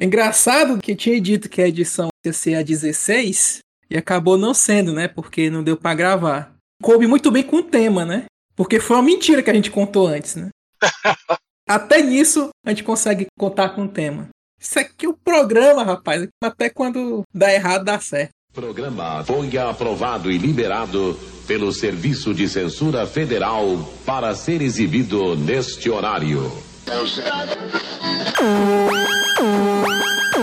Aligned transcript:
Engraçado 0.00 0.78
que 0.78 0.94
tinha 0.94 1.20
dito 1.20 1.48
que 1.48 1.62
a 1.62 1.68
edição 1.68 2.08
ia 2.24 2.32
ser 2.32 2.54
a 2.54 2.62
16 2.62 3.60
e 3.88 3.96
acabou 3.96 4.36
não 4.36 4.52
sendo, 4.52 4.92
né? 4.92 5.08
Porque 5.08 5.48
não 5.48 5.62
deu 5.62 5.76
para 5.76 5.94
gravar. 5.94 6.54
Coube 6.82 7.06
muito 7.06 7.30
bem 7.30 7.42
com 7.42 7.56
o 7.56 7.62
tema, 7.62 8.04
né? 8.04 8.26
Porque 8.54 8.78
foi 8.78 8.96
uma 8.96 9.02
mentira 9.02 9.42
que 9.42 9.50
a 9.50 9.54
gente 9.54 9.70
contou 9.70 10.06
antes, 10.06 10.36
né? 10.36 10.50
Até 11.68 12.02
nisso 12.02 12.50
a 12.64 12.70
gente 12.70 12.84
consegue 12.84 13.26
contar 13.38 13.70
com 13.70 13.84
o 13.84 13.88
tema. 13.88 14.28
Isso 14.60 14.78
aqui 14.78 15.06
é 15.06 15.08
o 15.08 15.16
programa, 15.16 15.82
rapaz. 15.82 16.26
Até 16.42 16.70
quando 16.70 17.22
dá 17.34 17.52
errado, 17.52 17.84
dá 17.84 17.98
certo. 18.00 18.30
Programa 18.52 19.22
foi 19.24 19.56
aprovado 19.58 20.30
e 20.30 20.38
liberado 20.38 21.18
pelo 21.46 21.72
Serviço 21.72 22.32
de 22.32 22.48
Censura 22.48 23.06
Federal 23.06 23.64
para 24.04 24.34
ser 24.34 24.62
exibido 24.62 25.36
neste 25.36 25.90
horário. 25.90 26.50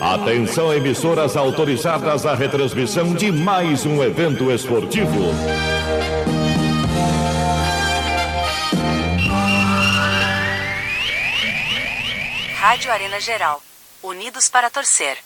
Atenção, 0.00 0.72
emissoras 0.72 1.36
autorizadas 1.36 2.26
à 2.26 2.34
retransmissão 2.34 3.14
de 3.14 3.32
mais 3.32 3.86
um 3.86 4.02
evento 4.02 4.50
esportivo. 4.50 5.32
Rádio 12.56 12.92
Arena 12.92 13.20
Geral. 13.20 13.62
Unidos 14.02 14.48
para 14.48 14.68
torcer. 14.68 15.18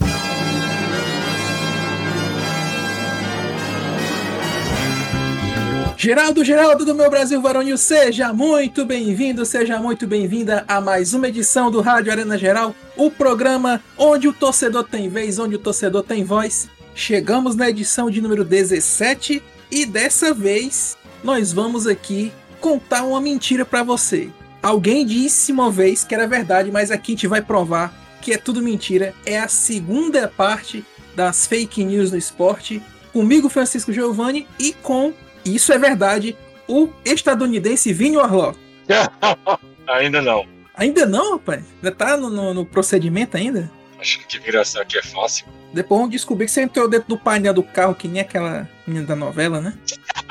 Geraldo, 6.01 6.45
Geraldo 6.45 6.85
do 6.85 6.95
meu 6.95 7.11
Brasil 7.11 7.43
Varonil, 7.43 7.77
seja 7.77 8.33
muito 8.33 8.85
bem-vindo, 8.85 9.45
seja 9.45 9.81
muito 9.81 10.07
bem-vinda 10.07 10.65
a 10.69 10.81
mais 10.81 11.13
uma 11.13 11.27
edição 11.27 11.73
do 11.73 11.81
Rádio 11.81 12.13
Arena 12.13 12.39
Geral, 12.39 12.73
o 12.97 13.11
programa 13.11 13.83
onde 13.97 14.29
o 14.29 14.33
torcedor 14.33 14.85
tem 14.85 15.09
vez, 15.09 15.41
onde 15.41 15.57
o 15.57 15.59
torcedor 15.59 16.05
tem 16.05 16.23
voz. 16.23 16.69
Chegamos 16.95 17.57
na 17.57 17.69
edição 17.69 18.09
de 18.09 18.21
número 18.21 18.45
17 18.45 19.43
e 19.73 19.85
dessa 19.85 20.33
vez 20.33 20.97
nós 21.25 21.53
vamos 21.53 21.85
aqui 21.85 22.33
contar 22.61 23.03
uma 23.03 23.21
mentira 23.21 23.65
para 23.65 23.83
você. 23.83 24.31
Alguém 24.63 25.05
disse 25.05 25.51
uma 25.51 25.69
vez 25.69 26.05
que 26.05 26.15
era 26.15 26.29
verdade, 26.29 26.71
mas 26.71 26.93
aqui 26.93 27.11
a 27.11 27.15
gente 27.17 27.27
vai 27.27 27.43
provar 27.43 27.93
que 28.23 28.33
é 28.33 28.39
tudo 28.39 28.63
mentira. 28.63 29.13
É 29.27 29.41
a 29.41 29.49
segunda 29.49 30.29
parte 30.29 30.85
das 31.17 31.45
fake 31.45 31.83
news 31.83 32.13
no 32.13 32.17
esporte. 32.17 32.81
Comigo, 33.13 33.49
Francisco 33.49 33.93
Giovanni, 33.93 34.47
e 34.61 34.73
com 34.73 35.13
isso 35.55 35.73
é 35.73 35.79
verdade, 35.79 36.37
o 36.67 36.89
estadunidense 37.05 37.93
Vini 37.93 38.17
Orló. 38.17 38.55
ainda 39.87 40.23
não. 40.23 40.47
Ainda 40.75 41.07
não, 41.07 41.33
rapaz? 41.33 41.65
Ainda 41.77 41.93
tá 41.93 42.17
no, 42.17 42.31
no, 42.31 42.55
no 42.55 42.65
procedimento 42.65 43.37
ainda? 43.37 43.71
Acho 43.99 44.21
que 44.27 44.39
migração 44.39 44.81
aqui 44.81 44.97
é 44.97 45.03
fácil. 45.03 45.47
Depois 45.73 45.99
vamos 45.99 46.13
descobrir 46.13 46.47
que 46.47 46.53
você 46.53 46.63
entrou 46.63 46.89
dentro 46.89 47.09
do 47.09 47.19
painel 47.19 47.53
do 47.53 47.63
carro, 47.63 47.95
que 47.95 48.07
nem 48.07 48.23
aquela 48.23 48.69
menina 48.87 49.07
da 49.07 49.17
novela, 49.17 49.61
né? 49.61 49.75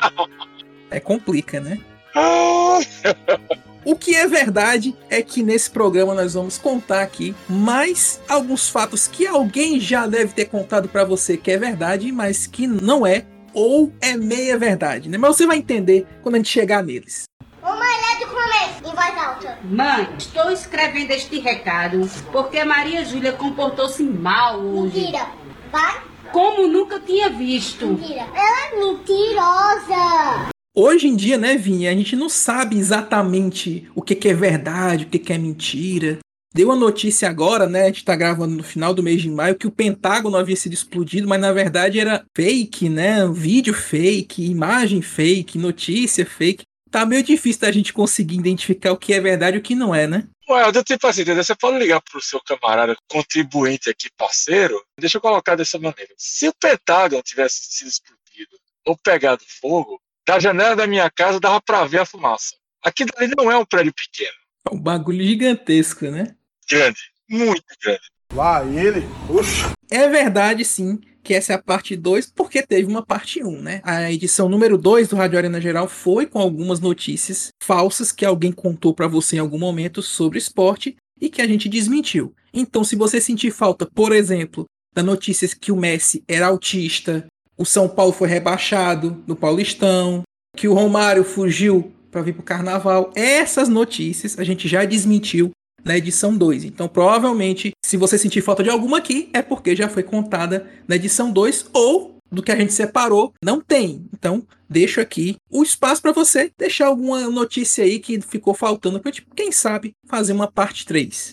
é 0.90 0.98
complica, 0.98 1.60
né? 1.60 1.78
O 3.84 3.96
que 3.96 4.14
é 4.14 4.26
verdade 4.26 4.94
é 5.08 5.22
que 5.22 5.42
nesse 5.42 5.70
programa 5.70 6.12
nós 6.12 6.34
vamos 6.34 6.58
contar 6.58 7.00
aqui 7.00 7.34
mais 7.48 8.20
alguns 8.28 8.68
fatos 8.68 9.06
que 9.06 9.26
alguém 9.26 9.80
já 9.80 10.06
deve 10.06 10.34
ter 10.34 10.44
contado 10.44 10.90
para 10.90 11.04
você 11.04 11.38
que 11.38 11.50
é 11.50 11.56
verdade, 11.56 12.12
mas 12.12 12.46
que 12.46 12.66
não 12.66 13.06
é 13.06 13.24
ou 13.52 13.92
é 14.00 14.16
meia 14.16 14.56
verdade, 14.58 15.08
né? 15.08 15.18
Mas 15.18 15.36
você 15.36 15.46
vai 15.46 15.58
entender 15.58 16.06
quando 16.22 16.36
a 16.36 16.38
gente 16.38 16.48
chegar 16.48 16.82
neles. 16.82 17.24
Mamãe, 17.62 17.88
lê 17.88 18.24
do 18.24 18.30
começo, 18.30 18.78
em 18.80 18.94
voz 18.94 19.18
alta. 19.18 19.58
Mãe, 19.64 20.08
estou 20.18 20.50
escrevendo 20.50 21.10
este 21.10 21.38
recado 21.38 22.08
porque 22.32 22.58
a 22.58 22.64
Maria 22.64 23.04
Júlia 23.04 23.32
comportou-se 23.32 24.02
mal 24.02 24.60
hoje. 24.60 25.00
Mentira. 25.00 25.26
Vai. 25.70 26.02
Como 26.32 26.68
nunca 26.68 27.00
tinha 27.00 27.30
visto. 27.30 27.86
Mentira. 27.86 28.26
Ela 28.34 28.66
é 28.66 28.78
mentirosa. 28.78 30.50
Hoje 30.74 31.08
em 31.08 31.16
dia, 31.16 31.36
né, 31.36 31.56
Vinha, 31.56 31.90
a 31.90 31.94
gente 31.94 32.14
não 32.14 32.28
sabe 32.28 32.78
exatamente 32.78 33.90
o 33.96 34.02
que, 34.02 34.14
que 34.14 34.28
é 34.28 34.34
verdade, 34.34 35.04
o 35.04 35.08
que, 35.08 35.18
que 35.18 35.32
é 35.32 35.38
mentira. 35.38 36.18
Deu 36.54 36.72
a 36.72 36.76
notícia 36.76 37.28
agora, 37.28 37.66
né? 37.68 37.82
A 37.82 37.86
gente 37.86 38.04
tá 38.04 38.16
gravando 38.16 38.56
no 38.56 38.62
final 38.62 38.94
do 38.94 39.02
mês 39.02 39.20
de 39.20 39.30
maio 39.30 39.56
que 39.56 39.66
o 39.66 39.70
Pentágono 39.70 40.36
havia 40.36 40.56
sido 40.56 40.72
explodido, 40.72 41.28
mas 41.28 41.40
na 41.40 41.52
verdade 41.52 42.00
era 42.00 42.24
fake, 42.34 42.88
né? 42.88 43.26
Vídeo 43.28 43.74
fake, 43.74 44.44
imagem 44.44 45.02
fake, 45.02 45.58
notícia 45.58 46.24
fake. 46.24 46.64
Tá 46.90 47.04
meio 47.04 47.22
difícil 47.22 47.60
da 47.60 47.70
gente 47.70 47.92
conseguir 47.92 48.36
identificar 48.36 48.92
o 48.92 48.96
que 48.96 49.12
é 49.12 49.20
verdade 49.20 49.56
e 49.56 49.60
o 49.60 49.62
que 49.62 49.74
não 49.74 49.94
é, 49.94 50.06
né? 50.06 50.26
Ué, 50.48 50.66
eu 50.66 50.82
tipo 50.82 51.06
assim, 51.06 51.20
entendeu? 51.20 51.44
Você 51.44 51.54
pode 51.54 51.78
ligar 51.78 52.00
pro 52.00 52.22
seu 52.22 52.40
camarada 52.40 52.96
contribuinte 53.06 53.90
aqui, 53.90 54.08
parceiro. 54.16 54.82
Deixa 54.98 55.18
eu 55.18 55.20
colocar 55.20 55.54
dessa 55.54 55.78
maneira. 55.78 56.14
Se 56.16 56.48
o 56.48 56.54
Pentágono 56.54 57.22
tivesse 57.22 57.58
sido 57.68 57.88
explodido 57.88 58.56
ou 58.86 58.96
pegado 58.96 59.44
fogo, 59.60 60.00
da 60.26 60.40
janela 60.40 60.74
da 60.74 60.86
minha 60.86 61.10
casa 61.10 61.38
dava 61.38 61.60
pra 61.60 61.84
ver 61.84 62.00
a 62.00 62.06
fumaça. 62.06 62.56
Aqui 62.82 63.04
dali 63.04 63.30
não 63.36 63.52
é 63.52 63.58
um 63.58 63.66
prédio 63.66 63.92
pequeno. 63.92 64.36
É 64.70 64.74
um 64.74 64.80
bagulho 64.80 65.22
gigantesco, 65.22 66.06
né? 66.06 66.34
Grande, 66.70 67.00
muito 67.28 67.62
grande. 67.82 68.00
Lá 68.32 68.64
ele, 68.64 69.06
puxa. 69.26 69.72
É 69.90 70.06
verdade, 70.08 70.64
sim, 70.64 70.98
que 71.22 71.32
essa 71.32 71.52
é 71.52 71.56
a 71.56 71.62
parte 71.62 71.96
2, 71.96 72.32
porque 72.34 72.62
teve 72.62 72.86
uma 72.86 73.04
parte 73.04 73.42
1, 73.42 73.48
um, 73.48 73.60
né? 73.60 73.80
A 73.82 74.12
edição 74.12 74.48
número 74.48 74.76
2 74.76 75.08
do 75.08 75.16
Rádio 75.16 75.38
Arena 75.38 75.60
Geral 75.60 75.88
foi 75.88 76.26
com 76.26 76.38
algumas 76.38 76.78
notícias 76.78 77.48
falsas 77.62 78.12
que 78.12 78.24
alguém 78.24 78.52
contou 78.52 78.94
para 78.94 79.08
você 79.08 79.36
em 79.36 79.40
algum 79.40 79.58
momento 79.58 80.02
sobre 80.02 80.38
esporte 80.38 80.96
e 81.20 81.30
que 81.30 81.40
a 81.40 81.46
gente 81.46 81.68
desmentiu. 81.68 82.34
Então, 82.52 82.84
se 82.84 82.96
você 82.96 83.20
sentir 83.20 83.50
falta, 83.50 83.86
por 83.86 84.12
exemplo, 84.12 84.66
da 84.94 85.02
notícia 85.02 85.48
que 85.58 85.72
o 85.72 85.76
Messi 85.76 86.22
era 86.28 86.46
autista, 86.46 87.26
o 87.56 87.64
São 87.64 87.88
Paulo 87.88 88.12
foi 88.12 88.28
rebaixado 88.28 89.22
no 89.26 89.34
Paulistão, 89.34 90.22
que 90.56 90.68
o 90.68 90.74
Romário 90.74 91.24
fugiu 91.24 91.92
para 92.10 92.22
vir 92.22 92.32
pro 92.32 92.42
carnaval, 92.42 93.10
essas 93.14 93.68
notícias 93.68 94.38
a 94.38 94.44
gente 94.44 94.66
já 94.66 94.84
desmentiu 94.84 95.50
na 95.84 95.96
edição 95.96 96.36
2. 96.36 96.64
Então, 96.64 96.88
provavelmente, 96.88 97.72
se 97.84 97.96
você 97.96 98.18
sentir 98.18 98.42
falta 98.42 98.62
de 98.62 98.70
alguma 98.70 98.98
aqui, 98.98 99.28
é 99.32 99.42
porque 99.42 99.74
já 99.74 99.88
foi 99.88 100.02
contada 100.02 100.66
na 100.86 100.96
edição 100.96 101.30
2 101.30 101.70
ou 101.72 102.16
do 102.30 102.42
que 102.42 102.52
a 102.52 102.56
gente 102.56 102.72
separou, 102.72 103.32
não 103.42 103.60
tem. 103.60 104.06
Então, 104.12 104.46
deixo 104.68 105.00
aqui 105.00 105.36
o 105.50 105.62
espaço 105.62 106.02
para 106.02 106.12
você 106.12 106.50
deixar 106.58 106.86
alguma 106.86 107.28
notícia 107.30 107.84
aí 107.84 107.98
que 107.98 108.20
ficou 108.20 108.52
faltando 108.54 109.00
para 109.00 109.10
gente, 109.10 109.26
quem 109.34 109.50
sabe, 109.50 109.92
fazer 110.06 110.32
uma 110.32 110.50
parte 110.50 110.84
3. 110.84 111.30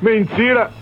Mentira! 0.00 0.72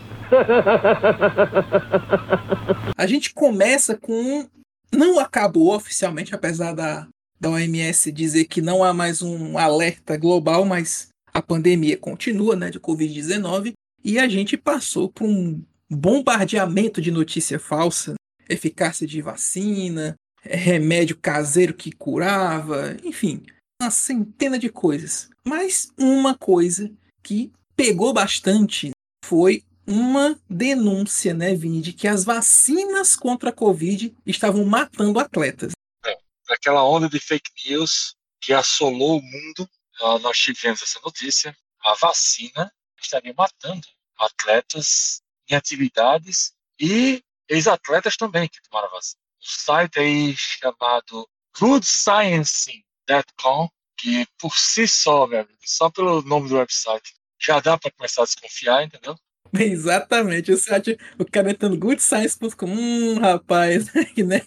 a 2.97 3.07
gente 3.07 3.35
começa 3.35 3.97
com 3.97 4.47
não 4.93 5.19
acabou 5.19 5.75
oficialmente, 5.75 6.35
apesar 6.35 6.73
da, 6.73 7.07
da 7.39 7.51
OMS 7.51 8.11
dizer 8.13 8.45
que 8.45 8.61
não 8.61 8.83
há 8.83 8.93
mais 8.93 9.23
um 9.23 9.57
alerta 9.57 10.17
global, 10.17 10.65
mas 10.65 11.10
a 11.33 11.43
pandemia 11.43 11.97
continua, 11.97 12.57
né, 12.57 12.71
de 12.71 12.81
Covid-19, 12.81 13.73
e 14.03 14.19
a 14.19 14.29
gente 14.29 14.57
passou 14.57 15.09
por 15.09 15.27
um 15.27 15.63
bombardeamento 15.89 17.01
de 17.01 17.11
notícia 17.11 17.59
falsa, 17.59 18.15
eficácia 18.49 19.07
de 19.07 19.21
vacina, 19.21 20.15
remédio 20.43 21.17
caseiro 21.17 21.75
que 21.75 21.93
curava, 21.93 22.97
enfim, 23.05 23.43
uma 23.81 23.91
centena 23.91 24.59
de 24.59 24.69
coisas. 24.69 25.29
Mas 25.45 25.93
uma 25.99 26.37
coisa 26.37 26.91
que 27.23 27.53
pegou 27.77 28.13
bastante 28.13 28.91
foi 29.25 29.63
uma 29.87 30.39
denúncia, 30.49 31.35
né, 31.35 31.55
Vini, 31.55 31.81
de 31.81 31.93
que 31.93 32.07
as 32.07 32.25
vacinas 32.25 33.17
contra 33.17 33.51
a 33.51 33.53
Covid 33.53 34.15
estavam 34.25 34.65
matando 34.65 35.19
atletas. 35.19 35.73
É, 36.07 36.17
aquela 36.49 36.85
onda 36.85 37.09
de 37.09 37.19
fake 37.19 37.51
news 37.69 38.15
que 38.41 38.53
assolou 38.53 39.19
o 39.19 39.23
mundo 39.23 39.69
nós 40.01 40.39
tivemos 40.39 40.83
essa 40.83 41.01
notícia, 41.01 41.57
a 41.83 41.95
vacina 41.95 42.73
estaria 43.01 43.33
matando 43.37 43.87
atletas 44.19 45.23
em 45.49 45.55
atividades 45.55 46.53
e 46.79 47.23
ex-atletas 47.49 48.17
também 48.17 48.49
que 48.49 48.61
tomaram 48.63 48.89
a 48.89 48.93
vacina. 48.93 49.21
Um 49.41 49.43
site 49.43 49.99
aí 49.99 50.37
chamado 50.37 51.29
goodscience.com, 51.59 53.69
que 53.99 54.27
por 54.39 54.57
si 54.57 54.87
só, 54.87 55.27
meu 55.27 55.41
amigo, 55.41 55.59
só 55.65 55.91
pelo 55.91 56.23
nome 56.23 56.49
do 56.49 56.55
website, 56.57 57.13
já 57.41 57.59
dá 57.61 57.77
para 57.79 57.91
começar 57.91 58.23
a 58.23 58.27
desconfiar, 58.27 58.85
entendeu? 58.85 59.17
Exatamente, 59.53 60.53
o 60.53 60.57
site, 60.57 60.97
o 61.19 61.25
cara 61.25 61.51
entrando 61.51 61.77
goodscience.com, 61.79 62.67
hum, 62.67 63.19
rapaz, 63.19 63.93
né? 64.17 64.41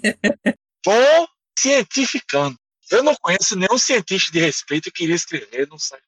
Bom, 0.86 1.28
cientificando. 1.58 2.58
Eu 2.94 3.02
não 3.02 3.16
conheço 3.16 3.56
nenhum 3.56 3.78
cientista 3.78 4.32
de 4.32 4.40
respeito 4.40 4.92
que 4.92 5.04
iria 5.04 5.16
escrever 5.16 5.68
no 5.68 5.80
site. 5.80 6.04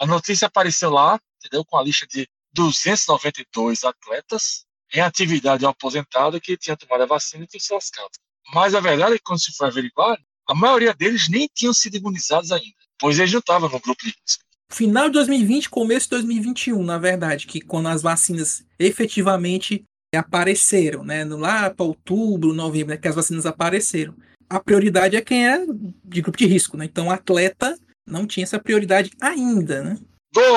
A 0.00 0.06
notícia 0.06 0.46
apareceu 0.46 0.88
lá, 0.88 1.20
entendeu? 1.36 1.62
Com 1.62 1.76
a 1.76 1.82
lista 1.82 2.06
de 2.06 2.26
292 2.54 3.84
atletas 3.84 4.64
em 4.94 5.00
atividade 5.00 5.66
aposentado 5.66 6.40
que 6.40 6.56
tinham 6.56 6.76
tomado 6.76 7.02
a 7.02 7.06
vacina 7.06 7.44
e 7.44 7.46
tinham 7.46 7.60
se 7.60 7.74
lascado. 7.74 8.08
Mas 8.54 8.74
a 8.74 8.80
verdade 8.80 9.14
é 9.14 9.18
que 9.18 9.24
quando 9.24 9.42
se 9.42 9.52
foi 9.52 9.66
averiguar, 9.68 10.18
a 10.48 10.54
maioria 10.54 10.94
deles 10.94 11.28
nem 11.28 11.50
tinham 11.52 11.74
sido 11.74 11.98
imunizados 11.98 12.50
ainda, 12.50 12.76
pois 12.98 13.18
eles 13.18 13.32
não 13.32 13.40
estavam 13.40 13.68
no 13.68 13.78
grupo 13.78 14.02
de 14.02 14.14
risco. 14.22 14.42
final 14.72 15.08
de 15.08 15.12
2020, 15.14 15.68
começo 15.68 16.06
de 16.06 16.10
2021, 16.10 16.82
na 16.82 16.96
verdade, 16.96 17.46
que 17.46 17.60
quando 17.60 17.88
as 17.88 18.00
vacinas 18.00 18.64
efetivamente 18.78 19.84
apareceram, 20.14 21.04
né? 21.04 21.26
Lá 21.26 21.68
para 21.68 21.84
outubro, 21.84 22.54
novembro, 22.54 22.94
né, 22.94 22.96
que 22.96 23.08
as 23.08 23.14
vacinas 23.14 23.44
apareceram. 23.44 24.14
A 24.48 24.60
prioridade 24.60 25.16
é 25.16 25.20
quem 25.20 25.46
é 25.46 25.64
de 26.04 26.22
grupo 26.22 26.38
de 26.38 26.46
risco, 26.46 26.76
né? 26.76 26.84
Então, 26.84 27.08
o 27.08 27.10
atleta 27.10 27.76
não 28.06 28.26
tinha 28.26 28.44
essa 28.44 28.58
prioridade 28.58 29.10
ainda, 29.20 29.82
né? 29.82 29.98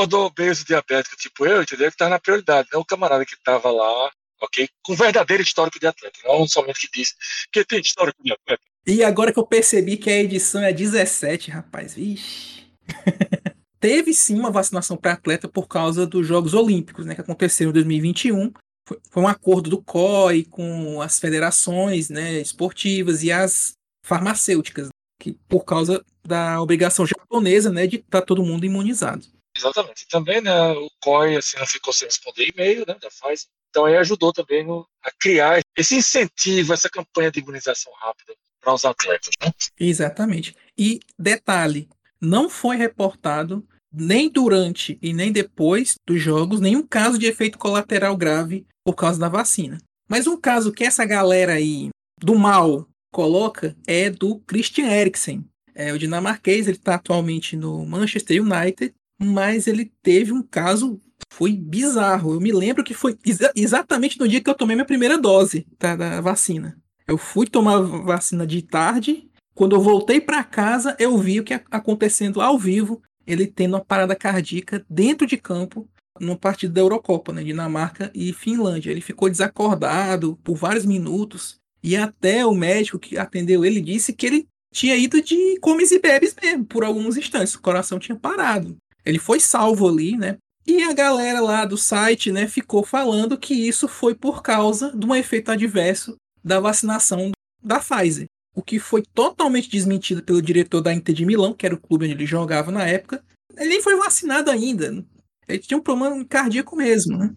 Do, 0.08 0.20
obeso 0.20 0.66
diabético 0.66 1.16
tipo 1.16 1.46
eu, 1.46 1.62
entendeu? 1.62 1.90
Que 1.90 1.98
tá 1.98 2.10
na 2.10 2.20
prioridade, 2.20 2.68
não 2.72 2.82
o 2.82 2.86
camarada 2.86 3.26
que 3.26 3.36
tava 3.44 3.72
lá, 3.72 4.12
ok? 4.42 4.68
Com 4.84 4.96
verdadeiro 4.96 5.42
histórico 5.42 5.80
de 5.80 5.88
atleta, 5.88 6.20
não 6.26 6.48
somente 6.48 6.82
que 6.82 7.00
disse 7.00 7.14
que 7.52 7.64
tem 7.64 7.80
histórico 7.80 8.22
de 8.22 8.34
atleta. 8.34 8.62
E 8.86 9.04
agora 9.04 9.32
que 9.32 9.40
eu 9.40 9.48
percebi 9.48 9.98
que 9.98 10.10
a 10.10 10.18
edição 10.18 10.62
é 10.62 10.74
17, 10.74 11.52
rapaz, 11.52 11.96
ixi. 11.98 12.68
Teve 13.80 14.14
sim 14.14 14.38
uma 14.38 14.52
vacinação 14.52 14.98
para 14.98 15.14
atleta 15.14 15.48
por 15.48 15.68
causa 15.68 16.06
dos 16.06 16.28
Jogos 16.28 16.54
Olímpicos, 16.54 17.06
né, 17.06 17.16
que 17.16 17.22
aconteceram 17.22 17.70
em 17.70 17.74
2021. 17.74 18.52
Foi, 18.86 19.00
foi 19.10 19.24
um 19.24 19.28
acordo 19.28 19.70
do 19.70 19.82
COI 19.82 20.44
com 20.44 21.02
as 21.02 21.20
federações 21.20 22.10
né, 22.10 22.42
esportivas 22.42 23.24
e 23.24 23.32
as 23.32 23.79
farmacêuticas, 24.10 24.90
que 25.22 25.34
por 25.48 25.64
causa 25.64 26.04
da 26.26 26.60
obrigação 26.60 27.06
japonesa 27.06 27.72
né, 27.72 27.86
de 27.86 27.98
estar 27.98 28.22
tá 28.22 28.26
todo 28.26 28.44
mundo 28.44 28.66
imunizado. 28.66 29.24
Exatamente. 29.56 30.04
E 30.04 30.08
também 30.08 30.42
né, 30.42 30.72
o 30.72 30.90
COI 31.00 31.38
assim, 31.38 31.58
não 31.60 31.68
ficou 31.68 31.94
sem 31.94 32.08
responder 32.08 32.50
e-mail 32.50 32.86
né, 32.88 32.96
da 33.00 33.10
Pfizer. 33.10 33.48
Então 33.70 33.86
aí 33.86 33.96
ajudou 33.98 34.34
também 34.34 34.66
no, 34.66 34.88
a 35.04 35.12
criar 35.12 35.62
esse 35.78 35.96
incentivo, 35.96 36.74
essa 36.74 36.90
campanha 36.90 37.32
de 37.32 37.40
imunização 37.40 37.94
rápida 38.02 38.34
para 38.60 38.74
os 38.74 38.84
atletas. 38.84 39.30
Né? 39.42 39.52
Exatamente. 39.80 40.56
E 40.76 41.00
detalhe, 41.18 41.88
não 42.20 42.50
foi 42.50 42.78
reportado 42.78 43.66
nem 43.92 44.30
durante 44.30 44.98
e 45.02 45.14
nem 45.14 45.32
depois 45.32 45.96
dos 46.08 46.20
jogos 46.20 46.60
nenhum 46.60 46.86
caso 46.86 47.18
de 47.18 47.28
efeito 47.28 47.58
colateral 47.58 48.18
grave 48.18 48.66
por 48.84 48.96
causa 48.96 49.20
da 49.20 49.30
vacina. 49.30 49.78
Mas 50.10 50.26
um 50.26 50.40
caso 50.40 50.72
que 50.72 50.84
essa 50.84 51.06
galera 51.06 51.54
aí 51.54 51.90
do 52.20 52.36
mal 52.36 52.88
coloca 53.12 53.76
é 53.88 54.10
do 54.10 54.40
Christian 54.40 54.88
Eriksen. 54.88 55.46
É, 55.74 55.94
o 55.94 56.00
dinamarquês, 56.00 56.68
ele 56.68 56.78
está 56.78 56.96
atualmente 56.96 57.56
no 57.56 57.86
Manchester 57.86 58.42
United, 58.42 58.94
mas 59.22 59.68
ele 59.68 59.92
teve 60.02 60.32
um 60.32 60.42
caso 60.42 61.00
foi 61.32 61.54
bizarro. 61.54 62.34
Eu 62.34 62.42
me 62.42 62.52
lembro 62.52 62.84
que 62.84 62.94
foi 62.94 63.18
exa 63.26 63.52
exatamente 63.56 64.20
no 64.20 64.28
dia 64.28 64.42
que 64.42 64.50
eu 64.50 64.56
tomei 64.56 64.76
minha 64.76 64.86
primeira 64.86 65.18
dose 65.18 65.66
tá, 65.78 65.96
da 65.96 66.22
vacina. 66.22 66.78
Eu 67.08 67.18
fui 67.18 67.48
tomar 67.48 67.80
vacina 67.80 68.46
de 68.46 68.62
tarde 68.62 69.30
quando 69.60 69.76
eu 69.76 69.82
voltei 69.82 70.22
para 70.22 70.42
casa, 70.42 70.96
eu 70.98 71.18
vi 71.18 71.42
o 71.42 71.44
que 71.44 71.54
acontecendo 71.54 72.40
ao 72.40 72.58
vivo, 72.58 73.02
ele 73.28 73.46
tendo 73.46 73.74
uma 73.74 73.84
parada 73.84 74.16
cardíaca 74.16 74.86
dentro 74.90 75.28
de 75.28 75.36
campo 75.36 75.86
no 76.18 76.38
partido 76.38 76.72
da 76.72 76.80
Eurocopa, 76.80 77.34
né, 77.34 77.44
Dinamarca 77.44 78.10
e 78.16 78.32
Finlândia. 78.32 78.90
Ele 78.90 79.02
ficou 79.02 79.30
desacordado 79.30 80.40
por 80.46 80.56
vários 80.56 80.86
minutos 80.86 81.60
e 81.84 81.96
até 81.96 82.46
o 82.46 82.54
médico 82.54 83.00
que 83.00 83.18
atendeu 83.18 83.64
ele 83.64 83.82
disse 83.82 84.14
que 84.14 84.26
ele 84.26 84.48
tinha 84.72 84.96
ido 84.96 85.22
de 85.22 85.58
comes 85.60 85.92
e 85.92 86.00
bebes 86.00 86.36
mesmo 86.42 86.66
por 86.66 86.84
alguns 86.84 87.18
instantes, 87.18 87.56
o 87.56 87.62
coração 87.62 87.98
tinha 88.00 88.18
parado. 88.18 88.78
Ele 89.06 89.20
foi 89.20 89.40
salvo 89.40 89.88
ali, 89.88 90.16
né? 90.16 90.38
E 90.68 90.84
a 90.84 90.94
galera 90.94 91.42
lá 91.42 91.66
do 91.66 91.78
site, 91.78 92.32
né, 92.32 92.48
ficou 92.48 92.84
falando 92.84 93.40
que 93.40 93.54
isso 93.54 93.88
foi 93.88 94.14
por 94.14 94.44
causa 94.44 94.96
de 94.96 95.06
um 95.06 95.16
efeito 95.16 95.52
adverso 95.52 96.16
da 96.44 96.60
vacinação 96.60 97.32
da 97.64 97.80
Pfizer 97.80 98.28
o 98.60 98.62
que 98.62 98.78
foi 98.78 99.02
totalmente 99.14 99.70
desmentido 99.70 100.22
pelo 100.22 100.42
diretor 100.42 100.82
da 100.82 100.94
Inter 100.94 101.16
de 101.16 101.26
Milão, 101.26 101.54
que 101.54 101.66
era 101.66 101.76
o 101.76 101.80
clube 101.80 102.06
onde 102.06 102.14
ele 102.14 102.26
jogava 102.26 102.72
na 102.72 102.86
época. 102.86 103.24
Ele 103.56 103.70
nem 103.70 103.82
foi 103.82 103.96
vacinado 103.96 104.52
ainda. 104.52 105.06
Ele 105.48 105.60
tinha 105.60 105.78
um 105.78 105.82
problema 105.82 106.24
cardíaco 106.26 106.76
mesmo, 106.76 107.18
né? 107.18 107.34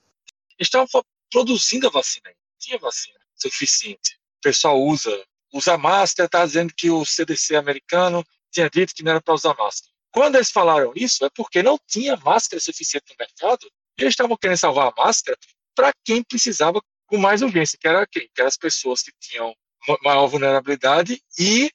Estavam 0.58 0.88
produzindo 1.30 1.86
a 1.86 1.90
vacina, 1.90 2.28
tinha 2.58 2.76
vacina 2.78 3.18
suficiente. 3.36 4.18
Pessoal 4.42 4.80
usa, 4.80 5.24
usa 5.52 5.78
máscara, 5.78 6.26
está 6.26 6.44
dizendo 6.44 6.72
que 6.76 6.90
o 6.90 7.04
CDC 7.04 7.56
americano 7.56 8.24
tinha 8.50 8.68
dito 8.68 8.94
que 8.94 9.02
não 9.02 9.12
era 9.12 9.20
para 9.20 9.34
usar 9.34 9.54
máscara. 9.56 9.92
Quando 10.12 10.34
eles 10.34 10.50
falaram 10.50 10.92
isso, 10.94 11.24
é 11.24 11.30
porque 11.34 11.62
não 11.62 11.78
tinha 11.88 12.16
máscara 12.16 12.60
suficiente 12.60 13.06
no 13.10 13.16
mercado 13.18 13.66
e 13.98 14.02
eles 14.02 14.12
estavam 14.12 14.36
querendo 14.36 14.58
salvar 14.58 14.88
a 14.88 15.02
máscara 15.02 15.38
para 15.74 15.92
quem 16.04 16.22
precisava 16.22 16.82
com 17.06 17.16
mais 17.16 17.42
urgência, 17.42 17.78
que 17.80 17.88
era 17.88 18.06
quem? 18.06 18.28
Que 18.34 18.40
eram 18.40 18.48
as 18.48 18.56
pessoas 18.56 19.02
que 19.02 19.12
tinham 19.20 19.54
maior 20.02 20.26
vulnerabilidade 20.26 21.20
e 21.38 21.70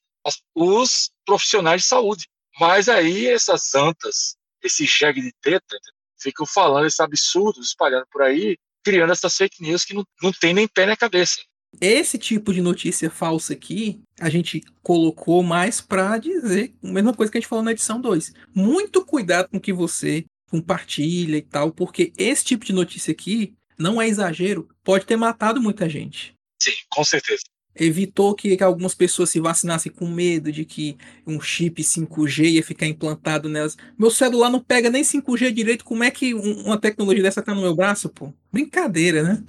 os 0.56 1.12
profissionais 1.26 1.82
de 1.82 1.88
saúde. 1.88 2.28
Mas 2.60 2.90
aí 2.90 3.28
essas 3.28 3.74
antas, 3.76 4.36
esse 4.64 4.86
jegue 4.86 5.22
de 5.22 5.32
teta, 5.42 5.78
ficam 6.20 6.46
falando 6.46 6.88
esses 6.88 7.00
absurdos, 7.00 7.68
espalhando 7.68 8.08
por 8.12 8.22
aí, 8.22 8.58
criando 8.84 9.12
essas 9.12 9.36
fake 9.36 9.62
news 9.62 9.86
que 9.86 9.94
não, 9.94 10.06
não 10.22 10.32
tem 10.32 10.54
nem 10.54 10.68
pé 10.68 10.86
na 10.86 10.98
cabeça. 10.98 11.42
Esse 11.80 12.18
tipo 12.18 12.54
de 12.54 12.62
notícia 12.62 13.10
falsa 13.10 13.54
aqui, 13.54 14.02
a 14.20 14.30
gente 14.30 14.64
colocou 14.82 15.44
mais 15.44 15.80
para 15.80 16.18
dizer 16.18 16.74
a 16.84 16.88
mesma 16.88 17.14
coisa 17.14 17.32
que 17.32 17.38
a 17.38 17.42
gente 17.42 17.50
falou 17.50 17.64
na 17.64 17.72
edição 17.72 18.02
2. 18.02 18.34
Muito 18.54 19.06
cuidado 19.06 19.50
com 19.50 19.58
o 19.58 19.62
que 19.62 19.74
você 19.74 20.26
compartilha 20.50 21.38
e 21.38 21.42
tal, 21.42 21.72
porque 21.72 22.14
esse 22.18 22.46
tipo 22.46 22.66
de 22.66 22.74
notícia 22.74 23.12
aqui, 23.12 23.54
não 23.78 24.02
é 24.02 24.08
exagero, 24.08 24.68
pode 24.84 25.06
ter 25.06 25.18
matado 25.18 25.62
muita 25.62 25.88
gente. 25.90 26.34
Sim, 26.62 26.74
com 26.90 27.04
certeza 27.04 27.44
evitou 27.80 28.34
que, 28.34 28.58
que, 28.58 28.64
algumas 28.64 28.96
pessoas 28.96 29.30
se 29.30 29.40
vacinassem 29.40 29.92
com 29.92 30.08
medo 30.08 30.52
de 30.52 30.66
que 30.66 30.98
um 31.26 31.40
chip 31.40 31.82
5G 31.82 32.54
ia 32.54 32.64
ficar 32.64 32.88
implantado 32.88 33.48
nelas. 33.48 33.78
Meu 33.98 34.10
celular 34.10 34.50
não 34.50 34.60
pega 34.60 34.90
nem 34.90 35.04
5G 35.04 35.52
direito, 35.52 35.86
como 35.86 36.04
é 36.04 36.12
que 36.12 36.34
uma 36.34 36.80
tecnologia 36.80 37.24
dessa 37.24 37.42
tá 37.42 37.54
no 37.54 37.62
meu 37.62 37.76
braço, 37.76 38.10
pô? 38.10 38.34
Brincadeira, 38.52 39.24
né? 39.24 39.44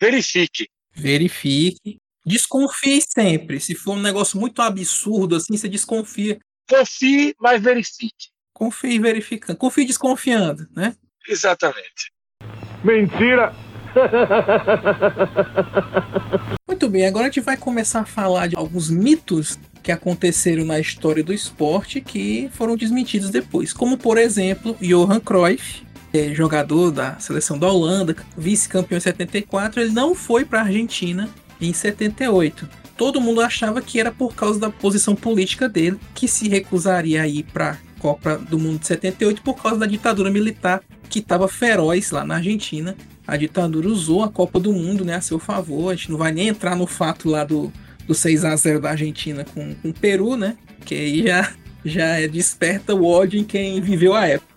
Verifique. 0.00 0.68
Verifique. 0.94 1.96
Desconfie 2.24 3.02
sempre. 3.02 3.60
Se 3.60 3.74
for 3.74 3.96
um 3.96 4.00
negócio 4.00 4.38
muito 4.40 4.62
absurdo 4.62 5.36
assim, 5.36 5.56
você 5.56 5.68
desconfia. 5.68 6.38
Confie, 6.68 7.34
mas 7.38 7.62
verifique. 7.62 8.28
Confie 8.54 8.98
verificando. 8.98 9.56
Confie 9.58 9.84
desconfiando, 9.84 10.66
né? 10.74 10.94
Exatamente. 11.28 12.12
Mentira! 12.82 13.54
Muito 16.66 16.88
bem, 16.88 17.06
agora 17.06 17.26
a 17.26 17.28
gente 17.28 17.40
vai 17.40 17.56
começar 17.56 18.00
a 18.00 18.04
falar 18.04 18.48
de 18.48 18.56
alguns 18.56 18.90
mitos 18.90 19.58
que 19.82 19.92
aconteceram 19.92 20.64
na 20.64 20.80
história 20.80 21.22
do 21.22 21.32
esporte 21.32 22.00
que 22.00 22.50
foram 22.52 22.76
desmentidos 22.76 23.30
depois, 23.30 23.72
como 23.72 23.96
por 23.96 24.18
exemplo 24.18 24.76
Johan 24.80 25.20
Cruyff, 25.20 25.83
é 26.18 26.34
jogador 26.34 26.90
da 26.90 27.18
seleção 27.18 27.58
da 27.58 27.68
Holanda, 27.68 28.16
vice-campeão 28.36 28.98
em 28.98 29.00
74, 29.00 29.80
ele 29.80 29.92
não 29.92 30.14
foi 30.14 30.44
para 30.44 30.60
a 30.60 30.64
Argentina 30.64 31.28
em 31.60 31.72
78. 31.72 32.68
Todo 32.96 33.20
mundo 33.20 33.40
achava 33.40 33.82
que 33.82 33.98
era 33.98 34.12
por 34.12 34.34
causa 34.34 34.58
da 34.58 34.70
posição 34.70 35.14
política 35.16 35.68
dele, 35.68 35.98
que 36.14 36.28
se 36.28 36.48
recusaria 36.48 37.22
a 37.22 37.28
ir 37.28 37.44
para 37.44 37.70
a 37.70 37.76
Copa 37.98 38.36
do 38.36 38.58
Mundo 38.58 38.80
de 38.80 38.86
78 38.86 39.42
por 39.42 39.60
causa 39.60 39.78
da 39.78 39.86
ditadura 39.86 40.30
militar 40.30 40.82
que 41.08 41.18
estava 41.18 41.48
feroz 41.48 42.10
lá 42.10 42.24
na 42.24 42.36
Argentina 42.36 42.96
a 43.26 43.36
ditadura 43.36 43.88
usou 43.88 44.22
a 44.22 44.28
Copa 44.28 44.60
do 44.60 44.72
Mundo 44.72 45.04
né, 45.04 45.14
a 45.14 45.20
seu 45.20 45.38
favor. 45.38 45.90
A 45.90 45.94
gente 45.94 46.10
não 46.10 46.18
vai 46.18 46.32
nem 46.32 46.48
entrar 46.48 46.76
no 46.76 46.86
fato 46.86 47.28
lá 47.28 47.44
do, 47.44 47.72
do 48.06 48.14
6 48.14 48.44
a 48.44 48.54
0 48.54 48.80
da 48.80 48.90
Argentina 48.90 49.44
com, 49.44 49.74
com 49.74 49.88
o 49.88 49.94
Peru, 49.94 50.36
né? 50.36 50.56
Que 50.84 50.94
aí 50.94 51.26
já, 51.26 51.52
já 51.84 52.26
desperta 52.26 52.94
o 52.94 53.06
ódio 53.06 53.40
em 53.40 53.44
quem 53.44 53.80
viveu 53.80 54.14
a 54.14 54.26
época. 54.26 54.54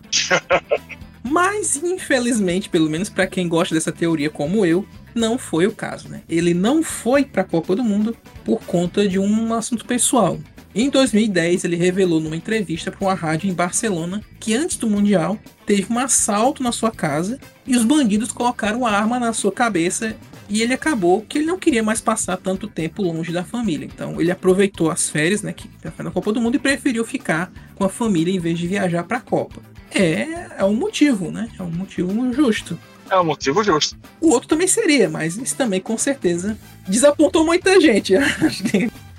Mas, 1.30 1.76
infelizmente, 1.76 2.68
pelo 2.68 2.88
menos 2.88 3.10
para 3.10 3.26
quem 3.26 3.48
gosta 3.48 3.74
dessa 3.74 3.92
teoria 3.92 4.30
como 4.30 4.64
eu, 4.64 4.84
não 5.14 5.36
foi 5.36 5.66
o 5.66 5.72
caso, 5.72 6.08
né? 6.08 6.22
Ele 6.28 6.54
não 6.54 6.82
foi 6.82 7.24
para 7.24 7.42
a 7.42 7.44
Copa 7.44 7.76
do 7.76 7.84
Mundo 7.84 8.16
por 8.44 8.60
conta 8.60 9.06
de 9.06 9.18
um 9.18 9.52
assunto 9.52 9.84
pessoal. 9.84 10.38
Em 10.74 10.88
2010, 10.88 11.64
ele 11.64 11.76
revelou 11.76 12.20
numa 12.20 12.36
entrevista 12.36 12.90
para 12.90 13.06
uma 13.06 13.14
rádio 13.14 13.50
em 13.50 13.54
Barcelona 13.54 14.22
que 14.38 14.54
antes 14.54 14.76
do 14.76 14.88
Mundial 14.88 15.38
teve 15.66 15.92
um 15.92 15.98
assalto 15.98 16.62
na 16.62 16.72
sua 16.72 16.90
casa 16.90 17.38
e 17.66 17.76
os 17.76 17.84
bandidos 17.84 18.32
colocaram 18.32 18.86
a 18.86 18.90
arma 18.90 19.18
na 19.18 19.32
sua 19.32 19.50
cabeça 19.50 20.16
e 20.48 20.62
ele 20.62 20.72
acabou 20.72 21.22
que 21.22 21.38
ele 21.38 21.46
não 21.46 21.58
queria 21.58 21.82
mais 21.82 22.00
passar 22.00 22.36
tanto 22.36 22.68
tempo 22.68 23.02
longe 23.02 23.32
da 23.32 23.44
família. 23.44 23.86
Então 23.86 24.20
ele 24.20 24.30
aproveitou 24.30 24.90
as 24.90 25.10
férias, 25.10 25.42
né, 25.42 25.52
que 25.52 25.68
na 25.98 26.10
Copa 26.10 26.32
do 26.32 26.40
Mundo 26.40 26.54
e 26.54 26.60
preferiu 26.60 27.04
ficar 27.04 27.50
com 27.74 27.84
a 27.84 27.88
família 27.88 28.32
em 28.32 28.38
vez 28.38 28.58
de 28.58 28.66
viajar 28.66 29.04
para 29.04 29.18
a 29.18 29.20
Copa. 29.20 29.60
É, 29.94 30.58
é 30.58 30.64
um 30.64 30.74
motivo, 30.74 31.30
né? 31.30 31.48
É 31.58 31.62
um 31.62 31.70
motivo 31.70 32.32
justo. 32.32 32.78
É 33.10 33.18
um 33.18 33.24
motivo 33.24 33.64
justo. 33.64 33.96
O 34.20 34.30
outro 34.30 34.48
também 34.48 34.66
seria, 34.66 35.08
mas 35.08 35.36
isso 35.36 35.56
também 35.56 35.80
com 35.80 35.96
certeza 35.96 36.58
desapontou 36.86 37.44
muita 37.44 37.80
gente. 37.80 38.14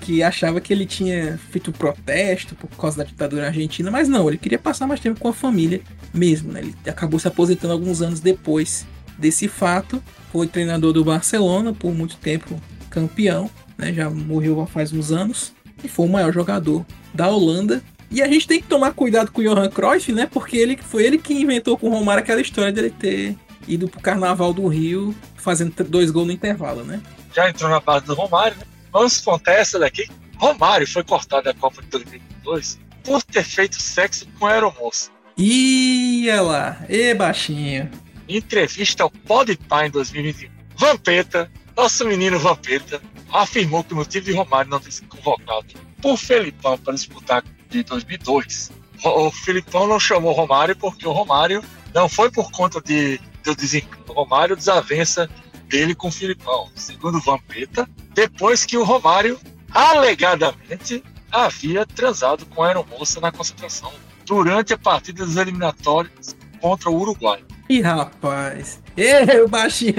Que 0.00 0.22
achava 0.22 0.62
que 0.62 0.72
ele 0.72 0.86
tinha 0.86 1.38
feito 1.50 1.70
protesto 1.70 2.54
por 2.54 2.68
causa 2.68 2.96
da 2.96 3.04
ditadura 3.04 3.48
argentina, 3.48 3.90
mas 3.90 4.08
não, 4.08 4.26
ele 4.28 4.38
queria 4.38 4.58
passar 4.58 4.86
mais 4.86 4.98
tempo 4.98 5.20
com 5.20 5.28
a 5.28 5.32
família 5.32 5.82
mesmo. 6.12 6.50
Né? 6.50 6.60
Ele 6.60 6.74
acabou 6.86 7.20
se 7.20 7.28
aposentando 7.28 7.74
alguns 7.74 8.00
anos 8.00 8.18
depois 8.18 8.86
desse 9.18 9.46
fato. 9.46 10.02
Foi 10.32 10.46
treinador 10.46 10.94
do 10.94 11.04
Barcelona 11.04 11.74
por 11.74 11.92
muito 11.92 12.16
tempo, 12.16 12.58
campeão, 12.88 13.50
né? 13.76 13.92
já 13.92 14.08
morreu 14.08 14.66
faz 14.66 14.90
uns 14.90 15.12
anos, 15.12 15.52
e 15.84 15.86
foi 15.86 16.06
o 16.06 16.08
maior 16.08 16.32
jogador 16.32 16.84
da 17.12 17.28
Holanda 17.28 17.82
E 18.10 18.20
a 18.20 18.26
gente 18.26 18.46
tem 18.46 18.60
que 18.60 18.66
tomar 18.66 18.92
cuidado 18.92 19.30
com 19.30 19.40
o 19.40 19.44
Johan 19.44 19.70
Cruyff, 19.70 20.12
né? 20.12 20.26
Porque 20.26 20.56
ele 20.56 20.76
foi 20.76 21.04
ele 21.04 21.16
que 21.16 21.32
inventou 21.32 21.78
com 21.78 21.88
o 21.88 21.90
Romário 21.90 22.22
aquela 22.22 22.40
história 22.40 22.72
dele 22.72 22.90
ter 22.90 23.36
ido 23.68 23.88
pro 23.88 24.00
Carnaval 24.00 24.52
do 24.52 24.66
Rio 24.66 25.14
fazendo 25.36 25.72
dois 25.84 26.10
gols 26.10 26.26
no 26.26 26.32
intervalo, 26.32 26.82
né? 26.82 27.00
Já 27.34 27.48
entrou 27.48 27.70
na 27.70 27.78
base 27.78 28.06
do 28.06 28.14
Romário, 28.14 28.56
né? 28.56 28.64
Vamos 28.92 29.18
contar 29.20 29.52
essa 29.52 29.78
daqui. 29.78 30.08
Romário 30.36 30.86
foi 30.88 31.04
cortado 31.04 31.44
da 31.44 31.54
Copa 31.54 31.80
de 31.82 31.88
2022 31.88 32.80
por 33.04 33.22
ter 33.22 33.44
feito 33.44 33.80
sexo 33.80 34.26
com 34.38 34.46
a 34.46 34.52
aeromoça. 34.52 35.10
Ia 35.36 36.42
lá, 36.42 36.84
e 36.88 37.14
baixinho. 37.14 37.90
Entrevista 38.28 39.04
ao 39.04 39.10
Podpah 39.10 39.86
em 39.86 39.90
2021, 39.90 40.50
Vampeta, 40.76 41.50
nosso 41.76 42.04
menino 42.04 42.38
Vampeta, 42.38 43.00
afirmou 43.32 43.82
que 43.84 43.92
o 43.92 43.96
motivo 43.96 44.26
de 44.26 44.32
Romário 44.32 44.70
não 44.70 44.80
ter 44.80 44.92
sido 44.92 45.08
convocado 45.08 45.66
por 46.02 46.16
Felipão 46.16 46.76
para 46.78 46.94
disputar 46.94 47.44
de 47.70 47.82
2002. 47.84 48.70
O 49.04 49.26
o 49.26 49.30
Felipão 49.30 49.86
não 49.86 49.98
chamou 49.98 50.32
Romário 50.32 50.76
porque 50.76 51.06
o 51.06 51.12
Romário 51.12 51.64
não 51.94 52.08
foi 52.08 52.30
por 52.30 52.50
conta 52.50 52.80
de, 52.80 53.18
do 53.42 53.54
desempenho 53.54 54.04
do 54.04 54.12
Romário, 54.12 54.56
desavença 54.56 55.28
dele 55.68 55.94
com 55.94 56.08
o 56.08 56.12
Filipão. 56.12 56.68
Segundo 56.74 57.18
o 57.18 57.20
Vampeta, 57.20 57.88
depois 58.12 58.64
que 58.64 58.76
o 58.76 58.84
Romário 58.84 59.38
alegadamente 59.72 61.02
havia 61.30 61.86
transado 61.86 62.44
com 62.46 62.62
a 62.62 62.68
aeromoça 62.68 63.20
na 63.20 63.30
concentração 63.30 63.92
durante 64.26 64.72
a 64.74 64.78
partida 64.78 65.24
das 65.24 65.36
eliminatórias 65.36 66.36
contra 66.60 66.90
o 66.90 67.00
Uruguai. 67.00 67.42
Ih, 67.68 67.80
rapaz. 67.80 68.82
Ê, 68.96 69.46
baixinho. 69.46 69.94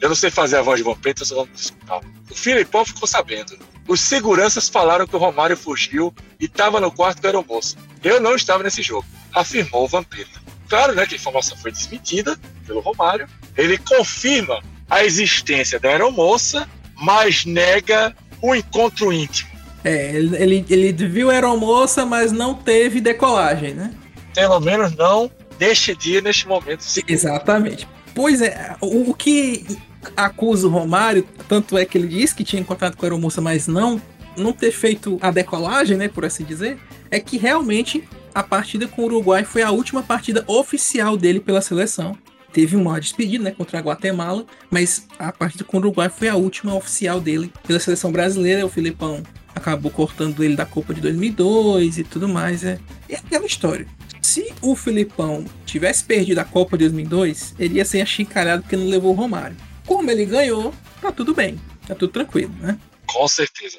Eu 0.00 0.08
não 0.08 0.16
sei 0.16 0.30
fazer 0.30 0.56
a 0.56 0.62
voz 0.62 0.78
de 0.78 0.84
Vampeta, 0.84 1.24
só 1.24 1.36
vamos 1.36 1.50
desculpar. 1.52 2.00
O 2.30 2.34
Filipão 2.34 2.84
ficou 2.84 3.06
sabendo. 3.06 3.58
Os 3.88 4.00
seguranças 4.00 4.68
falaram 4.68 5.06
que 5.06 5.16
o 5.16 5.18
Romário 5.18 5.56
fugiu 5.56 6.14
e 6.38 6.44
estava 6.44 6.80
no 6.80 6.92
quarto 6.92 7.20
da 7.20 7.28
aeromoça. 7.28 7.76
Eu 8.02 8.20
não 8.20 8.34
estava 8.34 8.62
nesse 8.62 8.82
jogo, 8.82 9.06
afirmou 9.34 9.84
o 9.84 9.88
Vampeta. 9.88 10.40
Claro, 10.68 10.94
né, 10.94 11.04
que 11.06 11.14
a 11.14 11.16
informação 11.16 11.56
foi 11.56 11.72
desmentida 11.72 12.38
pelo 12.66 12.80
Romário. 12.80 13.26
Ele 13.56 13.76
confirma 13.76 14.62
a 14.88 15.04
existência 15.04 15.80
da 15.80 15.88
aeromoça, 15.88 16.68
mas 16.94 17.44
nega 17.44 18.14
o 18.40 18.54
encontro 18.54 19.12
íntimo. 19.12 19.50
É, 19.82 20.14
ele, 20.14 20.64
ele, 20.68 20.92
viu 20.92 21.30
a 21.30 21.34
aeromoça, 21.34 22.04
mas 22.04 22.30
não 22.32 22.54
teve 22.54 23.00
decolagem, 23.00 23.74
né? 23.74 23.92
Pelo 24.34 24.60
menos 24.60 24.94
não 24.94 25.30
neste 25.58 25.94
dia, 25.94 26.20
neste 26.20 26.46
momento. 26.46 26.84
Exatamente. 27.08 27.88
Pois 28.14 28.42
é, 28.42 28.76
o 28.80 29.14
que 29.14 29.78
acusa 30.16 30.66
o 30.66 30.70
Romário, 30.70 31.26
tanto 31.48 31.76
é 31.76 31.84
que 31.84 31.96
ele 31.98 32.08
disse 32.08 32.34
que 32.34 32.44
tinha 32.44 32.60
encontrado 32.60 32.96
com 32.96 33.04
a 33.04 33.06
aeromoça, 33.06 33.40
mas 33.40 33.66
não, 33.66 34.00
não 34.36 34.52
ter 34.52 34.72
feito 34.72 35.18
a 35.20 35.30
decolagem, 35.30 35.96
né, 35.96 36.08
por 36.08 36.24
assim 36.24 36.44
dizer, 36.44 36.78
é 37.10 37.20
que 37.20 37.36
realmente 37.36 38.04
a 38.34 38.42
partida 38.42 38.86
com 38.86 39.02
o 39.02 39.04
Uruguai 39.06 39.44
foi 39.44 39.62
a 39.62 39.70
última 39.70 40.02
partida 40.02 40.44
oficial 40.46 41.16
dele 41.16 41.40
pela 41.40 41.60
seleção. 41.60 42.16
Teve 42.52 42.76
uma 42.76 43.00
despedida, 43.00 43.44
né, 43.44 43.50
contra 43.52 43.78
a 43.78 43.82
Guatemala, 43.82 44.44
mas 44.70 45.06
a 45.18 45.30
partida 45.32 45.64
com 45.64 45.76
o 45.76 45.80
Uruguai 45.80 46.08
foi 46.08 46.28
a 46.28 46.34
última 46.34 46.74
oficial 46.74 47.20
dele 47.20 47.52
pela 47.66 47.78
seleção 47.78 48.10
brasileira. 48.10 48.66
O 48.66 48.68
Filipão 48.68 49.22
acabou 49.54 49.90
cortando 49.90 50.42
ele 50.42 50.56
da 50.56 50.66
Copa 50.66 50.92
de 50.92 51.00
2002 51.00 51.98
e 51.98 52.04
tudo 52.04 52.28
mais. 52.28 52.64
É, 52.64 52.78
é 53.08 53.16
aquela 53.16 53.46
história. 53.46 53.86
Se 54.20 54.52
o 54.60 54.74
Filipão 54.74 55.44
tivesse 55.64 56.04
perdido 56.04 56.38
a 56.38 56.44
Copa 56.44 56.76
de 56.76 56.84
2002, 56.84 57.54
ele 57.58 57.74
ia 57.74 57.84
ser 57.84 58.00
achincalhado 58.00 58.62
porque 58.62 58.76
não 58.76 58.86
levou 58.86 59.12
o 59.12 59.16
Romário. 59.16 59.56
Como 59.86 60.10
ele 60.10 60.24
ganhou, 60.24 60.74
tá 61.00 61.12
tudo 61.12 61.34
bem, 61.34 61.60
tá 61.86 61.94
tudo 61.94 62.12
tranquilo, 62.12 62.54
né? 62.60 62.78
Com 63.06 63.26
certeza. 63.28 63.78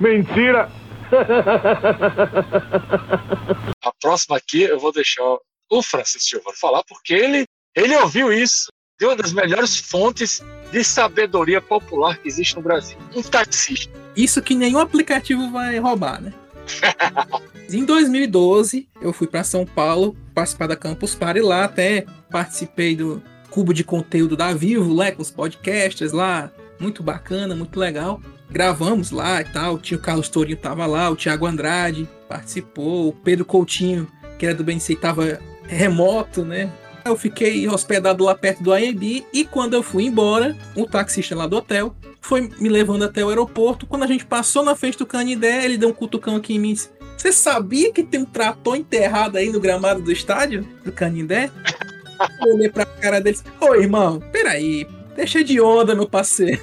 Mentira! 0.00 0.70
A 3.82 3.92
próxima 4.00 4.36
aqui 4.36 4.62
eu 4.62 4.78
vou 4.78 4.92
deixar 4.92 5.22
o 5.70 5.82
Francisco 5.82 6.30
Giovanni 6.30 6.56
falar, 6.56 6.82
porque 6.84 7.14
ele, 7.14 7.44
ele 7.74 7.96
ouviu 7.96 8.32
isso 8.32 8.68
de 8.98 9.06
uma 9.06 9.14
das 9.14 9.32
melhores 9.32 9.76
fontes 9.76 10.42
de 10.72 10.82
sabedoria 10.82 11.60
popular 11.60 12.18
que 12.18 12.28
existe 12.28 12.56
no 12.56 12.62
Brasil. 12.62 12.98
Um 13.14 13.22
taxista. 13.22 13.92
Isso 14.16 14.40
que 14.42 14.54
nenhum 14.54 14.78
aplicativo 14.78 15.50
vai 15.50 15.78
roubar, 15.78 16.20
né? 16.20 16.32
em 17.70 17.84
2012, 17.84 18.88
eu 19.00 19.12
fui 19.12 19.26
para 19.26 19.44
São 19.44 19.64
Paulo 19.64 20.16
participar 20.34 20.66
da 20.66 20.76
Campus 20.76 21.14
Party 21.14 21.40
lá, 21.40 21.64
até 21.64 22.06
participei 22.30 22.96
do 22.96 23.22
cubo 23.56 23.72
de 23.72 23.82
conteúdo 23.82 24.36
da 24.36 24.52
Vivo, 24.52 24.92
lá 24.92 25.10
com 25.10 25.22
os 25.22 25.30
podcasters 25.30 26.12
lá, 26.12 26.52
muito 26.78 27.02
bacana, 27.02 27.56
muito 27.56 27.80
legal. 27.80 28.20
Gravamos 28.50 29.10
lá 29.10 29.40
e 29.40 29.44
tal, 29.44 29.78
tinha 29.78 29.96
o 29.96 30.00
Carlos 30.00 30.28
Tourinho 30.28 30.58
tava 30.58 30.84
lá, 30.84 31.08
o 31.08 31.16
Thiago 31.16 31.46
Andrade 31.46 32.06
participou, 32.28 33.08
o 33.08 33.12
Pedro 33.14 33.46
Coutinho, 33.46 34.06
que 34.38 34.44
era 34.44 34.54
do 34.54 34.62
BNC, 34.62 34.96
tava 34.96 35.40
remoto, 35.66 36.44
né? 36.44 36.70
Eu 37.02 37.16
fiquei 37.16 37.66
hospedado 37.66 38.24
lá 38.24 38.34
perto 38.34 38.62
do 38.62 38.74
AMB 38.74 39.24
e 39.32 39.46
quando 39.50 39.72
eu 39.72 39.82
fui 39.82 40.04
embora, 40.04 40.54
o 40.74 40.84
taxista 40.84 41.34
lá 41.34 41.46
do 41.46 41.56
hotel 41.56 41.96
foi 42.20 42.50
me 42.60 42.68
levando 42.68 43.04
até 43.04 43.24
o 43.24 43.30
aeroporto. 43.30 43.86
Quando 43.86 44.02
a 44.02 44.06
gente 44.06 44.26
passou 44.26 44.62
na 44.64 44.76
frente 44.76 44.98
do 44.98 45.06
Canidé, 45.06 45.64
ele 45.64 45.78
deu 45.78 45.88
um 45.88 45.94
cutucão 45.94 46.36
aqui 46.36 46.56
em 46.56 46.58
mim 46.58 46.76
Você 47.16 47.32
sabia 47.32 47.90
que 47.90 48.02
tem 48.02 48.20
um 48.20 48.26
trator 48.26 48.76
enterrado 48.76 49.38
aí 49.38 49.50
no 49.50 49.60
gramado 49.60 50.02
do 50.02 50.12
estádio 50.12 50.68
do 50.84 50.92
Canindé? 50.92 51.50
Eu 52.40 52.54
olhei 52.54 52.68
pra 52.68 52.86
cara 52.86 53.20
dele 53.20 53.36
disse: 53.36 53.44
Ô 53.60 53.74
irmão, 53.74 54.20
peraí, 54.32 54.86
deixa 55.14 55.42
de 55.42 55.60
onda, 55.60 55.94
meu 55.94 56.08
parceiro. 56.08 56.62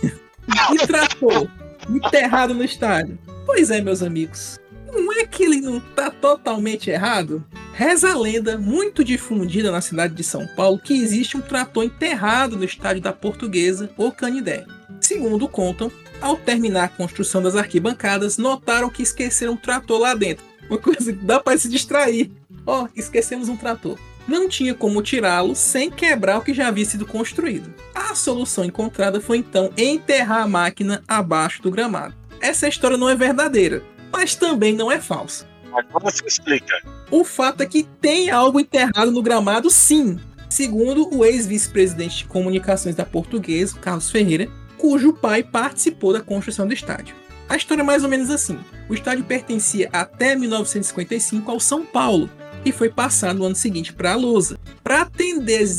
E 0.74 0.88
trator 0.88 1.48
enterrado 1.90 2.54
no 2.54 2.64
estádio? 2.64 3.18
Pois 3.46 3.70
é, 3.72 3.82
meus 3.82 4.02
amigos. 4.02 4.60
Não 4.92 5.12
é 5.12 5.26
que 5.26 5.44
ele 5.44 5.60
não 5.60 5.80
tá 5.80 6.12
totalmente 6.12 6.90
errado? 6.90 7.44
Reza 7.74 8.12
a 8.12 8.20
lenda, 8.20 8.58
muito 8.58 9.04
difundida 9.04 9.72
na 9.72 9.82
cidade 9.82 10.14
de 10.14 10.24
São 10.24 10.46
Paulo, 10.56 10.78
que 10.78 10.94
existe 10.94 11.36
um 11.36 11.42
trator 11.42 11.84
enterrado 11.84 12.56
no 12.56 12.64
estádio 12.64 13.02
da 13.02 13.12
Portuguesa 13.12 13.90
ou 13.98 14.12
Canidé. 14.12 14.66
Segundo 15.02 15.48
contam, 15.48 15.92
ao 16.22 16.38
terminar 16.38 16.84
a 16.84 16.90
construção 16.90 17.42
das 17.42 17.56
arquibancadas, 17.56 18.38
notaram 18.38 18.90
que 18.90 19.02
esqueceram 19.02 19.54
um 19.54 19.58
trator 19.58 20.00
lá 20.00 20.14
dentro. 20.14 20.46
Uma 20.70 20.78
coisa 20.78 21.12
que 21.12 21.26
dá 21.26 21.40
para 21.40 21.58
se 21.58 21.68
distrair. 21.68 22.32
Ó, 22.66 22.84
oh, 22.84 22.90
esquecemos 22.96 23.50
um 23.50 23.58
trator. 23.58 23.98
Não 24.28 24.48
tinha 24.48 24.74
como 24.74 25.02
tirá-lo 25.02 25.56
sem 25.56 25.90
quebrar 25.90 26.38
o 26.38 26.42
que 26.42 26.54
já 26.54 26.68
havia 26.68 26.86
sido 26.86 27.06
construído. 27.06 27.74
A 27.94 28.16
solução 28.16 28.64
encontrada 28.64 29.20
foi 29.20 29.38
então 29.38 29.72
enterrar 29.78 30.44
a 30.44 30.48
máquina 30.48 31.04
abaixo 31.08 31.62
do 31.62 31.72
gramado. 31.72 32.16
Essa 32.40 32.68
história 32.68 32.98
não 32.98 33.10
é 33.10 33.16
verdadeira, 33.16 33.84
mas 34.12 34.36
também 34.36 34.74
não 34.74 34.92
é 34.92 35.00
falsa. 35.00 35.48
Agora 35.74 36.12
você 36.12 36.26
explica. 36.26 36.76
O 37.10 37.24
fato 37.24 37.62
é 37.62 37.66
que 37.66 37.84
tem 37.84 38.30
algo 38.30 38.60
enterrado 38.60 39.12
no 39.12 39.22
gramado, 39.22 39.70
sim. 39.70 40.20
Segundo 40.50 41.14
o 41.14 41.26
ex-vice-presidente 41.26 42.20
de 42.20 42.26
comunicações 42.26 42.96
da 42.96 43.04
Portuguesa, 43.04 43.78
Carlos 43.80 44.12
Ferreira, 44.12 44.48
cujo 44.78 45.14
pai 45.14 45.42
participou 45.42 46.14
da 46.14 46.22
construção 46.22 46.68
do 46.68 46.74
estádio. 46.74 47.16
A 47.50 47.56
história 47.56 47.82
é 47.82 47.86
mais 47.86 48.04
ou 48.04 48.10
menos 48.10 48.30
assim. 48.30 48.60
O 48.88 48.94
estádio 48.94 49.26
pertencia 49.26 49.90
até 49.92 50.36
1955 50.36 51.52
ao 51.52 51.60
São 51.60 51.86
Paulo 51.86 52.30
e 52.66 52.72
foi 52.72 52.90
passado 52.90 53.40
no 53.40 53.46
ano 53.46 53.56
seguinte 53.56 53.94
para 53.94 54.14
a 54.14 54.16
Lusa. 54.16 54.60
Para 54.84 55.02
atender 55.02 55.70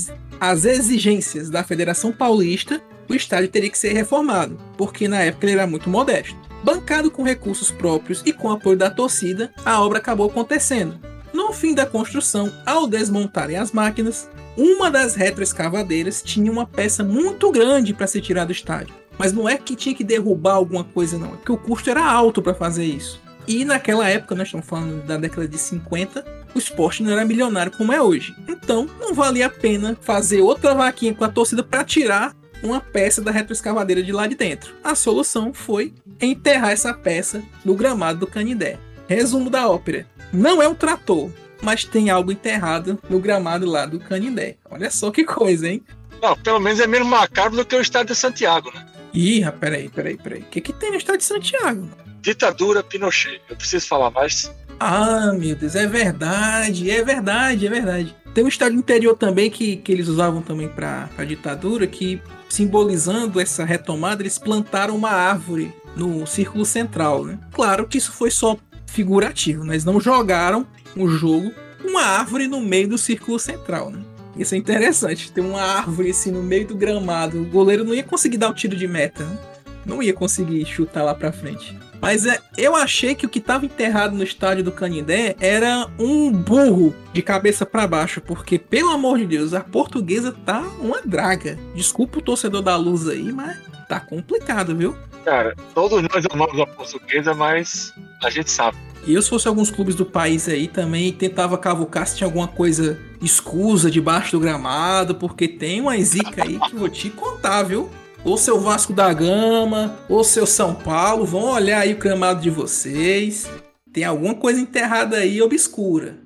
às 0.41 0.65
exigências 0.65 1.51
da 1.51 1.65
Federação 1.65 2.13
Paulista, 2.13 2.81
o 3.09 3.15
estádio 3.15 3.49
teria 3.49 3.71
que 3.71 3.79
ser 3.79 3.93
reformado, 3.93 4.59
porque 4.77 5.09
na 5.09 5.23
época 5.23 5.47
ele 5.47 5.55
era 5.55 5.67
muito 5.67 5.91
modesto. 5.91 6.37
Bancado 6.63 7.11
com 7.11 7.23
recursos 7.23 7.71
próprios 7.71 8.23
e 8.25 8.33
com 8.33 8.51
apoio 8.51 8.77
da 8.77 8.91
torcida, 8.91 9.53
a 9.65 9.81
obra 9.83 9.99
acabou 9.99 10.27
acontecendo. 10.27 10.99
No 11.33 11.53
fim 11.53 11.75
da 11.75 11.85
construção, 11.85 12.53
ao 12.65 12.87
desmontarem 12.87 13.57
as 13.57 13.73
máquinas, 13.73 14.29
uma 14.57 14.91
das 14.91 15.15
retroescavadeiras 15.15 16.23
tinha 16.23 16.51
uma 16.51 16.67
peça 16.67 17.03
muito 17.03 17.51
grande 17.51 17.93
para 17.93 18.07
se 18.07 18.21
tirar 18.21 18.45
do 18.45 18.53
estádio. 18.53 18.95
Mas 19.19 19.33
não 19.33 19.49
é 19.49 19.57
que 19.57 19.77
tinha 19.77 19.95
que 19.95 20.05
derrubar 20.05 20.55
alguma 20.55 20.85
coisa, 20.85 21.19
não, 21.19 21.35
é 21.35 21.37
que 21.45 21.53
o 21.53 21.57
custo 21.57 21.91
era 21.91 22.05
alto 22.05 22.41
para 22.41 22.55
fazer 22.55 22.85
isso. 22.85 23.21
E 23.47 23.65
naquela 23.65 24.09
época, 24.09 24.35
nós 24.35 24.49
estamos 24.49 24.67
falando 24.67 25.05
da 25.05 25.17
década 25.17 25.47
de 25.47 25.59
50, 25.59 26.25
o 26.55 26.59
esporte 26.59 27.03
não 27.03 27.13
era 27.13 27.25
milionário 27.25 27.73
como 27.73 27.93
é 27.93 28.01
hoje. 28.01 28.35
Então, 28.49 28.89
não 29.01 29.15
valia 29.15 29.47
a 29.47 29.51
pena 29.51 29.97
fazer 30.01 30.41
outra 30.41 30.75
vaquinha 30.75 31.15
com 31.15 31.25
a 31.25 31.29
torcida 31.29 31.63
para 31.63 31.85
tirar 31.85 32.35
uma 32.63 32.81
peça 32.81 33.21
da 33.21 33.31
retroescavadeira 33.31 34.03
de 34.03 34.13
lá 34.13 34.27
de 34.27 34.35
dentro. 34.35 34.75
A 34.83 34.95
solução 34.95 35.53
foi 35.53 35.93
enterrar 36.21 36.71
essa 36.71 36.95
peça 36.95 37.43
no 37.65 37.75
gramado 37.75 38.21
do 38.21 38.27
Canindé. 38.27 38.79
Resumo 39.07 39.51
da 39.51 39.69
ópera: 39.69 40.07
não 40.33 40.63
é 40.63 40.69
um 40.69 40.75
trator, 40.75 41.31
mas 41.61 41.85
tem 41.85 42.11
algo 42.11 42.33
enterrado 42.33 42.99
no 43.09 43.19
gramado 43.19 43.67
lá 43.67 43.87
do 43.87 44.01
Canindé. 44.01 44.57
Olha 44.71 44.91
só 44.91 45.11
que 45.11 45.25
coisa, 45.25 45.69
hein? 45.69 45.83
Não, 46.23 46.37
pelo 46.37 46.59
menos 46.59 46.81
é 46.81 46.87
menos 46.87 47.07
macabro 47.07 47.57
do 47.57 47.67
que 47.67 47.77
o 47.77 47.81
estádio 47.81 48.15
de 48.15 48.21
Santiago, 48.21 48.73
né? 48.75 48.87
Ih, 49.13 49.45
peraí, 49.61 49.89
peraí, 49.89 50.17
peraí. 50.17 50.41
O 50.41 50.47
que, 50.47 50.61
que 50.61 50.73
tem 50.73 50.91
no 50.91 50.97
estádio 50.97 51.19
de 51.19 51.25
Santiago? 51.25 51.89
Ditadura 52.21 52.83
Pinochet. 52.83 53.41
Eu 53.49 53.57
preciso 53.57 53.87
falar 53.87 54.11
mais. 54.11 54.51
Ah, 54.79 55.33
meu 55.33 55.55
Deus, 55.55 55.75
é 55.75 55.87
verdade, 55.87 56.91
é 56.91 57.03
verdade, 57.03 57.67
é 57.67 57.71
verdade. 57.71 58.17
Tem 58.35 58.45
um 58.45 58.49
estádio 58.49 58.79
interior 58.79 59.17
também 59.17 59.49
que, 59.51 59.77
que 59.77 59.93
eles 59.93 60.09
usavam 60.09 60.43
também 60.43 60.69
para 60.69 61.09
a 61.17 61.25
ditadura, 61.25 61.87
que 61.87 62.21
simbolizando 62.49 63.41
essa 63.41 63.65
retomada, 63.65 64.23
eles 64.23 64.39
plantaram 64.39 64.97
uma 64.97 65.11
árvore 65.11 65.73
no 65.97 66.27
círculo 66.27 66.65
central, 66.65 67.25
né? 67.25 67.39
Claro 67.53 67.87
que 67.87 67.99
isso 67.99 68.13
foi 68.13 68.31
só 68.31 68.57
figurativo, 68.87 69.65
né? 69.65 69.75
Eles 69.75 69.85
não 69.85 70.01
jogaram 70.01 70.67
o 70.97 71.09
jogo 71.09 71.53
com 71.81 71.89
uma 71.89 72.03
árvore 72.03 72.49
no 72.49 72.61
meio 72.61 72.89
do 72.89 72.99
círculo 72.99 73.39
central, 73.39 73.91
né? 73.91 74.01
Isso 74.37 74.55
é 74.55 74.59
interessante, 74.59 75.31
ter 75.31 75.41
uma 75.41 75.63
árvore 75.63 76.11
assim 76.11 76.33
no 76.33 76.43
meio 76.43 76.67
do 76.67 76.75
gramado. 76.75 77.41
O 77.41 77.45
goleiro 77.45 77.85
não 77.85 77.95
ia 77.95 78.03
conseguir 78.03 78.37
dar 78.37 78.51
o 78.51 78.55
tiro 78.55 78.77
de 78.77 78.89
meta, 78.89 79.25
né? 79.25 79.39
Não 79.87 80.03
ia 80.03 80.13
conseguir 80.13 80.65
chutar 80.65 81.05
lá 81.05 81.15
pra 81.15 81.33
frente. 81.33 81.79
Mas 82.05 82.27
é, 82.27 82.39
eu 82.59 82.77
achei 82.77 83.15
que 83.15 83.25
o 83.25 83.29
que 83.31 83.39
estava 83.39 83.65
enterrado 83.65 84.15
no 84.15 84.23
estádio 84.23 84.63
do 84.63 84.71
Canindé 84.71 85.35
era 85.41 85.89
um 85.99 86.31
burro 86.31 86.95
de 87.15 87.23
cabeça 87.23 87.65
para 87.65 87.87
baixo, 87.87 88.21
porque 88.21 88.59
pelo 88.59 88.91
amor 88.91 89.17
de 89.17 89.25
Deus, 89.25 89.55
a 89.55 89.61
portuguesa 89.61 90.31
tá 90.45 90.61
uma 90.79 91.01
draga. 91.01 91.59
Desculpa 91.75 92.19
o 92.19 92.23
torcedor 92.23 92.61
da 92.61 92.77
Luz 92.77 93.09
aí, 93.09 93.33
mas 93.33 93.57
tá 93.89 93.99
complicado, 93.99 94.77
viu? 94.77 94.95
Cara, 95.25 95.57
todos 95.75 96.03
nós 96.03 96.27
amamos 96.31 96.61
a 96.61 96.67
portuguesa, 96.67 97.33
mas 97.33 97.95
a 98.23 98.29
gente 98.29 98.51
sabe. 98.51 98.77
E 99.07 99.15
eu, 99.15 99.23
se 99.23 99.31
fosse 99.31 99.49
alguns 99.49 99.71
clubes 99.71 99.95
do 99.95 100.05
país 100.05 100.47
aí, 100.47 100.69
também 100.69 101.11
tentava 101.11 101.57
cavucar 101.57 102.07
se 102.07 102.19
tinha 102.19 102.27
alguma 102.27 102.49
coisa 102.49 103.01
escusa 103.23 103.91
debaixo 103.91 104.33
do 104.33 104.41
gramado, 104.41 105.15
porque 105.15 105.49
tem 105.49 105.81
uma 105.81 105.97
zica 105.97 106.45
aí 106.45 106.59
que 106.59 106.75
eu 106.75 106.81
vou 106.81 106.89
te 106.91 107.09
contar, 107.09 107.63
viu? 107.63 107.89
Ou 108.25 108.39
seu 108.39 108.59
Vasco 108.59 108.95
da 108.95 109.13
Gama, 109.13 109.99
ou 110.09 110.25
seu 110.25 110.47
São 110.47 110.75
Paulo, 110.75 111.27
vão 111.27 111.51
olhar 111.51 111.81
aí 111.81 111.93
o 111.93 111.99
gramado 111.99 112.41
de 112.41 112.49
vocês. 112.49 113.51
Tem 113.93 114.03
alguma 114.03 114.35
coisa 114.35 114.59
enterrada 114.59 115.19
aí 115.19 115.43
obscura. 115.43 116.17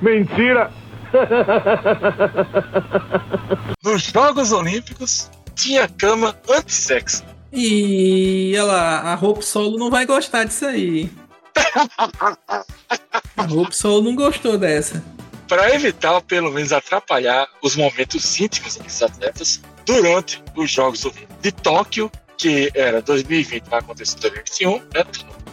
Mentira! 0.00 0.72
Nos 3.84 4.04
Jogos 4.04 4.52
Olímpicos 4.52 5.30
tinha 5.54 5.86
cama 5.86 6.34
anti-sexo. 6.48 7.22
E 7.52 8.54
olha 8.56 8.64
lá, 8.64 9.12
a 9.12 9.14
Hope 9.14 9.44
Solo 9.44 9.78
não 9.78 9.90
vai 9.90 10.06
gostar 10.06 10.44
disso 10.44 10.64
aí. 10.66 11.12
A 13.36 13.44
Hope 13.44 13.76
Solo 13.76 14.02
não 14.02 14.16
gostou 14.16 14.58
dessa. 14.58 15.04
Para 15.46 15.72
evitar, 15.74 16.14
ou 16.14 16.22
pelo 16.22 16.50
menos 16.50 16.72
atrapalhar 16.72 17.46
os 17.62 17.76
momentos 17.76 18.40
íntimos 18.40 18.76
dos 18.76 19.02
atletas 19.02 19.60
durante 19.86 20.42
os 20.56 20.70
Jogos 20.70 21.06
de 21.40 21.52
Tóquio, 21.52 22.10
que 22.36 22.70
era 22.74 23.00
2020, 23.02 23.68
vai 23.68 23.78
acontecer 23.78 24.16
em 24.16 24.20
2021, 24.20 24.78
né? 24.78 25.04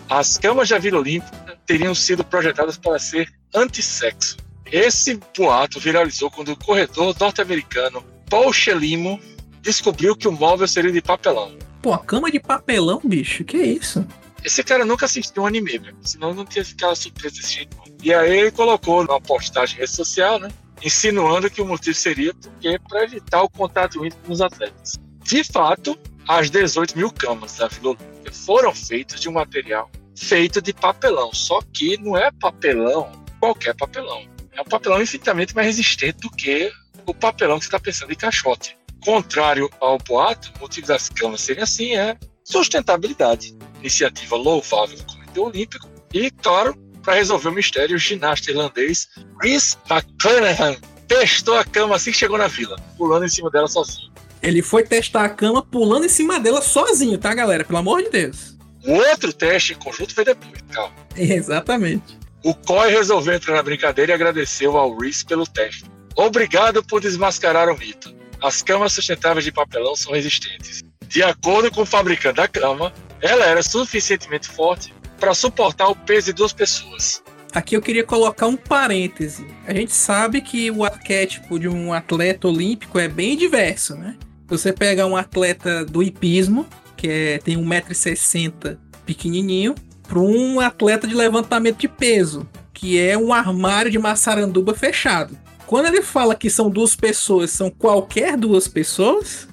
as 0.09 0.37
camas 0.37 0.69
da 0.69 0.77
Vila 0.77 0.99
Olímpica 0.99 1.57
teriam 1.65 1.95
sido 1.95 2.23
projetadas 2.23 2.77
para 2.77 2.99
ser 2.99 3.31
anti-sexo. 3.53 4.37
Esse 4.65 5.19
boato 5.37 5.79
viralizou 5.79 6.31
quando 6.31 6.53
o 6.53 6.57
corredor 6.57 7.15
norte-americano 7.19 8.03
Paul 8.29 8.53
Chelimo 8.53 9.19
descobriu 9.61 10.15
que 10.15 10.27
o 10.27 10.31
móvel 10.31 10.67
seria 10.67 10.91
de 10.91 11.01
papelão. 11.01 11.57
Pô, 11.81 11.93
a 11.93 11.99
cama 11.99 12.31
de 12.31 12.39
papelão, 12.39 13.01
bicho, 13.03 13.43
que 13.43 13.57
isso? 13.57 14.05
Esse 14.43 14.63
cara 14.63 14.85
nunca 14.85 15.05
assistiu 15.05 15.43
um 15.43 15.45
anime, 15.45 15.77
mesmo, 15.77 15.97
senão 16.03 16.33
não 16.33 16.45
tinha 16.45 16.65
ficado 16.65 16.95
surpreso 16.95 17.35
desse 17.35 17.53
jeito. 17.53 17.77
E 18.01 18.13
aí 18.13 18.39
ele 18.39 18.51
colocou 18.51 19.03
numa 19.03 19.21
postagem 19.21 19.75
em 19.75 19.79
rede 19.81 19.91
social, 19.91 20.39
né? 20.39 20.49
Insinuando 20.83 21.49
que 21.49 21.61
o 21.61 21.65
motivo 21.65 21.95
seria 21.95 22.33
porque 22.33 22.79
para 22.87 23.03
evitar 23.03 23.43
o 23.43 23.49
contato 23.49 24.05
íntimo 24.05 24.21
com 24.25 24.33
os 24.33 24.41
atletas. 24.41 24.99
De 25.23 25.43
fato, 25.43 25.97
as 26.27 26.49
18 26.49 26.97
mil 26.97 27.11
camas 27.11 27.57
da 27.57 27.67
Vila 27.67 27.95
foram 28.31 28.73
feitas 28.73 29.19
de 29.19 29.29
um 29.29 29.33
material 29.33 29.89
feito 30.15 30.61
de 30.61 30.73
papelão. 30.73 31.33
Só 31.33 31.61
que 31.73 31.97
não 31.97 32.17
é 32.17 32.31
papelão, 32.31 33.11
qualquer 33.39 33.75
papelão. 33.75 34.27
É 34.53 34.61
um 34.61 34.65
papelão 34.65 35.01
infinitamente 35.01 35.55
mais 35.55 35.67
resistente 35.67 36.19
do 36.19 36.29
que 36.29 36.71
o 37.05 37.13
papelão 37.13 37.57
que 37.57 37.65
você 37.65 37.69
está 37.69 37.79
pensando 37.79 38.11
em 38.11 38.15
caixote. 38.15 38.77
Contrário 39.03 39.69
ao 39.79 39.97
boato, 39.97 40.51
o 40.57 40.61
motivo 40.61 40.87
das 40.87 41.09
camas 41.09 41.41
serem 41.41 41.63
assim 41.63 41.95
é 41.95 42.15
sustentabilidade. 42.43 43.55
Iniciativa 43.79 44.35
louvável 44.35 44.97
do 44.97 45.03
Comitê 45.05 45.39
Olímpico 45.39 45.89
e, 46.13 46.29
claro, 46.29 46.75
para 47.01 47.15
resolver 47.15 47.49
o 47.49 47.51
mistério, 47.51 47.95
o 47.95 47.99
ginasta 47.99 48.51
irlandês 48.51 49.09
Chris 49.39 49.77
McClanahan 49.89 50.75
testou 51.07 51.57
a 51.57 51.65
cama 51.65 51.95
assim 51.95 52.11
que 52.11 52.17
chegou 52.17 52.37
na 52.37 52.47
vila, 52.47 52.77
pulando 52.97 53.25
em 53.25 53.29
cima 53.29 53.49
dela 53.49 53.67
sozinho. 53.67 54.11
Ele 54.41 54.61
foi 54.61 54.83
testar 54.83 55.25
a 55.25 55.29
cama 55.29 55.61
pulando 55.61 56.05
em 56.05 56.09
cima 56.09 56.39
dela 56.39 56.61
sozinho, 56.61 57.17
tá, 57.17 57.33
galera? 57.33 57.63
Pelo 57.63 57.79
amor 57.79 58.01
de 58.01 58.09
Deus. 58.09 58.57
O 58.85 58.93
outro 58.93 59.31
teste 59.31 59.73
em 59.73 59.75
conjunto 59.75 60.15
foi 60.15 60.25
depois, 60.25 60.53
calma. 60.71 60.93
Exatamente. 61.15 62.17
O 62.43 62.55
Coy 62.55 62.89
resolveu 62.89 63.35
entrar 63.35 63.55
na 63.55 63.61
brincadeira 63.61 64.11
e 64.11 64.15
agradeceu 64.15 64.75
ao 64.77 64.97
Reese 64.97 65.23
pelo 65.23 65.45
teste. 65.45 65.85
Obrigado 66.15 66.83
por 66.83 66.99
desmascarar 66.99 67.69
o 67.69 67.77
mito. 67.77 68.13
As 68.41 68.63
camas 68.63 68.93
sustentáveis 68.93 69.45
de 69.45 69.51
papelão 69.51 69.95
são 69.95 70.13
resistentes. 70.13 70.81
De 71.07 71.21
acordo 71.21 71.69
com 71.69 71.81
o 71.81 71.85
fabricante 71.85 72.37
da 72.37 72.47
cama, 72.47 72.91
ela 73.21 73.45
era 73.45 73.61
suficientemente 73.61 74.47
forte 74.47 74.91
para 75.21 75.35
suportar 75.35 75.87
o 75.87 75.95
peso 75.95 76.25
de 76.25 76.33
duas 76.33 76.51
pessoas. 76.51 77.21
Aqui 77.53 77.75
eu 77.75 77.81
queria 77.81 78.03
colocar 78.03 78.47
um 78.47 78.57
parêntese. 78.57 79.45
A 79.67 79.73
gente 79.73 79.93
sabe 79.93 80.41
que 80.41 80.71
o 80.71 80.83
arquétipo 80.83 81.59
de 81.59 81.69
um 81.69 81.93
atleta 81.93 82.47
olímpico 82.47 82.97
é 82.97 83.07
bem 83.07 83.37
diverso, 83.37 83.95
né? 83.95 84.17
Você 84.47 84.73
pega 84.73 85.05
um 85.05 85.15
atleta 85.15 85.85
do 85.85 86.01
hipismo, 86.01 86.65
que 86.97 87.07
é, 87.07 87.37
tem 87.37 87.55
1,60m 87.55 88.77
pequenininho, 89.05 89.75
para 90.07 90.19
um 90.19 90.59
atleta 90.59 91.07
de 91.07 91.13
levantamento 91.13 91.77
de 91.77 91.87
peso, 91.87 92.49
que 92.73 92.99
é 92.99 93.15
um 93.15 93.31
armário 93.31 93.91
de 93.91 93.99
maçaranduba 93.99 94.73
fechado. 94.73 95.37
Quando 95.67 95.85
ele 95.85 96.01
fala 96.01 96.35
que 96.35 96.49
são 96.49 96.69
duas 96.69 96.95
pessoas, 96.95 97.51
são 97.51 97.69
qualquer 97.69 98.35
duas 98.35 98.67
pessoas? 98.67 99.47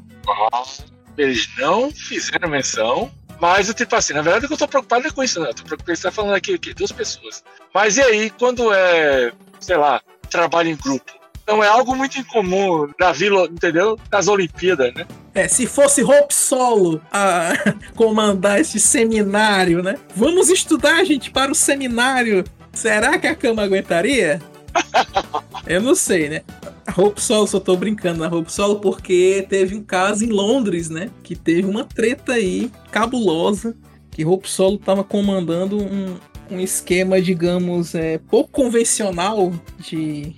Eles 1.17 1.49
não 1.59 1.91
fizeram 1.91 2.49
menção, 2.49 3.11
mas 3.41 3.69
eu 3.69 3.75
tipo 3.75 3.95
assim, 3.95 4.13
na 4.15 4.23
verdade 4.23 4.47
eu 4.51 4.57
tô 4.57 4.69
preocupado 4.69 5.07
é 5.07 5.11
com 5.11 5.23
isso, 5.23 5.41
não. 5.41 5.47
Eu 5.47 5.55
tô 5.55 5.65
preocupado 5.65 5.97
você 5.97 6.03
tá 6.03 6.11
falando 6.11 6.35
aqui 6.35 6.55
o 6.55 6.59
quê? 6.59 6.75
Duas 6.75 6.93
pessoas. 6.93 7.43
Mas 7.75 7.97
e 7.97 8.03
aí, 8.03 8.31
quando 8.31 8.73
é, 8.73 9.33
sei 9.61 9.77
lá, 9.77 10.01
trabalho 10.29 10.71
em 10.71 10.77
grupo? 10.77 11.19
Não 11.47 11.65
é 11.65 11.69
algo 11.69 11.97
muito 11.97 12.19
incomum 12.19 12.91
na 13.01 13.11
vila, 13.11 13.47
entendeu? 13.47 13.99
Nas 14.13 14.29
Olimpíadas, 14.29 14.93
né? 14.93 15.07
É, 15.35 15.49
se 15.49 15.67
fosse 15.67 16.03
Hope 16.03 16.35
Solo 16.35 17.01
a 17.11 17.53
comandar 17.97 18.61
esse 18.61 18.79
seminário, 18.79 19.83
né? 19.83 19.97
Vamos 20.15 20.51
estudar, 20.51 21.03
gente, 21.05 21.31
para 21.31 21.51
o 21.51 21.55
seminário. 21.55 22.45
Será 22.73 23.19
que 23.19 23.27
a 23.27 23.35
cama 23.35 23.63
aguentaria? 23.63 24.43
Eu 25.67 25.81
não 25.81 25.95
sei, 25.95 26.29
né? 26.29 26.43
A 26.89 27.01
Hope 27.03 27.21
Solo, 27.21 27.47
só 27.47 27.61
tô 27.61 27.77
brincando 27.77 28.21
na 28.21 28.35
Hope 28.35 28.51
Solo 28.51 28.81
porque 28.81 29.47
teve 29.47 29.77
um 29.77 29.83
caso 29.83 30.25
em 30.25 30.29
Londres, 30.29 30.89
né? 30.89 31.11
Que 31.23 31.37
teve 31.37 31.69
uma 31.69 31.85
treta 31.85 32.33
aí 32.33 32.73
cabulosa. 32.91 33.77
Que 34.11 34.25
Hope 34.25 34.49
Solo 34.49 34.79
tava 34.79 35.05
comandando 35.05 35.77
um, 35.77 36.17
um 36.51 36.59
esquema, 36.59 37.21
digamos, 37.21 37.95
é, 37.95 38.17
pouco 38.17 38.51
convencional 38.51 39.53
de, 39.79 40.35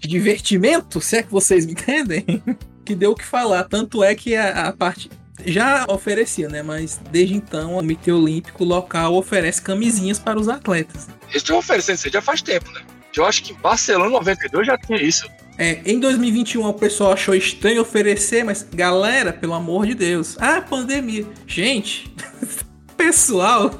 de 0.00 0.08
divertimento, 0.08 0.98
se 0.98 1.18
é 1.18 1.22
que 1.22 1.30
vocês 1.30 1.66
me 1.66 1.72
entendem. 1.72 2.24
que 2.86 2.94
deu 2.94 3.10
o 3.10 3.14
que 3.14 3.24
falar. 3.24 3.64
Tanto 3.64 4.02
é 4.02 4.14
que 4.14 4.34
a, 4.34 4.68
a 4.68 4.72
parte. 4.72 5.10
Já 5.44 5.84
oferecia, 5.90 6.48
né? 6.48 6.62
Mas 6.62 6.98
desde 7.10 7.34
então 7.34 7.74
o 7.74 7.76
Comitê 7.76 8.10
Olímpico 8.10 8.64
local 8.64 9.14
oferece 9.14 9.60
camisinhas 9.60 10.18
para 10.18 10.40
os 10.40 10.48
atletas. 10.48 11.06
Eles 11.28 11.42
estão 11.42 11.58
oferecendo 11.58 11.96
isso 11.96 12.08
já 12.08 12.22
faz 12.22 12.40
tempo, 12.40 12.70
né? 12.70 12.80
Eu 13.14 13.26
acho 13.26 13.42
que 13.42 13.52
em 13.52 13.56
Barcelona 13.56 14.08
92 14.08 14.66
já 14.66 14.78
tinha 14.78 15.02
isso. 15.02 15.28
É, 15.58 15.80
em 15.84 16.00
2021 16.00 16.66
o 16.66 16.74
pessoal 16.74 17.12
achou 17.12 17.34
estranho 17.34 17.82
oferecer, 17.82 18.44
mas 18.44 18.66
galera, 18.72 19.32
pelo 19.32 19.54
amor 19.54 19.86
de 19.86 19.94
Deus. 19.94 20.36
Ah, 20.40 20.60
pandemia. 20.60 21.26
Gente, 21.46 22.12
pessoal 22.96 23.70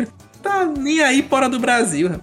tá 0.42 0.64
nem 0.64 1.00
aí 1.00 1.22
fora 1.22 1.48
do 1.48 1.58
Brasil. 1.58 2.20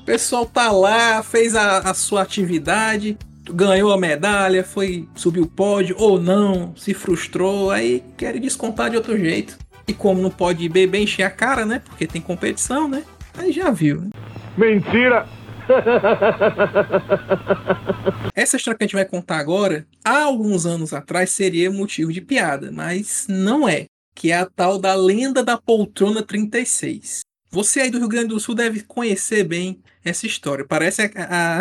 O 0.00 0.04
pessoal 0.04 0.46
tá 0.46 0.70
lá, 0.72 1.22
fez 1.22 1.54
a, 1.54 1.78
a 1.78 1.94
sua 1.94 2.22
atividade, 2.22 3.16
ganhou 3.44 3.92
a 3.92 3.98
medalha, 3.98 4.64
foi 4.64 5.06
subiu 5.14 5.44
o 5.44 5.48
pódio 5.48 5.94
ou 5.98 6.20
não, 6.20 6.74
se 6.76 6.94
frustrou, 6.94 7.70
aí 7.70 8.02
quer 8.16 8.38
descontar 8.40 8.90
de 8.90 8.96
outro 8.96 9.16
jeito. 9.16 9.58
E 9.86 9.92
como 9.92 10.22
não 10.22 10.30
pode 10.30 10.66
beber, 10.68 11.02
encher 11.02 11.24
a 11.24 11.30
cara, 11.30 11.66
né? 11.66 11.82
Porque 11.84 12.06
tem 12.06 12.20
competição, 12.20 12.88
né? 12.88 13.02
Aí 13.36 13.52
já 13.52 13.70
viu. 13.70 14.00
né? 14.00 14.10
Mentira! 14.56 15.26
Essa 18.34 18.56
história 18.56 18.76
que 18.78 18.84
a 18.84 18.86
gente 18.86 18.94
vai 18.96 19.04
contar 19.04 19.38
agora, 19.38 19.86
há 20.04 20.22
alguns 20.22 20.66
anos 20.66 20.92
atrás 20.92 21.30
seria 21.30 21.70
motivo 21.70 22.12
de 22.12 22.20
piada, 22.20 22.70
mas 22.72 23.26
não 23.28 23.68
é. 23.68 23.86
Que 24.14 24.30
é 24.30 24.36
a 24.38 24.46
tal 24.46 24.78
da 24.78 24.94
lenda 24.94 25.42
da 25.42 25.56
poltrona 25.58 26.22
36. 26.22 27.20
Você 27.50 27.80
aí 27.80 27.90
do 27.90 27.98
Rio 27.98 28.08
Grande 28.08 28.28
do 28.28 28.40
Sul 28.40 28.54
deve 28.54 28.82
conhecer 28.82 29.44
bem 29.44 29.80
essa 30.04 30.26
história. 30.26 30.64
Parece 30.66 31.02
a, 31.02 31.10
a- 31.16 31.60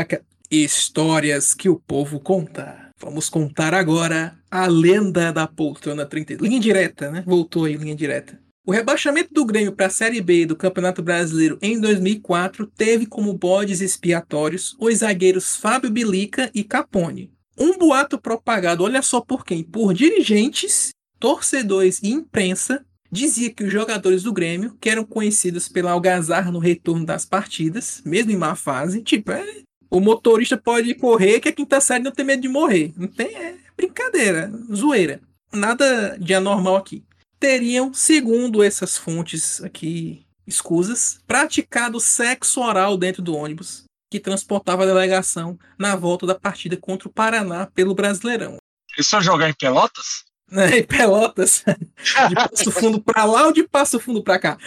a- 0.00 0.06
histórias 0.50 1.54
que 1.54 1.68
o 1.68 1.80
povo 1.86 2.20
conta. 2.20 2.90
Vamos 2.98 3.28
contar 3.28 3.74
agora 3.74 4.36
a 4.50 4.66
lenda 4.66 5.32
da 5.32 5.46
poltrona 5.46 6.06
36. 6.06 6.48
Linha 6.48 6.60
direta, 6.60 7.10
né? 7.10 7.22
Voltou 7.26 7.64
aí, 7.64 7.76
linha 7.76 7.96
direta. 7.96 8.38
O 8.64 8.70
rebaixamento 8.70 9.34
do 9.34 9.44
Grêmio 9.44 9.72
para 9.72 9.86
a 9.86 9.90
Série 9.90 10.20
B 10.20 10.46
do 10.46 10.54
Campeonato 10.54 11.02
Brasileiro 11.02 11.58
em 11.60 11.80
2004 11.80 12.64
teve 12.68 13.06
como 13.06 13.32
bodes 13.34 13.80
expiatórios 13.80 14.76
os 14.78 14.98
zagueiros 14.98 15.56
Fábio 15.56 15.90
Bilica 15.90 16.48
e 16.54 16.62
Capone. 16.62 17.32
Um 17.58 17.76
boato 17.76 18.20
propagado, 18.20 18.84
olha 18.84 19.02
só 19.02 19.20
por 19.20 19.44
quem? 19.44 19.64
Por 19.64 19.92
dirigentes, 19.92 20.90
torcedores 21.18 22.00
e 22.04 22.10
imprensa 22.10 22.86
dizia 23.10 23.50
que 23.50 23.64
os 23.64 23.72
jogadores 23.72 24.22
do 24.22 24.32
Grêmio, 24.32 24.76
que 24.80 24.88
eram 24.88 25.04
conhecidos 25.04 25.68
pela 25.68 25.90
algazarra 25.90 26.52
no 26.52 26.60
retorno 26.60 27.04
das 27.04 27.26
partidas, 27.26 28.00
mesmo 28.06 28.30
em 28.30 28.36
má 28.36 28.54
fase, 28.54 29.02
tipo, 29.02 29.32
é, 29.32 29.44
o 29.90 29.98
motorista 29.98 30.56
pode 30.56 30.94
correr 30.94 31.40
que 31.40 31.48
a 31.48 31.52
quinta 31.52 31.80
série 31.80 32.04
não 32.04 32.12
tem 32.12 32.24
medo 32.24 32.42
de 32.42 32.48
morrer. 32.48 32.92
Não 32.96 33.08
tem, 33.08 33.26
é 33.26 33.56
brincadeira, 33.76 34.52
zoeira. 34.72 35.20
Nada 35.52 36.16
de 36.16 36.32
anormal 36.32 36.76
aqui. 36.76 37.04
Teriam, 37.42 37.92
segundo 37.92 38.62
essas 38.62 38.96
fontes 38.96 39.60
aqui 39.64 40.24
escusas, 40.46 41.18
praticado 41.26 41.98
sexo 41.98 42.60
oral 42.60 42.96
dentro 42.96 43.20
do 43.20 43.34
ônibus 43.34 43.82
que 44.08 44.20
transportava 44.20 44.84
a 44.84 44.86
delegação 44.86 45.58
na 45.76 45.96
volta 45.96 46.24
da 46.24 46.36
partida 46.36 46.76
contra 46.76 47.08
o 47.08 47.12
Paraná 47.12 47.66
pelo 47.66 47.96
Brasileirão. 47.96 48.58
Eles 48.94 49.08
só 49.08 49.20
jogar 49.20 49.50
em 49.50 49.54
Pelotas? 49.54 50.22
Né, 50.48 50.78
em 50.78 50.84
Pelotas, 50.84 51.64
de 52.28 52.34
Passo 52.36 52.70
Fundo 52.70 53.02
para 53.02 53.24
lá 53.24 53.46
ou 53.46 53.52
de 53.52 53.66
Passo 53.66 53.98
Fundo 53.98 54.22
para 54.22 54.38
cá. 54.38 54.58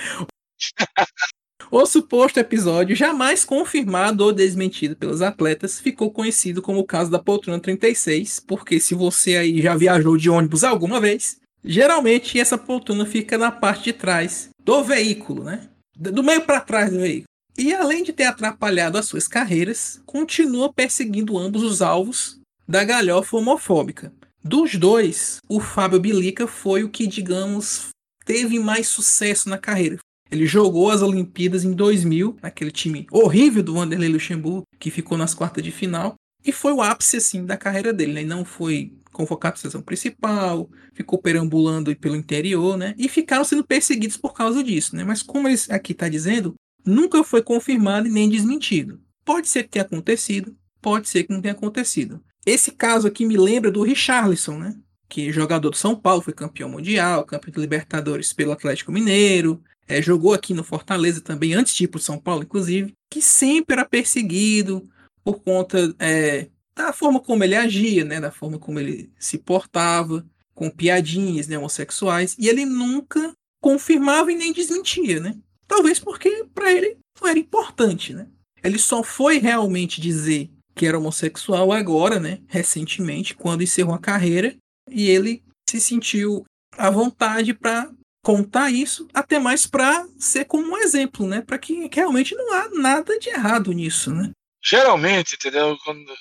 O 1.71 1.85
suposto 1.85 2.41
episódio, 2.41 2.93
jamais 2.93 3.45
confirmado 3.45 4.25
ou 4.25 4.33
desmentido 4.33 4.97
pelos 4.97 5.21
atletas, 5.21 5.79
ficou 5.79 6.11
conhecido 6.11 6.61
como 6.61 6.79
o 6.79 6.85
caso 6.85 7.09
da 7.09 7.19
poltrona 7.19 7.57
36, 7.57 8.41
porque 8.41 8.81
se 8.81 8.93
você 8.93 9.37
aí 9.37 9.61
já 9.61 9.77
viajou 9.77 10.17
de 10.17 10.29
ônibus 10.29 10.65
alguma 10.65 10.99
vez, 10.99 11.39
geralmente 11.65 12.39
essa 12.39 12.57
poltrona 12.57 13.05
fica 13.05 13.37
na 13.37 13.51
parte 13.51 13.85
de 13.85 13.93
trás 13.93 14.49
do 14.63 14.83
veículo, 14.83 15.43
né? 15.43 15.67
Do 15.97 16.23
meio 16.23 16.41
para 16.41 16.61
trás 16.61 16.91
do 16.91 16.99
veículo. 16.99 17.25
E 17.57 17.73
além 17.73 18.03
de 18.03 18.11
ter 18.11 18.25
atrapalhado 18.25 18.97
as 18.97 19.05
suas 19.05 19.27
carreiras, 19.27 20.01
continua 20.05 20.71
perseguindo 20.71 21.37
ambos 21.37 21.63
os 21.63 21.81
alvos 21.81 22.39
da 22.67 22.83
galhofa 22.83 23.37
homofóbica. 23.37 24.13
Dos 24.43 24.75
dois, 24.75 25.39
o 25.49 25.59
Fábio 25.59 25.99
Bilica 25.99 26.45
foi 26.45 26.83
o 26.83 26.89
que, 26.89 27.07
digamos, 27.07 27.89
teve 28.25 28.59
mais 28.59 28.87
sucesso 28.87 29.49
na 29.49 29.57
carreira. 29.57 29.97
Ele 30.29 30.45
jogou 30.45 30.91
as 30.91 31.01
Olimpíadas 31.01 31.63
em 31.63 31.71
2000, 31.71 32.37
naquele 32.41 32.71
time 32.71 33.07
horrível 33.11 33.63
do 33.63 33.75
Vanderlei 33.75 34.09
Luxemburgo, 34.09 34.63
que 34.79 34.91
ficou 34.91 35.17
nas 35.17 35.33
quartas 35.33 35.63
de 35.63 35.71
final, 35.71 36.15
e 36.45 36.51
foi 36.51 36.71
o 36.71 36.81
ápice 36.81 37.17
assim 37.17 37.45
da 37.45 37.57
carreira 37.57 37.91
dele, 37.91 38.13
né? 38.13 38.23
Não 38.23 38.45
foi 38.45 38.93
convocado 39.11 39.53
para 39.53 39.59
a 39.59 39.61
seleção 39.61 39.81
principal, 39.81 40.69
ficou 40.93 41.17
perambulando 41.19 41.95
pelo 41.95 42.15
interior, 42.15 42.77
né? 42.77 42.93
E 42.97 43.09
ficaram 43.09 43.43
sendo 43.43 43.63
perseguidos 43.63 44.17
por 44.17 44.33
causa 44.33 44.63
disso, 44.63 44.95
né? 44.95 45.03
Mas 45.03 45.23
como 45.23 45.47
ele 45.47 45.59
aqui 45.69 45.93
está 45.93 46.07
dizendo, 46.07 46.53
nunca 46.85 47.23
foi 47.23 47.41
confirmado 47.41 48.07
e 48.07 48.11
nem 48.11 48.29
desmentido. 48.29 49.01
Pode 49.23 49.47
ser 49.47 49.63
que 49.63 49.69
tenha 49.69 49.85
acontecido, 49.85 50.55
pode 50.81 51.09
ser 51.09 51.23
que 51.23 51.33
não 51.33 51.41
tenha 51.41 51.53
acontecido. 51.53 52.21
Esse 52.45 52.71
caso 52.71 53.07
aqui 53.07 53.25
me 53.25 53.37
lembra 53.37 53.71
do 53.71 53.81
Richarlison, 53.81 54.59
né? 54.59 54.75
Que 55.09 55.29
é 55.29 55.31
jogador 55.31 55.69
do 55.71 55.77
São 55.77 55.95
Paulo, 55.95 56.21
foi 56.21 56.33
campeão 56.33 56.69
mundial, 56.69 57.25
campeão 57.25 57.53
de 57.53 57.59
Libertadores 57.59 58.33
pelo 58.33 58.51
Atlético 58.51 58.91
Mineiro, 58.91 59.63
é, 59.87 60.01
jogou 60.01 60.33
aqui 60.33 60.53
no 60.53 60.63
Fortaleza 60.63 61.21
também, 61.21 61.53
antes 61.53 61.73
de 61.75 61.83
ir 61.83 61.87
para 61.87 62.01
São 62.01 62.17
Paulo, 62.17 62.43
inclusive, 62.43 62.93
que 63.09 63.21
sempre 63.21 63.75
era 63.75 63.85
perseguido 63.85 64.87
por 65.25 65.41
conta 65.41 65.95
é, 65.99 66.47
da 66.77 66.93
forma 66.93 67.19
como 67.19 67.43
ele 67.43 67.55
agia, 67.55 68.05
né? 68.05 68.21
Da 68.21 68.31
forma 68.31 68.59
como 68.59 68.79
ele 68.79 69.11
se 69.17 69.39
portava, 69.39 70.25
com 70.53 70.69
piadinhas 70.69 71.47
né, 71.47 71.57
homossexuais, 71.57 72.35
e 72.39 72.47
ele 72.47 72.65
nunca 72.65 73.33
confirmava 73.61 74.31
e 74.31 74.35
nem 74.35 74.53
desmentia, 74.53 75.19
né? 75.19 75.35
Talvez 75.67 75.99
porque 75.99 76.45
para 76.53 76.71
ele 76.71 76.97
não 77.19 77.27
era 77.27 77.39
importante, 77.39 78.13
né? 78.13 78.27
Ele 78.63 78.79
só 78.79 79.03
foi 79.03 79.39
realmente 79.39 79.99
dizer 79.99 80.49
que 80.73 80.85
era 80.85 80.97
homossexual 80.97 81.71
agora, 81.71 82.19
né, 82.19 82.39
recentemente, 82.47 83.35
quando 83.35 83.63
encerrou 83.63 83.95
a 83.95 83.99
carreira, 83.99 84.55
e 84.89 85.09
ele 85.09 85.41
se 85.69 85.79
sentiu 85.79 86.45
à 86.77 86.89
vontade 86.89 87.53
para 87.53 87.89
contar 88.23 88.71
isso, 88.71 89.07
até 89.13 89.39
mais 89.39 89.65
para 89.65 90.05
ser 90.17 90.45
como 90.45 90.73
um 90.73 90.77
exemplo, 90.77 91.25
né, 91.27 91.41
para 91.41 91.57
que 91.57 91.89
realmente 91.91 92.35
não 92.35 92.53
há 92.53 92.69
nada 92.69 93.17
de 93.19 93.29
errado 93.29 93.71
nisso, 93.71 94.13
né? 94.13 94.31
Geralmente, 94.65 95.35
entendeu? 95.35 95.77
Quando, 95.83 96.17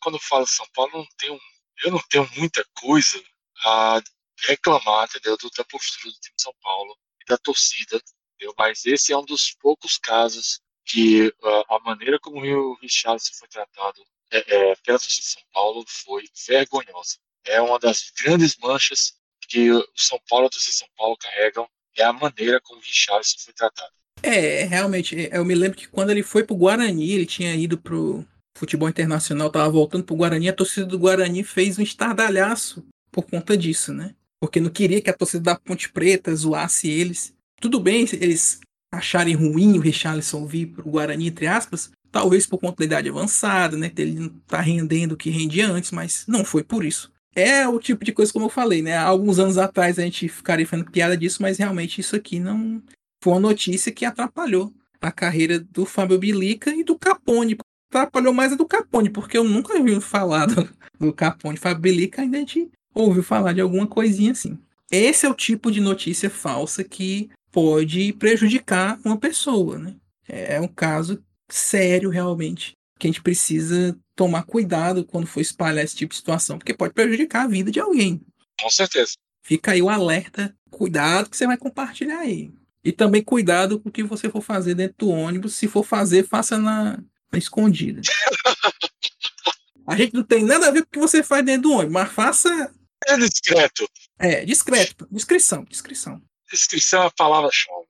quando 0.00 0.18
falo 0.18 0.46
São 0.46 0.66
Paulo, 0.74 0.92
não 0.98 1.06
tenho, 1.16 1.40
eu 1.84 1.90
não 1.90 2.02
tenho 2.10 2.28
muita 2.36 2.62
coisa 2.74 3.22
a 3.64 4.02
reclamar, 4.44 5.06
entendeu? 5.08 5.36
Da 5.56 5.64
postura 5.64 6.12
do 6.12 6.20
time 6.20 6.36
de 6.36 6.42
São 6.42 6.54
Paulo 6.60 6.94
e 7.22 7.24
da 7.24 7.38
torcida, 7.38 7.96
entendeu? 8.34 8.54
Mas 8.58 8.84
esse 8.84 9.12
é 9.12 9.16
um 9.16 9.24
dos 9.24 9.54
poucos 9.54 9.96
casos 9.96 10.60
que 10.84 11.28
uh, 11.28 11.74
a 11.74 11.78
maneira 11.80 12.18
como 12.18 12.40
o 12.40 12.74
Richardson 12.80 13.32
foi 13.34 13.48
tratado 13.48 14.02
é, 14.30 14.38
é, 14.38 14.76
pela 14.76 14.98
torcida 14.98 15.22
de 15.22 15.32
São 15.32 15.42
Paulo 15.52 15.84
foi 15.86 16.24
vergonhosa. 16.46 17.16
É 17.46 17.60
uma 17.60 17.78
das 17.78 18.10
grandes 18.10 18.56
manchas 18.58 19.14
que 19.48 19.70
o 19.70 19.86
São 19.96 20.20
Paulo 20.28 20.44
e 20.44 20.48
a 20.48 20.50
torcida 20.50 20.72
de 20.72 20.78
São 20.78 20.88
Paulo 20.94 21.16
carregam, 21.16 21.68
é 21.96 22.04
a 22.04 22.12
maneira 22.12 22.60
como 22.60 22.80
o 22.80 22.82
Richardson 22.82 23.38
foi 23.38 23.54
tratado. 23.54 23.92
É, 24.22 24.64
realmente, 24.64 25.16
é, 25.16 25.38
eu 25.38 25.44
me 25.44 25.54
lembro 25.54 25.78
que 25.78 25.88
quando 25.88 26.10
ele 26.10 26.22
foi 26.22 26.42
pro 26.42 26.56
Guarani, 26.56 27.12
ele 27.12 27.26
tinha 27.26 27.54
ido 27.54 27.78
pro 27.78 28.24
futebol 28.56 28.88
internacional, 28.88 29.50
tava 29.50 29.70
voltando 29.70 30.04
pro 30.04 30.16
Guarani, 30.16 30.48
a 30.48 30.52
torcida 30.52 30.84
do 30.84 30.98
Guarani 30.98 31.44
fez 31.44 31.78
um 31.78 31.82
estardalhaço 31.82 32.84
por 33.10 33.22
conta 33.24 33.56
disso, 33.56 33.92
né? 33.92 34.14
Porque 34.40 34.60
não 34.60 34.70
queria 34.70 35.00
que 35.00 35.10
a 35.10 35.14
torcida 35.14 35.42
da 35.44 35.56
Ponte 35.56 35.90
Preta 35.90 36.34
zoasse 36.34 36.88
eles. 36.88 37.32
Tudo 37.60 37.80
bem, 37.80 38.06
eles 38.12 38.60
acharem 38.92 39.34
ruim 39.34 39.78
o 39.78 39.80
Richarlison 39.80 40.46
vir 40.46 40.66
para 40.66 40.86
o 40.86 40.90
Guarani, 40.90 41.28
entre 41.28 41.46
aspas, 41.46 41.90
talvez 42.10 42.46
por 42.46 42.58
conta 42.58 42.78
da 42.78 42.84
idade 42.84 43.08
avançada, 43.08 43.76
né? 43.76 43.90
Ele 43.96 44.20
não 44.20 44.28
tá 44.46 44.60
rendendo 44.60 45.12
o 45.12 45.16
que 45.16 45.30
rendia 45.30 45.68
antes, 45.68 45.90
mas 45.90 46.24
não 46.26 46.44
foi 46.44 46.62
por 46.62 46.84
isso. 46.84 47.12
É 47.34 47.68
o 47.68 47.78
tipo 47.78 48.04
de 48.04 48.12
coisa 48.12 48.32
como 48.32 48.46
eu 48.46 48.50
falei, 48.50 48.82
né? 48.82 48.96
Há 48.96 49.04
alguns 49.04 49.38
anos 49.38 49.58
atrás 49.58 49.98
a 49.98 50.02
gente 50.02 50.28
ficaria 50.28 50.66
fazendo 50.66 50.90
piada 50.90 51.16
disso, 51.16 51.40
mas 51.40 51.58
realmente 51.58 52.00
isso 52.00 52.16
aqui 52.16 52.40
não 52.40 52.82
foi 53.22 53.32
uma 53.32 53.40
notícia 53.40 53.92
que 53.92 54.04
atrapalhou 54.04 54.72
a 55.00 55.12
carreira 55.12 55.58
do 55.58 55.84
Fábio 55.84 56.18
Bilica 56.18 56.70
e 56.74 56.82
do 56.82 56.98
Capone. 56.98 57.56
Atrapalhou 57.90 58.32
mais 58.32 58.52
a 58.52 58.56
do 58.56 58.66
Capone, 58.66 59.10
porque 59.10 59.38
eu 59.38 59.44
nunca 59.44 59.76
ouvi 59.76 60.00
falar 60.00 60.46
do, 60.46 60.68
do 60.98 61.12
Capone. 61.12 61.56
Fábio 61.56 61.82
Bilica 61.82 62.22
ainda 62.22 62.36
a 62.36 62.40
gente 62.40 62.70
ouviu 62.94 63.22
falar 63.22 63.52
de 63.52 63.60
alguma 63.60 63.86
coisinha 63.86 64.32
assim. 64.32 64.58
Esse 64.90 65.26
é 65.26 65.28
o 65.28 65.34
tipo 65.34 65.70
de 65.70 65.80
notícia 65.80 66.30
falsa 66.30 66.82
que 66.82 67.30
pode 67.52 68.12
prejudicar 68.14 68.98
uma 69.04 69.18
pessoa, 69.18 69.78
né? 69.78 69.96
É 70.28 70.60
um 70.60 70.68
caso 70.68 71.22
sério 71.48 72.10
realmente 72.10 72.72
que 72.98 73.06
a 73.06 73.10
gente 73.10 73.22
precisa 73.22 73.96
tomar 74.16 74.42
cuidado 74.42 75.04
quando 75.04 75.26
for 75.26 75.40
espalhar 75.40 75.84
esse 75.84 75.94
tipo 75.94 76.10
de 76.10 76.16
situação, 76.16 76.58
porque 76.58 76.74
pode 76.74 76.92
prejudicar 76.92 77.44
a 77.44 77.48
vida 77.48 77.70
de 77.70 77.78
alguém. 77.78 78.20
Com 78.60 78.68
certeza. 78.68 79.12
Fica 79.42 79.72
aí 79.72 79.80
o 79.80 79.88
alerta, 79.88 80.54
cuidado 80.70 81.30
que 81.30 81.36
você 81.36 81.46
vai 81.46 81.56
compartilhar 81.56 82.18
aí. 82.18 82.52
E 82.84 82.92
também 82.92 83.22
cuidado 83.22 83.78
com 83.78 83.88
o 83.88 83.92
que 83.92 84.02
você 84.02 84.30
for 84.30 84.40
fazer 84.40 84.74
dentro 84.74 84.96
do 84.98 85.10
ônibus. 85.10 85.54
Se 85.54 85.66
for 85.66 85.84
fazer, 85.84 86.26
faça 86.26 86.58
na, 86.58 86.98
na 87.32 87.38
escondida. 87.38 88.00
a 89.86 89.96
gente 89.96 90.14
não 90.14 90.22
tem 90.22 90.44
nada 90.44 90.68
a 90.68 90.70
ver 90.70 90.82
com 90.82 90.88
o 90.88 90.92
que 90.92 90.98
você 90.98 91.22
faz 91.22 91.44
dentro 91.44 91.62
do 91.62 91.72
ônibus, 91.72 91.92
mas 91.92 92.12
faça. 92.12 92.72
É 93.06 93.16
discreto. 93.16 93.88
É, 94.18 94.44
discreto. 94.44 95.06
Descrição, 95.10 95.64
descrição. 95.64 96.20
Descrição 96.50 97.02
é 97.02 97.06
a 97.06 97.10
palavra-chave. 97.10 97.86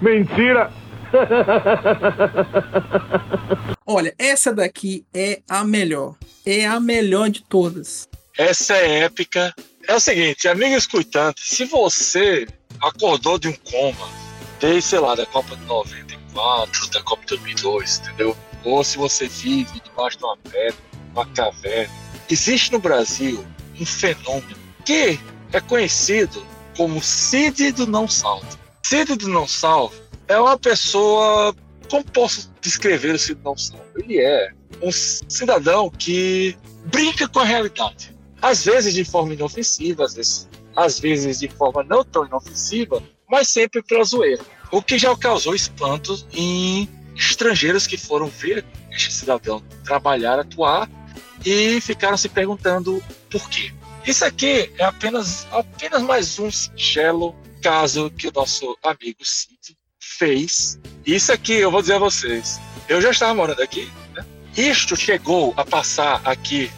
Mentira! 0.00 0.72
Olha, 3.86 4.14
essa 4.18 4.52
daqui 4.52 5.06
é 5.14 5.42
a 5.48 5.64
melhor. 5.64 6.16
É 6.44 6.66
a 6.66 6.80
melhor 6.80 7.30
de 7.30 7.42
todas. 7.42 8.08
Essa 8.36 8.76
é 8.76 9.04
épica. 9.04 9.54
É 9.86 9.94
o 9.94 10.00
seguinte, 10.00 10.48
amigo 10.48 10.74
escutante, 10.74 11.42
se 11.42 11.66
você 11.66 12.48
acordou 12.80 13.38
de 13.38 13.48
um 13.48 13.52
coma, 13.52 14.08
desde, 14.64 14.82
sei 14.82 14.98
lá, 14.98 15.14
da 15.14 15.26
Copa 15.26 15.54
de 15.56 15.64
94, 15.66 16.90
da 16.90 17.02
Copa 17.02 17.20
de 17.22 17.36
2002, 17.36 17.98
entendeu? 17.98 18.36
Ou 18.64 18.82
se 18.82 18.96
você 18.96 19.28
vive 19.28 19.78
debaixo 19.80 20.16
de 20.16 20.24
uma 20.24 20.36
pedra, 20.38 20.76
uma 21.12 21.26
caverna, 21.26 21.92
existe 22.30 22.72
no 22.72 22.78
Brasil 22.78 23.44
um 23.78 23.84
fenômeno 23.84 24.56
que 24.86 25.20
é 25.52 25.60
conhecido 25.60 26.42
como 26.76 27.02
Cid 27.02 27.72
do 27.72 27.86
Não 27.86 28.08
Salvo. 28.08 28.46
Cid 28.82 29.16
do 29.16 29.28
Não 29.28 29.46
Salvo 29.46 29.94
é 30.28 30.38
uma 30.38 30.58
pessoa. 30.58 31.54
Como 31.90 32.02
posso 32.04 32.50
descrever 32.62 33.14
o 33.14 33.18
Cid 33.18 33.34
do 33.34 33.44
Não 33.44 33.58
Salvo? 33.58 33.84
Ele 33.96 34.18
é 34.18 34.50
um 34.80 34.90
cidadão 34.90 35.90
que 35.90 36.56
brinca 36.86 37.28
com 37.28 37.40
a 37.40 37.44
realidade. 37.44 38.16
Às 38.40 38.64
vezes 38.64 38.94
de 38.94 39.04
forma 39.04 39.34
inofensiva, 39.34 40.04
às 40.04 40.14
vezes, 40.14 40.48
às 40.74 40.98
vezes 40.98 41.40
de 41.40 41.48
forma 41.48 41.82
não 41.82 42.02
tão 42.02 42.26
inofensiva, 42.26 43.02
mas 43.34 43.48
sempre 43.48 43.82
pela 43.82 44.04
zoeira. 44.04 44.40
O 44.70 44.80
que 44.80 44.96
já 44.96 45.14
causou 45.16 45.56
espanto 45.56 46.24
em 46.32 46.88
estrangeiros 47.16 47.84
que 47.84 47.96
foram 47.98 48.28
ver 48.28 48.64
este 48.92 49.12
cidadão 49.12 49.60
trabalhar, 49.84 50.38
atuar 50.38 50.88
e 51.44 51.80
ficaram 51.80 52.16
se 52.16 52.28
perguntando 52.28 53.02
por 53.28 53.50
quê. 53.50 53.72
Isso 54.06 54.24
aqui 54.24 54.72
é 54.78 54.84
apenas, 54.84 55.48
apenas 55.50 56.00
mais 56.02 56.38
um 56.38 56.48
singelo 56.48 57.34
caso 57.60 58.08
que 58.08 58.28
o 58.28 58.32
nosso 58.32 58.78
amigo 58.84 59.18
Cid 59.24 59.76
fez. 59.98 60.78
Isso 61.04 61.32
aqui 61.32 61.54
eu 61.54 61.72
vou 61.72 61.80
dizer 61.80 61.94
a 61.94 61.98
vocês. 61.98 62.60
Eu 62.88 63.02
já 63.02 63.10
estava 63.10 63.34
morando 63.34 63.62
aqui. 63.62 63.90
Né? 64.14 64.24
Isto 64.56 64.94
chegou 64.94 65.52
a 65.56 65.64
passar 65.64 66.20
aqui 66.24 66.70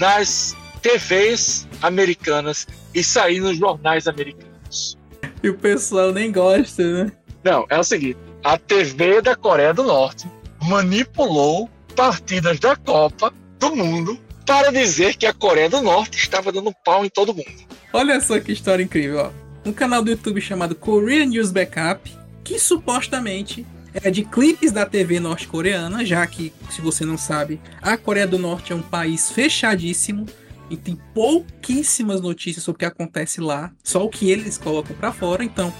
nas 0.00 0.56
TVs 0.82 1.68
americanas 1.80 2.66
e 2.92 3.04
sair 3.04 3.38
nos 3.38 3.56
jornais 3.56 4.08
americanos. 4.08 5.00
E 5.42 5.48
o 5.48 5.58
pessoal 5.58 6.12
nem 6.12 6.30
gosta, 6.30 7.04
né? 7.04 7.12
Não, 7.42 7.66
é 7.68 7.78
o 7.78 7.84
seguinte: 7.84 8.18
a 8.44 8.56
TV 8.56 9.20
da 9.20 9.34
Coreia 9.34 9.74
do 9.74 9.82
Norte 9.82 10.30
manipulou 10.62 11.68
partidas 11.96 12.60
da 12.60 12.76
Copa 12.76 13.32
do 13.58 13.74
Mundo 13.74 14.18
para 14.46 14.70
dizer 14.70 15.16
que 15.16 15.26
a 15.26 15.32
Coreia 15.32 15.68
do 15.68 15.82
Norte 15.82 16.16
estava 16.16 16.52
dando 16.52 16.72
pau 16.84 17.04
em 17.04 17.08
todo 17.08 17.34
mundo. 17.34 17.72
Olha 17.92 18.20
só 18.20 18.38
que 18.38 18.52
história 18.52 18.82
incrível, 18.82 19.18
ó. 19.26 19.68
Um 19.68 19.72
canal 19.72 20.02
do 20.02 20.10
YouTube 20.10 20.40
chamado 20.40 20.74
Korean 20.74 21.26
News 21.26 21.52
Backup, 21.52 22.10
que 22.42 22.58
supostamente 22.58 23.66
é 23.94 24.10
de 24.10 24.24
clipes 24.24 24.72
da 24.72 24.86
TV 24.86 25.20
norte-coreana, 25.20 26.04
já 26.04 26.26
que, 26.26 26.52
se 26.70 26.80
você 26.80 27.04
não 27.04 27.18
sabe, 27.18 27.60
a 27.80 27.96
Coreia 27.96 28.26
do 28.26 28.38
Norte 28.38 28.72
é 28.72 28.76
um 28.76 28.82
país 28.82 29.30
fechadíssimo 29.30 30.26
e 30.70 30.76
tem 30.76 30.96
pouquíssimas 31.14 32.20
notícias 32.20 32.64
sobre 32.64 32.76
o 32.76 32.78
que 32.80 32.84
acontece 32.84 33.40
lá, 33.40 33.72
só 33.82 34.04
o 34.04 34.08
que 34.08 34.30
eles 34.30 34.58
colocam 34.58 34.96
para 34.96 35.12
fora. 35.12 35.44
Então, 35.44 35.72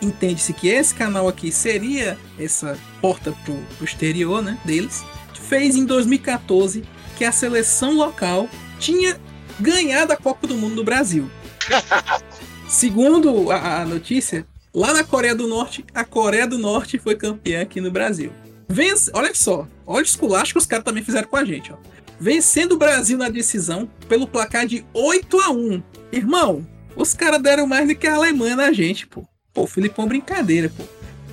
entende-se 0.00 0.52
que 0.52 0.68
esse 0.68 0.94
canal 0.94 1.28
aqui 1.28 1.52
seria 1.52 2.18
essa 2.38 2.78
porta 3.00 3.32
pro, 3.44 3.56
pro 3.76 3.84
exterior, 3.84 4.42
né, 4.42 4.58
deles. 4.64 5.04
Fez 5.48 5.76
em 5.76 5.86
2014 5.86 6.84
que 7.16 7.24
a 7.24 7.32
seleção 7.32 7.94
local 7.94 8.48
tinha 8.78 9.18
ganhado 9.58 10.12
a 10.12 10.16
Copa 10.16 10.46
do 10.46 10.54
Mundo 10.54 10.76
do 10.76 10.84
Brasil. 10.84 11.30
Segundo 12.68 13.50
a, 13.50 13.80
a 13.80 13.84
notícia, 13.86 14.46
lá 14.74 14.92
na 14.92 15.02
Coreia 15.02 15.34
do 15.34 15.46
Norte, 15.46 15.84
a 15.94 16.04
Coreia 16.04 16.46
do 16.46 16.58
Norte 16.58 16.98
foi 16.98 17.16
campeã 17.16 17.62
aqui 17.62 17.80
no 17.80 17.90
Brasil. 17.90 18.32
Vence, 18.68 19.10
olha 19.14 19.34
só, 19.34 19.66
olha 19.86 20.02
o 20.02 20.06
esculacho 20.06 20.52
que 20.52 20.58
os 20.58 20.66
caras 20.66 20.84
também 20.84 21.02
fizeram 21.02 21.26
com 21.26 21.36
a 21.36 21.44
gente, 21.44 21.72
ó. 21.72 21.76
Vencendo 22.20 22.72
o 22.72 22.78
Brasil 22.78 23.16
na 23.16 23.28
decisão 23.28 23.88
pelo 24.08 24.26
placar 24.26 24.66
de 24.66 24.84
8 24.92 25.40
a 25.40 25.50
1 25.50 25.82
Irmão, 26.10 26.66
os 26.96 27.14
caras 27.14 27.40
deram 27.40 27.66
mais 27.66 27.86
do 27.86 27.94
que 27.94 28.06
a 28.06 28.16
Alemanha 28.16 28.56
na 28.56 28.72
gente, 28.72 29.06
pô. 29.06 29.24
Pô, 29.54 29.66
Filipão, 29.66 30.06
brincadeira, 30.06 30.70
pô. 30.76 30.82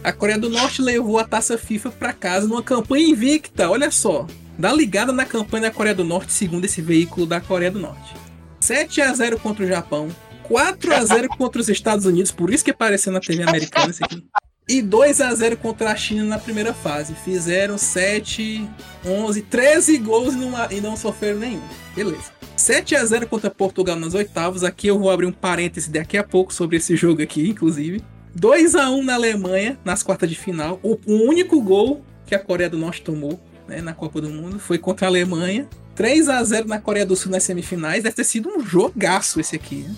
A 0.03 0.11
Coreia 0.11 0.37
do 0.37 0.49
Norte 0.49 0.81
levou 0.81 1.17
a 1.17 1.23
taça 1.23 1.57
FIFA 1.57 1.89
para 1.91 2.13
casa 2.13 2.47
numa 2.47 2.61
campanha 2.61 3.07
invicta, 3.07 3.69
olha 3.69 3.89
só. 3.89 4.27
Dá 4.57 4.71
ligada 4.71 5.11
na 5.11 5.25
campanha 5.25 5.63
da 5.63 5.71
Coreia 5.71 5.95
do 5.95 6.03
Norte, 6.03 6.31
segundo 6.31 6.65
esse 6.65 6.81
veículo 6.81 7.25
da 7.25 7.41
Coreia 7.41 7.71
do 7.71 7.79
Norte. 7.79 8.15
7 8.59 9.01
a 9.01 9.13
0 9.13 9.39
contra 9.39 9.65
o 9.65 9.67
Japão, 9.67 10.09
4 10.43 10.93
a 10.93 11.03
0 11.03 11.29
contra 11.29 11.59
os 11.59 11.69
Estados 11.69 12.05
Unidos, 12.05 12.31
por 12.31 12.53
isso 12.53 12.63
que 12.63 12.71
apareceu 12.71 13.11
na 13.11 13.19
TV 13.19 13.41
americana 13.43 13.89
esse 13.89 14.03
aqui. 14.03 14.23
E 14.67 14.81
2 14.81 15.21
a 15.21 15.33
0 15.33 15.57
contra 15.57 15.91
a 15.91 15.95
China 15.95 16.23
na 16.23 16.39
primeira 16.39 16.73
fase. 16.73 17.13
Fizeram 17.13 17.77
7, 17.77 18.67
11, 19.05 19.41
13 19.43 19.97
gols 19.99 20.33
e 20.33 20.37
não, 20.37 20.71
e 20.71 20.81
não 20.81 20.97
sofreram 20.97 21.39
nenhum. 21.39 21.61
Beleza. 21.95 22.31
7 22.57 22.95
a 22.95 23.05
0 23.05 23.27
contra 23.27 23.51
Portugal 23.51 23.95
nas 23.95 24.15
oitavas. 24.15 24.63
Aqui 24.63 24.87
eu 24.87 24.97
vou 24.97 25.11
abrir 25.11 25.27
um 25.27 25.31
parêntese 25.31 25.91
daqui 25.91 26.17
a 26.17 26.23
pouco 26.23 26.51
sobre 26.51 26.77
esse 26.77 26.95
jogo 26.95 27.21
aqui, 27.21 27.47
inclusive. 27.47 28.03
2 28.33 28.73
a 28.73 28.89
1 28.89 29.03
na 29.03 29.13
Alemanha 29.13 29.77
nas 29.85 30.01
quartas 30.01 30.29
de 30.29 30.35
final. 30.35 30.79
O, 30.81 30.97
único 31.05 31.61
gol 31.61 32.03
que 32.25 32.33
a 32.33 32.39
Coreia 32.39 32.69
do 32.69 32.77
Norte 32.77 33.03
tomou 33.03 33.39
né, 33.67 33.81
na 33.81 33.93
Copa 33.93 34.19
do 34.19 34.29
Mundo 34.29 34.57
foi 34.57 34.79
contra 34.79 35.05
a 35.05 35.09
Alemanha. 35.09 35.69
3 35.93 36.27
a 36.27 36.43
0 36.43 36.67
na 36.67 36.79
Coreia 36.79 37.05
do 37.05 37.15
Sul 37.15 37.31
nas 37.31 37.43
semifinais. 37.43 38.03
Deve 38.03 38.15
ter 38.15 38.23
sido 38.23 38.49
um 38.49 38.65
jogaço 38.65 39.39
esse 39.39 39.55
aqui. 39.55 39.85
Né? 39.87 39.95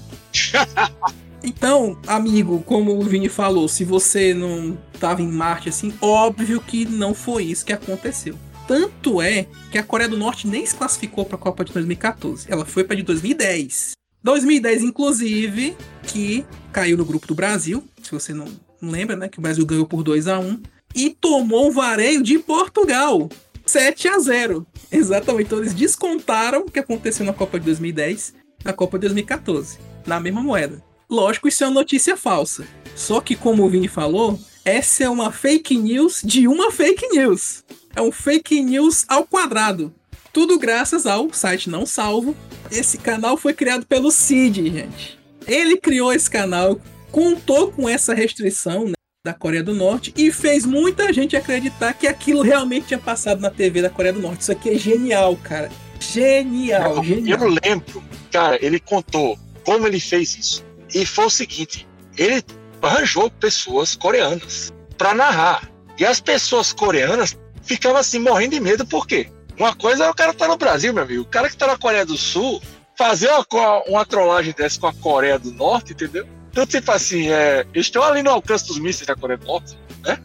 Então, 1.44 1.98
amigo, 2.08 2.62
como 2.66 2.98
o 2.98 3.04
Vini 3.04 3.30
falou, 3.30 3.68
se 3.68 3.84
você 3.84 4.34
não 4.34 4.78
estava 4.94 5.22
em 5.22 5.28
Marte 5.28 5.70
assim, 5.70 5.94
óbvio 6.02 6.60
que 6.60 6.86
não 6.86 7.14
foi 7.14 7.46
isso 7.46 7.66
que 7.66 7.74
aconteceu. 7.74 8.36
Tanto 8.68 9.22
é 9.22 9.48
que 9.72 9.78
a 9.78 9.84
Coreia 9.84 10.10
do 10.10 10.18
Norte 10.18 10.48
nem 10.48 10.66
se 10.66 10.76
classificou 10.76 11.26
para 11.26 11.36
a 11.36 11.40
Copa 11.40 11.64
de 11.64 11.72
2014. 11.72 12.48
Ela 12.50 12.66
foi 12.66 12.84
para 12.84 12.98
de 12.98 13.04
2010. 13.04 13.92
2010, 14.22 14.84
inclusive, 14.84 15.78
que 16.04 16.46
caiu 16.74 16.98
no 16.98 17.06
grupo 17.06 17.28
do 17.28 17.36
Brasil. 17.36 17.84
Se 18.04 18.12
você 18.12 18.34
não 18.34 18.46
lembra, 18.82 19.16
né? 19.16 19.30
Que 19.30 19.40
o 19.40 19.42
Brasil 19.42 19.66
ganhou 19.66 19.86
por 19.86 20.04
2 20.04 20.28
a 20.28 20.38
1 20.38 20.62
E 20.94 21.12
tomou 21.12 21.70
o 21.70 21.72
vareio 21.72 22.22
de 22.22 22.38
Portugal. 22.40 23.30
7 23.66 24.08
a 24.10 24.20
0 24.20 24.68
Exatamente. 24.92 25.46
Então 25.46 25.60
eles 25.60 25.74
descontaram 25.74 26.62
o 26.62 26.72
que 26.72 26.80
aconteceu 26.80 27.26
na 27.26 27.34
Copa 27.34 27.60
de 27.60 27.66
2010 27.66 28.34
na 28.66 28.74
Copa 28.74 28.98
de 28.98 29.08
2014. 29.08 29.78
Na 30.06 30.20
mesma 30.20 30.42
moeda. 30.42 30.84
Lógico, 31.10 31.48
isso 31.48 31.64
é 31.64 31.68
uma 31.68 31.74
notícia 31.74 32.18
falsa. 32.18 32.68
Só 32.96 33.22
que, 33.22 33.36
como 33.36 33.64
o 33.64 33.70
Vini 33.70 33.88
falou, 33.88 34.38
essa 34.66 35.06
é 35.06 35.10
uma 35.10 35.32
fake 35.32 35.78
news 35.78 36.22
de 36.22 36.48
uma 36.48 36.70
fake 36.72 37.08
news. 37.10 37.64
É 37.96 38.02
um 38.02 38.12
fake 38.12 38.62
news 38.62 39.06
ao 39.08 39.26
quadrado. 39.26 39.94
Tudo 40.34 40.60
graças 40.60 41.06
ao 41.06 41.32
site 41.34 41.70
Não 41.70 41.86
Salvo. 41.86 42.36
Esse 42.70 42.98
canal 42.98 43.38
foi 43.38 43.54
criado 43.54 43.86
pelo 43.86 44.12
Cid, 44.12 44.70
gente. 44.70 45.18
Ele 45.48 45.78
criou 45.78 46.12
esse 46.12 46.30
canal, 46.30 46.82
contou 47.10 47.72
com 47.72 47.88
essa 47.88 48.14
restrição 48.14 48.86
né, 48.86 48.94
da 49.26 49.34
Coreia 49.34 49.64
do 49.64 49.74
Norte 49.74 50.14
e 50.18 50.30
fez 50.30 50.66
muita 50.66 51.14
gente 51.14 51.38
acreditar 51.38 51.94
que 51.94 52.06
aquilo 52.06 52.42
realmente 52.42 52.88
tinha 52.88 53.00
passado 53.00 53.40
na 53.40 53.50
TV 53.50 53.82
da 53.82 53.90
Coreia 53.90 54.14
do 54.14 54.20
Norte. 54.20 54.42
Isso 54.42 54.52
aqui 54.52 54.72
é 54.72 54.78
genial, 54.78 55.38
cara. 55.38 55.72
Genial, 56.00 56.98
eu, 56.98 57.04
genial. 57.04 57.40
Eu 57.40 57.58
lembro, 57.64 58.04
cara, 58.30 58.60
ele 58.62 58.82
contou 58.82 59.40
como 59.64 59.88
ele 59.88 60.00
fez 60.00 60.38
isso. 60.38 60.67
E 60.94 61.06
foi 61.06 61.26
o 61.26 61.30
seguinte: 61.30 61.88
ele 62.18 62.44
arranjou 62.82 63.30
pessoas 63.30 63.96
coreanas 63.96 64.74
para 64.98 65.14
narrar. 65.14 65.70
E 66.00 66.06
as 66.06 66.20
pessoas 66.20 66.74
coreanas 66.74 67.38
ficavam 67.64 67.98
assim 67.98 68.20
morrendo 68.20 68.52
de 68.52 68.60
medo, 68.60 68.86
por 68.86 69.08
quê? 69.08 69.30
Uma 69.58 69.76
coisa 69.76 70.06
é 70.06 70.10
o 70.10 70.14
cara 70.14 70.34
tá 70.34 70.48
no 70.48 70.58
Brasil, 70.58 70.94
meu 70.94 71.04
amigo. 71.04 71.24
O 71.24 71.26
cara 71.26 71.50
que 71.50 71.58
tá 71.58 71.66
na 71.66 71.78
Coreia 71.78 72.06
do 72.06 72.16
Sul 72.18 72.62
fazer 72.96 73.30
uma, 73.30 73.84
uma 73.88 74.06
trollagem 74.06 74.54
dessa 74.54 74.80
com 74.80 74.88
a 74.88 74.94
Coreia 74.94 75.40
do 75.40 75.52
Norte, 75.52 75.94
entendeu? 75.94 76.28
Então, 76.52 76.66
tipo 76.66 76.92
assim, 76.92 77.30
é, 77.30 77.66
eles 77.74 77.88
estão 77.88 78.04
ali 78.04 78.24
no 78.24 78.32
alcance 78.32 78.68
dos 78.68 78.80
mísseis 78.80 79.08
da 79.08 79.16
Coreia 79.16 79.38
do 79.38 79.46
Norte, 79.46 79.78
né? 80.04 80.20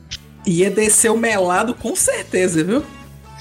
Ia 0.46 0.70
descer 0.70 1.10
o 1.10 1.16
melado 1.16 1.74
com 1.74 1.94
certeza, 1.96 2.62
viu? 2.62 2.84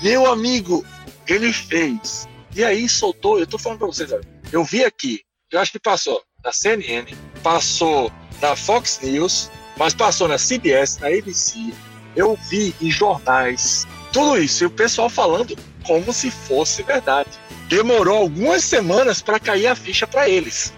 Meu 0.01 0.31
amigo, 0.31 0.85
ele 1.27 1.51
fez. 1.51 2.27
E 2.55 2.63
aí 2.63 2.87
soltou, 2.87 3.39
eu 3.39 3.47
tô 3.47 3.57
falando 3.57 3.79
pra 3.79 3.87
vocês, 3.87 4.13
eu 4.51 4.63
vi 4.63 4.83
aqui, 4.83 5.21
eu 5.51 5.59
acho 5.59 5.71
que 5.71 5.79
passou 5.79 6.21
na 6.43 6.51
CNN, 6.51 7.05
passou 7.43 8.11
na 8.41 8.55
Fox 8.55 8.99
News, 9.01 9.51
mas 9.77 9.93
passou 9.93 10.27
na 10.27 10.37
CBS, 10.37 10.97
na 10.97 11.07
ABC. 11.07 11.73
Eu 12.15 12.37
vi 12.49 12.75
em 12.81 12.91
jornais 12.91 13.85
tudo 14.11 14.37
isso 14.37 14.63
e 14.63 14.67
o 14.67 14.71
pessoal 14.71 15.09
falando 15.09 15.55
como 15.85 16.11
se 16.11 16.29
fosse 16.29 16.83
verdade. 16.83 17.29
Demorou 17.69 18.17
algumas 18.17 18.63
semanas 18.63 19.21
para 19.21 19.39
cair 19.39 19.67
a 19.67 19.75
ficha 19.75 20.05
para 20.05 20.27
eles. 20.27 20.73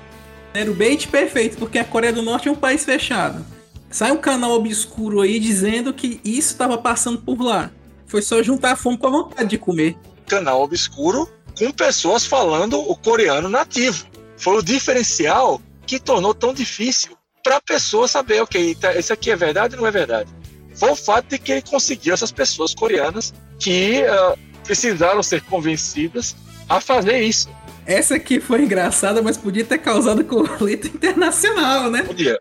Era 0.53 0.69
o 0.69 0.73
bait 0.73 1.07
perfeito, 1.07 1.57
porque 1.57 1.79
a 1.79 1.85
Coreia 1.85 2.13
do 2.13 2.21
Norte 2.21 2.47
é 2.47 2.51
um 2.51 2.55
país 2.55 2.85
fechado. 2.85 3.43
Sai 3.89 4.11
um 4.11 4.17
canal 4.17 4.51
obscuro 4.51 5.21
aí 5.21 5.39
dizendo 5.39 5.93
que 5.93 6.21
isso 6.23 6.51
estava 6.51 6.77
passando 6.77 7.19
por 7.19 7.41
lá. 7.41 7.71
Foi 8.05 8.21
só 8.21 8.43
juntar 8.43 8.73
a 8.73 8.75
fome 8.75 8.97
com 8.97 9.07
a 9.07 9.11
vontade 9.11 9.49
de 9.49 9.57
comer. 9.57 9.97
Canal 10.27 10.61
obscuro 10.61 11.27
com 11.57 11.71
pessoas 11.71 12.25
falando 12.25 12.79
o 12.79 12.95
coreano 12.95 13.49
nativo 13.49 14.12
foi 14.43 14.57
o 14.57 14.61
diferencial 14.61 15.61
que 15.87 15.97
tornou 15.97 16.33
tão 16.33 16.53
difícil 16.53 17.17
para 17.41 17.57
a 17.57 17.61
pessoa 17.61 18.09
saber, 18.09 18.41
ok, 18.41 18.75
tá, 18.75 18.93
isso 18.93 19.13
aqui 19.13 19.31
é 19.31 19.35
verdade 19.37 19.75
ou 19.75 19.81
não 19.81 19.87
é 19.87 19.91
verdade. 19.91 20.29
Foi 20.75 20.91
o 20.91 20.95
fato 20.97 21.29
de 21.29 21.39
que 21.39 21.53
ele 21.53 21.61
conseguiu 21.61 22.13
essas 22.13 22.31
pessoas 22.31 22.75
coreanas 22.75 23.33
que 23.57 24.01
uh, 24.01 24.37
precisaram 24.65 25.23
ser 25.23 25.41
convencidas 25.43 26.35
a 26.67 26.81
fazer 26.81 27.21
isso. 27.21 27.49
Essa 27.85 28.15
aqui 28.15 28.41
foi 28.41 28.63
engraçada, 28.63 29.21
mas 29.21 29.37
podia 29.37 29.63
ter 29.63 29.77
causado 29.77 30.25
conflito 30.25 30.87
internacional, 30.87 31.89
né? 31.89 32.03
Podia. 32.03 32.37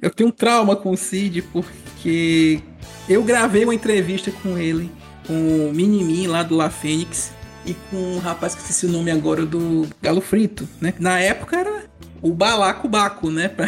Eu 0.00 0.10
tenho 0.10 0.30
um 0.30 0.32
trauma 0.32 0.74
com 0.74 0.92
o 0.92 0.96
Cid 0.96 1.42
porque 1.52 2.62
eu 3.06 3.22
gravei 3.22 3.64
uma 3.64 3.74
entrevista 3.74 4.30
com 4.42 4.56
ele, 4.56 4.90
com 5.26 5.68
o 5.68 5.74
Minimin 5.74 6.28
lá 6.28 6.42
do 6.42 6.56
La 6.56 6.70
Fênix, 6.70 7.30
e 7.66 7.74
com 7.90 7.96
um 7.96 8.18
rapaz 8.18 8.54
que 8.54 8.60
esqueci 8.62 8.86
o 8.86 8.88
nome 8.88 9.10
agora 9.10 9.44
do 9.44 9.86
Galo 10.00 10.20
Frito, 10.20 10.68
né? 10.80 10.94
Na 10.98 11.18
época 11.18 11.58
era 11.58 11.84
o 12.22 12.32
Balaco 12.32 12.88
Baco, 12.88 13.30
né? 13.30 13.48
Pra, 13.56 13.66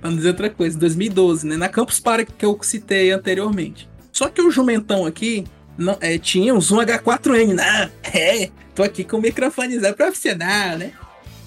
pra 0.00 0.10
não 0.10 0.16
dizer 0.16 0.28
outra 0.28 0.48
coisa, 0.48 0.78
2012, 0.78 1.46
né? 1.46 1.56
Na 1.56 1.68
Campus 1.68 1.98
Party 1.98 2.26
que 2.26 2.44
eu 2.44 2.58
citei 2.62 3.10
anteriormente. 3.10 3.88
Só 4.12 4.28
que 4.28 4.40
o 4.40 4.50
Jumentão 4.50 5.04
aqui 5.04 5.44
não, 5.76 5.96
é, 6.00 6.16
tinha 6.16 6.54
um 6.54 6.60
Zoom 6.60 6.78
H4N, 6.78 7.54
né? 7.54 7.90
É, 8.14 8.50
tô 8.74 8.82
aqui 8.82 9.04
com 9.04 9.18
o 9.18 9.20
microfone 9.20 9.78
profissional, 9.92 10.78
né? 10.78 10.92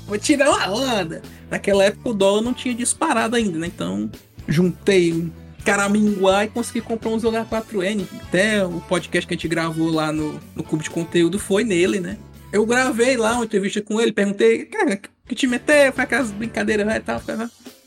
Vou 0.06 0.18
tirar 0.18 0.50
uma 0.50 0.72
onda. 0.72 1.22
Naquela 1.50 1.86
época 1.86 2.10
o 2.10 2.14
dólar 2.14 2.42
não 2.42 2.54
tinha 2.54 2.76
disparado 2.76 3.36
ainda, 3.36 3.58
né? 3.58 3.68
Então 3.68 4.10
juntei 4.48 5.32
caraminguar 5.64 6.46
e 6.46 6.50
consegui 6.50 6.82
comprar 6.82 7.10
um 7.10 7.18
H4N. 7.18 8.06
Até 8.24 8.66
o 8.66 8.82
podcast 8.82 9.28
que 9.28 9.34
a 9.34 9.38
gente 9.38 9.48
gravou 9.48 9.90
lá 9.90 10.12
no, 10.12 10.40
no 10.56 10.64
Clube 10.64 10.84
de 10.84 10.90
Conteúdo 10.90 11.38
foi 11.40 11.64
nele, 11.64 12.00
né? 12.00 12.18
Eu 12.52 12.66
gravei 12.66 13.16
lá 13.16 13.34
uma 13.34 13.46
entrevista 13.46 13.82
com 13.82 14.02
ele, 14.02 14.12
perguntei, 14.12 14.66
cara, 14.66 15.00
que 15.28 15.36
time 15.36 15.58
é 15.58 15.60
teu? 15.60 15.94
Foi 15.94 16.04
aquelas 16.04 16.32
brincadeiras 16.32 16.96
e 16.96 17.00
tal. 17.00 17.22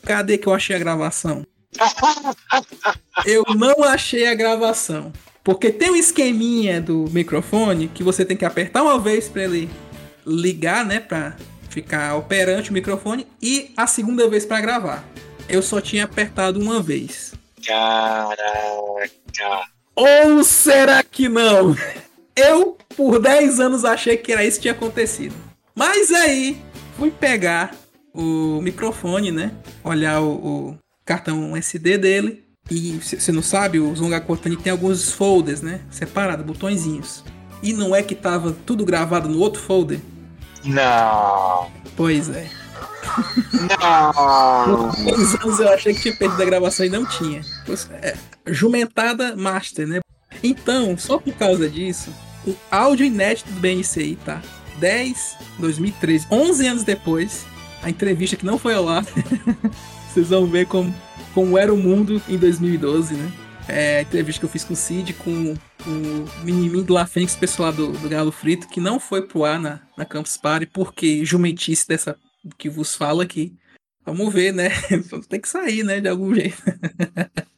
Cadê 0.03 0.37
que 0.37 0.47
eu 0.47 0.53
achei 0.53 0.75
a 0.75 0.79
gravação? 0.79 1.45
eu 3.25 3.43
não 3.55 3.83
achei 3.83 4.27
a 4.27 4.35
gravação. 4.35 5.11
Porque 5.43 5.69
tem 5.69 5.91
um 5.91 5.95
esqueminha 5.95 6.79
do 6.79 7.09
microfone 7.11 7.89
que 7.89 8.01
você 8.01 8.23
tem 8.23 8.37
que 8.37 8.45
apertar 8.45 8.81
uma 8.81 8.97
vez 8.97 9.27
para 9.27 9.43
ele 9.43 9.69
ligar, 10.25 10.85
né? 10.85 11.01
Pra 11.01 11.35
ficar 11.69 12.15
operante 12.15 12.69
o 12.69 12.73
microfone 12.73 13.27
e 13.41 13.73
a 13.75 13.87
segunda 13.87 14.29
vez 14.29 14.45
para 14.45 14.61
gravar. 14.61 15.03
eu 15.49 15.61
só 15.61 15.81
tinha 15.81 16.05
apertado 16.05 16.59
uma 16.59 16.81
vez. 16.81 17.33
Caraca. 17.65 19.11
Ou 19.95 20.43
será 20.43 21.03
que 21.03 21.29
não? 21.29 21.75
Eu, 22.35 22.77
por 22.95 23.19
10 23.19 23.59
anos, 23.59 23.85
achei 23.85 24.17
que 24.17 24.31
era 24.31 24.43
isso 24.43 24.57
que 24.57 24.63
tinha 24.63 24.73
acontecido. 24.73 25.35
Mas 25.75 26.11
aí, 26.11 26.61
fui 26.97 27.11
pegar 27.11 27.75
o 28.13 28.59
microfone, 28.61 29.31
né? 29.31 29.51
Olhar 29.83 30.21
o, 30.21 30.31
o 30.31 30.77
cartão 31.05 31.55
SD 31.55 31.97
dele. 31.97 32.43
E 32.71 32.93
você 32.93 33.31
não 33.31 33.41
sabe, 33.41 33.79
o 33.79 33.93
Zonga 33.95 34.21
Cortani 34.21 34.55
tem 34.55 34.71
alguns 34.71 35.11
folders, 35.11 35.61
né? 35.61 35.81
Separado, 35.91 36.43
botõezinhos. 36.43 37.23
E 37.61 37.73
não 37.73 37.95
é 37.95 38.01
que 38.01 38.15
tava 38.15 38.55
tudo 38.65 38.85
gravado 38.85 39.29
no 39.29 39.39
outro 39.39 39.61
folder? 39.61 39.99
Não. 40.63 41.69
Pois 41.95 42.29
é. 42.29 42.62
Não. 44.65 44.91
10 45.05 45.35
anos 45.35 45.59
eu 45.59 45.69
achei 45.69 45.93
que 45.93 46.01
tinha 46.01 46.15
perdido 46.15 46.41
a 46.41 46.45
gravação 46.45 46.85
e 46.85 46.89
não 46.89 47.05
tinha. 47.05 47.41
É, 48.01 48.15
jumentada 48.47 49.35
master, 49.35 49.87
né? 49.87 49.99
Então, 50.41 50.97
só 50.97 51.17
por 51.17 51.33
causa 51.33 51.69
disso, 51.69 52.13
o 52.45 52.55
áudio 52.71 53.05
inédito 53.05 53.51
do 53.51 53.59
BNCI, 53.59 54.17
tá? 54.25 54.41
10, 54.79 55.37
2013, 55.59 56.27
11 56.31 56.67
anos 56.67 56.83
depois, 56.83 57.45
a 57.81 57.89
entrevista 57.89 58.35
que 58.35 58.45
não 58.45 58.57
foi 58.57 58.73
ao 58.73 58.87
ar. 58.89 59.05
Vocês 60.11 60.29
vão 60.29 60.45
ver 60.45 60.67
como, 60.67 60.93
como 61.33 61.57
era 61.57 61.73
o 61.73 61.77
mundo 61.77 62.21
em 62.27 62.37
2012, 62.37 63.13
né? 63.13 63.31
É, 63.67 63.99
a 63.99 64.01
entrevista 64.01 64.41
que 64.41 64.45
eu 64.45 64.49
fiz 64.49 64.63
com 64.63 64.73
o 64.73 64.75
Cid, 64.75 65.13
com 65.13 65.55
o 65.87 66.25
menininho 66.43 66.83
do 66.83 66.93
La 66.93 67.05
Fênix, 67.05 67.35
pessoal 67.35 67.71
do, 67.71 67.93
do 67.93 68.09
Galo 68.09 68.31
Frito, 68.31 68.67
que 68.67 68.81
não 68.81 68.99
foi 68.99 69.21
pro 69.21 69.45
ar 69.45 69.59
na, 69.59 69.79
na 69.97 70.03
Campus 70.03 70.35
Party, 70.35 70.65
porque 70.65 71.23
jumentice 71.23 71.87
dessa 71.87 72.17
que 72.57 72.69
vos 72.69 72.95
fala 72.95 73.23
aqui. 73.23 73.53
Vamos 74.05 74.33
ver, 74.33 74.53
né? 74.53 74.69
Tem 75.29 75.39
que 75.39 75.47
sair, 75.47 75.83
né? 75.83 76.01
De 76.01 76.09
algum 76.09 76.33
jeito. 76.33 76.57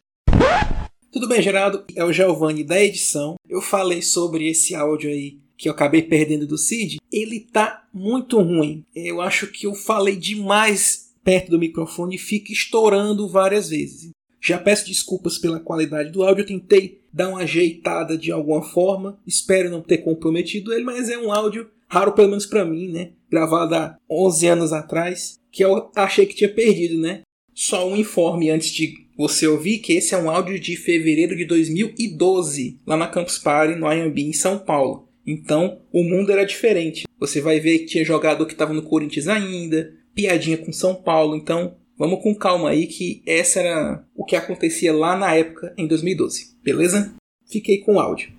Tudo 1.11 1.27
bem, 1.27 1.41
Geraldo? 1.41 1.83
É 1.95 2.03
o 2.03 2.11
Giovanni 2.11 2.63
da 2.63 2.83
edição. 2.83 3.35
Eu 3.47 3.61
falei 3.61 4.01
sobre 4.01 4.49
esse 4.49 4.75
áudio 4.75 5.09
aí 5.09 5.39
que 5.57 5.69
eu 5.69 5.71
acabei 5.71 6.01
perdendo 6.01 6.45
do 6.45 6.57
Cid. 6.57 6.97
Ele 7.11 7.39
tá 7.39 7.87
muito 7.93 8.39
ruim. 8.41 8.85
Eu 8.93 9.21
acho 9.21 9.47
que 9.47 9.65
eu 9.65 9.73
falei 9.73 10.15
demais 10.15 11.13
perto 11.23 11.51
do 11.51 11.59
microfone 11.59 12.15
e 12.15 12.19
fica 12.19 12.51
estourando 12.51 13.27
várias 13.27 13.69
vezes. 13.69 14.11
Já 14.41 14.59
peço 14.59 14.85
desculpas 14.85 15.37
pela 15.37 15.59
qualidade 15.59 16.11
do 16.11 16.21
áudio. 16.21 16.43
Eu 16.43 16.47
tentei 16.47 17.01
dar 17.11 17.29
uma 17.29 17.39
ajeitada 17.39 18.17
de 18.17 18.31
alguma 18.31 18.61
forma. 18.61 19.17
Espero 19.25 19.71
não 19.71 19.81
ter 19.81 19.99
comprometido 19.99 20.73
ele, 20.73 20.83
mas 20.83 21.09
é 21.09 21.17
um 21.17 21.31
áudio 21.31 21.69
raro, 21.87 22.13
pelo 22.13 22.29
menos 22.29 22.45
para 22.45 22.65
mim, 22.65 22.91
né? 22.91 23.11
Gravado 23.29 23.75
há 23.75 23.97
11 24.09 24.47
anos 24.47 24.73
atrás, 24.73 25.39
que 25.51 25.63
eu 25.63 25.89
achei 25.95 26.25
que 26.25 26.35
tinha 26.35 26.53
perdido, 26.53 26.99
né? 26.99 27.21
Só 27.53 27.87
um 27.87 27.95
informe 27.95 28.49
antes 28.49 28.69
de 28.69 28.93
você 29.17 29.47
ouvir 29.47 29.79
que 29.79 29.93
esse 29.93 30.13
é 30.13 30.17
um 30.17 30.29
áudio 30.29 30.59
de 30.59 30.75
fevereiro 30.75 31.35
de 31.35 31.45
2012, 31.45 32.79
lá 32.85 32.97
na 32.97 33.07
Campus 33.07 33.37
Party, 33.37 33.75
no 33.75 33.91
IMB, 33.91 34.19
em 34.19 34.33
São 34.33 34.59
Paulo. 34.59 35.07
Então, 35.25 35.79
o 35.91 36.03
mundo 36.03 36.31
era 36.31 36.45
diferente. 36.45 37.05
Você 37.19 37.41
vai 37.41 37.59
ver 37.59 37.79
que 37.79 37.85
tinha 37.85 38.05
jogador 38.05 38.45
que 38.45 38.53
estava 38.53 38.73
no 38.73 38.83
Corinthians 38.83 39.27
ainda, 39.27 39.93
piadinha 40.13 40.57
com 40.57 40.71
São 40.71 40.93
Paulo. 40.93 41.35
Então, 41.35 41.75
vamos 41.97 42.21
com 42.21 42.35
calma 42.35 42.69
aí 42.69 42.87
que 42.87 43.23
essa 43.25 43.59
era 43.59 44.05
o 44.15 44.23
que 44.23 44.35
acontecia 44.35 44.93
lá 44.93 45.17
na 45.17 45.33
época, 45.33 45.73
em 45.77 45.87
2012. 45.87 46.57
Beleza? 46.63 47.15
Fiquei 47.49 47.79
com 47.79 47.95
o 47.95 47.99
áudio. 47.99 48.31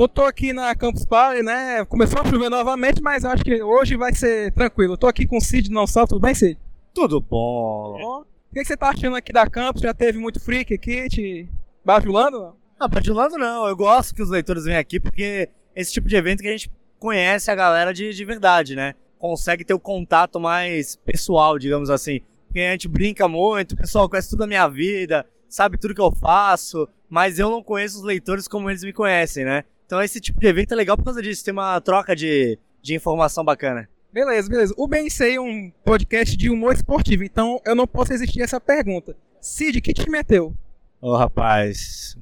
Eu 0.00 0.08
tô 0.08 0.24
aqui 0.24 0.54
na 0.54 0.74
Campus 0.74 1.04
Party, 1.04 1.42
né? 1.42 1.84
Começou 1.84 2.22
a 2.22 2.24
chover 2.24 2.48
novamente, 2.48 3.02
mas 3.02 3.22
acho 3.22 3.44
que 3.44 3.62
hoje 3.62 3.96
vai 3.98 4.14
ser 4.14 4.50
tranquilo. 4.52 4.94
Eu 4.94 4.96
tô 4.96 5.06
aqui 5.06 5.26
com 5.26 5.36
o 5.36 5.42
Cid 5.42 5.70
não 5.70 5.86
salto, 5.86 6.14
tudo 6.14 6.22
bem, 6.22 6.34
Cid? 6.34 6.58
Tudo 6.94 7.20
bom. 7.20 8.22
O 8.22 8.24
que, 8.54 8.60
que 8.60 8.64
você 8.64 8.78
tá 8.78 8.88
achando 8.88 9.14
aqui 9.14 9.30
da 9.30 9.46
Campus? 9.46 9.82
Já 9.82 9.92
teve 9.92 10.18
muito 10.18 10.40
freak 10.40 10.72
aqui 10.72 11.06
te 11.10 11.48
bajulando? 11.84 12.40
Não? 12.40 12.56
Não, 12.80 12.88
bajulando 12.88 13.36
não. 13.36 13.68
Eu 13.68 13.76
gosto 13.76 14.14
que 14.14 14.22
os 14.22 14.30
leitores 14.30 14.64
venham 14.64 14.80
aqui 14.80 14.98
porque 14.98 15.50
esse 15.76 15.92
tipo 15.92 16.08
de 16.08 16.16
evento 16.16 16.40
que 16.40 16.48
a 16.48 16.52
gente 16.52 16.72
conhece 16.98 17.50
a 17.50 17.54
galera 17.54 17.92
de, 17.92 18.10
de 18.14 18.24
verdade, 18.24 18.74
né? 18.74 18.94
Consegue 19.18 19.66
ter 19.66 19.74
o 19.74 19.76
um 19.76 19.80
contato 19.80 20.40
mais 20.40 20.96
pessoal, 20.96 21.58
digamos 21.58 21.90
assim. 21.90 22.22
Porque 22.46 22.60
a 22.60 22.72
gente 22.72 22.88
brinca 22.88 23.28
muito, 23.28 23.72
o 23.72 23.76
pessoal 23.76 24.08
conhece 24.08 24.30
tudo 24.30 24.44
a 24.44 24.46
minha 24.46 24.66
vida, 24.66 25.26
sabe 25.46 25.76
tudo 25.76 25.94
que 25.94 26.00
eu 26.00 26.10
faço, 26.10 26.88
mas 27.06 27.38
eu 27.38 27.50
não 27.50 27.62
conheço 27.62 27.98
os 27.98 28.02
leitores 28.02 28.48
como 28.48 28.70
eles 28.70 28.82
me 28.82 28.94
conhecem, 28.94 29.44
né? 29.44 29.62
Então 29.90 30.00
esse 30.00 30.20
tipo 30.20 30.38
de 30.38 30.46
evento 30.46 30.70
é 30.70 30.76
legal 30.76 30.96
por 30.96 31.02
causa 31.02 31.20
disso, 31.20 31.44
tem 31.44 31.50
uma 31.50 31.80
troca 31.80 32.14
de, 32.14 32.56
de 32.80 32.94
informação 32.94 33.44
bacana. 33.44 33.88
Beleza, 34.12 34.48
beleza. 34.48 34.72
O 34.76 34.86
Bem 34.86 35.10
Sei 35.10 35.34
é 35.34 35.40
um 35.40 35.68
podcast 35.84 36.36
de 36.36 36.48
humor 36.48 36.74
esportivo, 36.74 37.24
então 37.24 37.60
eu 37.66 37.74
não 37.74 37.88
posso 37.88 38.12
existir 38.12 38.40
essa 38.40 38.60
pergunta. 38.60 39.16
Cid, 39.40 39.80
que 39.80 39.92
time 39.92 40.18
é 40.18 40.22
teu? 40.22 40.54
Ô, 41.00 41.16
rapaz. 41.16 42.16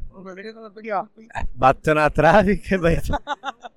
Bateu 1.54 1.94
na 1.94 2.08
trave, 2.08 2.56
que 2.56 2.74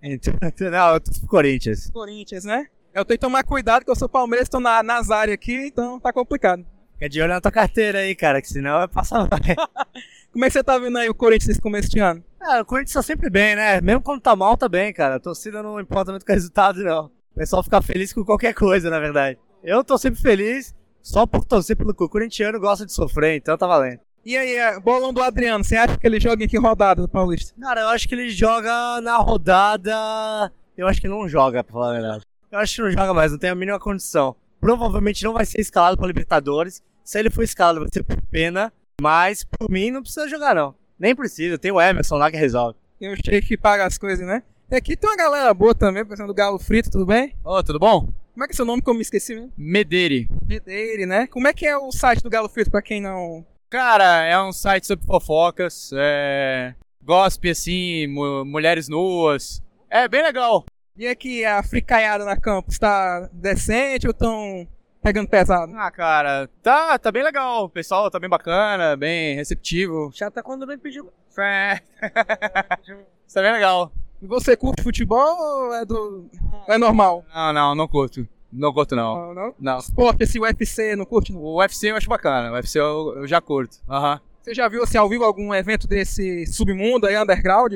então, 0.01 0.34
Não, 0.71 0.93
eu 0.93 1.01
tô 1.01 1.12
pro 1.12 1.27
Corinthians. 1.27 1.89
Corinthians, 1.91 2.45
né? 2.45 2.67
Eu 2.93 3.04
tenho 3.04 3.17
que 3.17 3.25
tomar 3.25 3.43
cuidado 3.43 3.84
que 3.84 3.91
eu 3.91 3.95
sou 3.97 4.08
Palmeiras, 4.08 4.47
tô 4.47 4.62
na, 4.62 4.82
nas 4.82 5.12
áreas 5.12 5.34
aqui, 5.34 5.67
então 5.67 5.99
tá 5.99 6.13
complicado. 6.13 6.65
Fica 6.93 7.10
de 7.10 7.19
olho 7.19 7.34
na 7.34 7.41
tua 7.41 7.51
carteira 7.51 7.99
aí, 7.99 8.15
cara, 8.15 8.41
que 8.41 8.47
senão 8.47 8.77
vai 8.77 8.88
passar. 8.88 9.27
Como 10.32 10.46
é 10.46 10.48
que 10.48 10.54
você 10.54 10.63
tá 10.63 10.78
vendo 10.78 10.98
aí 10.98 11.10
o 11.10 11.15
Corinthians 11.15 11.50
nesse 11.50 11.62
começo 11.62 11.89
de 11.89 12.00
ano? 12.00 12.24
Ah, 12.39 12.62
o 12.62 12.65
Corinthians 12.65 12.94
tá 12.94 13.02
sempre 13.02 13.30
bem, 13.30 13.56
né? 13.56 13.82
Mesmo 13.82 14.02
quando 14.02 14.22
tá 14.22 14.36
mal, 14.36 14.56
tá 14.56 14.70
bem, 14.70 14.94
cara. 14.94 15.15
A 15.15 15.20
torcida 15.20 15.62
não 15.62 15.80
importa 15.80 16.12
muito 16.12 16.26
com 16.26 16.32
o 16.32 16.36
resultado, 16.36 16.82
não. 16.84 17.06
O 17.06 17.36
pessoal 17.36 17.62
fica 17.62 17.82
feliz 17.82 18.13
com 18.13 18.24
qualquer 18.24 18.54
coisa, 18.54 18.89
na 18.89 19.00
verdade. 19.00 19.38
Eu 19.63 19.84
tô 19.84 19.98
sempre 19.98 20.22
feliz 20.22 20.74
só 21.02 21.26
por 21.26 21.44
torcer 21.44 21.76
pelo 21.76 21.94
que 21.94 22.04
o 22.04 22.10
corintiano 22.10 22.60
gosta 22.60 22.86
de 22.86 22.94
sofrer, 22.94 23.38
então 23.38 23.58
tá 23.58 23.67
valendo. 23.67 24.00
E 24.24 24.38
aí, 24.38 24.80
bolão 24.80 25.12
do 25.12 25.22
Adriano, 25.22 25.63
você 25.63 25.76
acha 25.76 25.98
que 25.98 26.06
ele 26.08 26.20
joga 26.20 26.44
em 26.44 26.48
que 26.48 26.58
rodada 26.58 27.02
do 27.02 27.10
Paulista? 27.10 27.54
Cara, 27.60 27.82
eu 27.82 27.88
acho 27.89 28.08
que 28.08 28.15
ele 28.15 28.30
joga 28.30 29.02
na 29.02 29.17
rodada. 29.17 30.52
Eu 30.78 30.88
acho 30.88 31.02
que 31.02 31.08
não 31.08 31.28
joga, 31.28 31.63
pra 31.63 31.74
falar 31.74 31.89
a 31.89 31.94
verdade. 31.94 32.24
Eu 32.52 32.60
acho 32.60 32.76
que 32.76 32.82
não 32.82 32.91
joga 32.91 33.13
mais, 33.13 33.32
não 33.32 33.39
tem 33.39 33.50
a 33.50 33.56
mínima 33.56 33.80
condição. 33.80 34.36
Provavelmente 34.60 35.24
não 35.24 35.34
vai 35.34 35.46
ser 35.46 35.60
escalado 35.60 35.98
pra 35.98 36.08
Libertadores. 36.08 36.82
Se 37.04 37.20
ele 37.20 37.30
for 37.30 37.44
escalado, 37.44 37.80
vai 37.80 37.89
ser 37.91 38.04
por 38.04 38.22
pena. 38.30 38.72
Mas, 39.01 39.43
por 39.43 39.67
mim, 39.67 39.89
não 39.89 40.03
precisa 40.03 40.27
jogar, 40.27 40.53
não. 40.53 40.75
Nem 40.99 41.15
precisa, 41.15 41.57
tem 41.57 41.71
o 41.71 41.81
Emerson 41.81 42.17
lá 42.17 42.29
que 42.29 42.37
resolve. 42.37 42.77
Tem 42.99 43.11
o 43.11 43.15
Sheik 43.15 43.47
que 43.47 43.57
paga 43.57 43.83
as 43.83 43.97
coisas, 43.97 44.23
né? 44.23 44.43
E 44.69 44.75
aqui 44.75 44.95
tem 44.95 45.09
uma 45.09 45.17
galera 45.17 45.51
boa 45.55 45.73
também, 45.73 46.05
pensando 46.05 46.27
do 46.27 46.35
Galo 46.35 46.59
Frito, 46.59 46.91
tudo 46.91 47.07
bem? 47.07 47.33
Ô, 47.43 47.57
oh, 47.57 47.63
tudo 47.63 47.79
bom? 47.79 48.13
Como 48.31 48.43
é 48.43 48.47
que 48.47 48.53
é 48.53 48.55
seu 48.55 48.63
nome 48.63 48.79
que 48.79 48.87
eu 48.87 48.93
me 48.93 49.01
esqueci 49.01 49.33
mesmo? 49.33 49.51
Medeire. 49.57 50.29
Medeire, 50.47 51.07
né? 51.07 51.25
Como 51.25 51.47
é 51.47 51.53
que 51.53 51.65
é 51.65 51.75
o 51.75 51.91
site 51.91 52.21
do 52.21 52.29
Galo 52.29 52.47
Frito, 52.47 52.69
pra 52.69 52.79
quem 52.79 53.01
não... 53.01 53.43
Cara, 53.71 54.23
é 54.23 54.39
um 54.39 54.53
site 54.53 54.85
sobre 54.85 55.03
fofocas, 55.03 55.89
é... 55.95 56.75
Gospe, 57.03 57.49
assim, 57.49 58.05
mulheres 58.45 58.87
nuas. 58.87 59.63
É 59.89 60.07
bem 60.07 60.21
legal. 60.21 60.63
E 60.95 61.07
aqui, 61.07 61.43
a 61.43 61.63
fricaiada 61.63 62.23
na 62.23 62.37
campus, 62.37 62.77
tá 62.77 63.27
decente 63.33 64.05
ou 64.05 64.13
tão 64.13 64.67
pegando 65.01 65.27
pesado? 65.27 65.73
Ah, 65.75 65.91
cara, 65.91 66.49
tá, 66.61 66.97
tá 66.97 67.11
bem 67.11 67.23
legal. 67.23 67.65
O 67.65 67.69
pessoal 67.69 68.09
tá 68.09 68.19
bem 68.19 68.29
bacana, 68.29 68.95
bem 68.95 69.35
receptivo. 69.35 70.11
Já 70.13 70.29
tá 70.29 70.43
quando 70.43 70.67
vem 70.67 70.77
pedir. 70.77 71.03
É. 71.37 71.79
Isso 73.27 73.39
é 73.39 73.41
bem 73.41 73.53
legal. 73.53 73.91
E 74.21 74.27
você 74.27 74.55
curte 74.55 74.83
futebol 74.83 75.37
ou 75.39 75.73
é 75.73 75.83
do. 75.83 76.29
é 76.67 76.77
normal? 76.77 77.25
Não, 77.33 77.53
não, 77.53 77.75
não 77.75 77.87
curto. 77.87 78.27
Não 78.51 78.73
curto, 78.73 78.95
não. 78.95 79.15
Não, 79.15 79.33
não? 79.33 79.55
Não. 79.59 79.77
Esporte, 79.79 80.23
esse 80.23 80.39
UFC, 80.39 80.95
não 80.95 81.05
curte? 81.05 81.31
Não? 81.31 81.41
O 81.41 81.59
UFC 81.59 81.89
eu 81.89 81.95
acho 81.95 82.09
bacana. 82.09 82.51
O 82.51 82.53
UFC 82.53 82.79
eu, 82.79 83.13
eu 83.17 83.27
já 83.27 83.39
curto. 83.39 83.77
Aham. 83.89 84.13
Uhum. 84.13 84.31
Você 84.41 84.55
já 84.55 84.67
viu, 84.67 84.83
assim, 84.83 84.97
ao 84.97 85.07
vivo 85.07 85.23
algum 85.23 85.53
evento 85.53 85.87
desse 85.87 86.47
submundo 86.47 87.05
aí, 87.05 87.15
underground? 87.15 87.73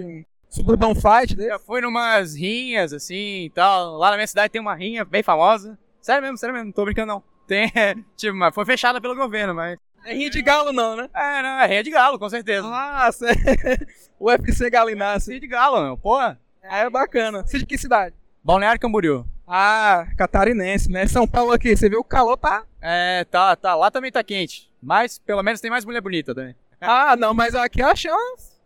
Suburban 0.50 0.96
Fight 0.96 1.36
desse? 1.36 1.50
Já 1.50 1.60
fui 1.60 1.80
numas 1.80 2.36
rinhas, 2.36 2.92
assim, 2.92 3.46
e 3.46 3.50
tal. 3.52 3.98
Lá 3.98 4.10
na 4.10 4.18
minha 4.18 4.28
cidade 4.28 4.52
tem 4.52 4.62
uma 4.62 4.74
rinha 4.74 5.06
bem 5.06 5.22
famosa. 5.22 5.78
Sério 6.06 6.22
mesmo, 6.22 6.38
sério 6.38 6.54
mesmo, 6.54 6.68
não 6.68 6.72
tô 6.72 6.86
brincando 6.86 7.14
não. 7.14 7.24
Tem, 7.48 7.72
tipo, 8.16 8.38
mas 8.38 8.54
foi 8.54 8.64
fechada 8.64 9.02
pelo 9.02 9.16
governo, 9.16 9.56
mas... 9.56 9.76
É 10.06 10.14
rinha 10.14 10.30
de 10.30 10.40
galo 10.40 10.72
não, 10.72 10.96
né? 10.96 11.10
É, 11.12 11.42
não, 11.42 11.60
é 11.60 11.66
rinha 11.66 11.84
de 11.84 11.90
galo, 11.90 12.20
com 12.20 12.30
certeza. 12.30 12.68
Ah, 12.72 13.10
sério. 13.12 13.42
UFC 14.20 14.70
Galinácio. 14.70 15.30
Rinha 15.32 15.40
de 15.40 15.48
galo, 15.48 15.84
meu, 15.84 15.98
porra. 15.98 16.40
É, 16.62 16.82
é 16.82 16.90
bacana. 16.92 17.42
Você 17.42 17.58
de 17.58 17.66
que 17.66 17.76
cidade? 17.76 18.14
Balneário 18.44 18.80
Camboriú. 18.80 19.26
Ah, 19.48 20.06
catarinense, 20.16 20.92
né? 20.92 21.08
São 21.08 21.28
Paulo 21.28 21.54
aqui, 21.54 21.76
você 21.76 21.90
viu 21.90 22.02
o 22.02 22.04
calor 22.04 22.38
tá? 22.38 22.66
É, 22.80 23.24
tá, 23.24 23.56
tá. 23.56 23.74
Lá 23.74 23.90
também 23.90 24.12
tá 24.12 24.24
quente. 24.24 24.72
Mas, 24.80 25.18
pelo 25.18 25.42
menos, 25.42 25.60
tem 25.60 25.72
mais 25.72 25.86
mulher 25.86 26.02
bonita 26.02 26.36
também. 26.36 26.56
Ah, 26.80 27.16
não, 27.16 27.34
mas 27.34 27.56
aqui 27.56 27.82
eu 27.82 27.88
acho... 27.88 28.10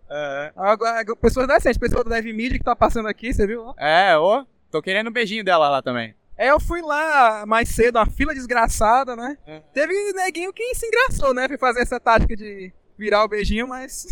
É. 0.09 0.51
Agora, 0.57 1.05
pessoas 1.15 1.47
decentes, 1.47 1.77
pessoa 1.77 2.03
do 2.03 2.09
Dev 2.09 2.25
Media 2.33 2.57
que 2.57 2.65
tá 2.65 2.75
passando 2.75 3.07
aqui, 3.07 3.33
você 3.33 3.47
viu? 3.47 3.73
É, 3.77 4.17
ô. 4.17 4.45
Tô 4.69 4.81
querendo 4.81 5.09
um 5.09 5.13
beijinho 5.13 5.43
dela 5.43 5.69
lá 5.69 5.81
também. 5.81 6.13
É, 6.39 6.51
eu 6.51 6.59
fui 6.61 6.81
lá 6.81 7.45
mais 7.45 7.67
cedo, 7.67 7.97
uma 7.97 8.05
fila 8.05 8.33
desgraçada, 8.33 9.13
né? 9.13 9.37
É. 9.45 9.59
Teve 9.73 10.13
neguinho 10.13 10.53
que 10.53 10.73
se 10.73 10.87
engraçou, 10.87 11.33
né? 11.33 11.49
Foi 11.49 11.57
fazer 11.57 11.81
essa 11.81 11.99
tática 11.99 12.33
de 12.33 12.71
virar 12.97 13.25
o 13.25 13.27
beijinho, 13.27 13.67
mas 13.67 14.07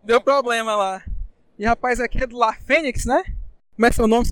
deu 0.00 0.20
problema 0.20 0.76
lá. 0.76 1.02
E 1.58 1.66
rapaz, 1.66 1.98
aqui 1.98 2.22
é 2.22 2.26
do 2.28 2.38
La 2.38 2.52
Fênix, 2.52 3.04
né? 3.04 3.24
Como 3.74 3.84
é 3.84 3.90
seu 3.90 4.06
nome? 4.06 4.28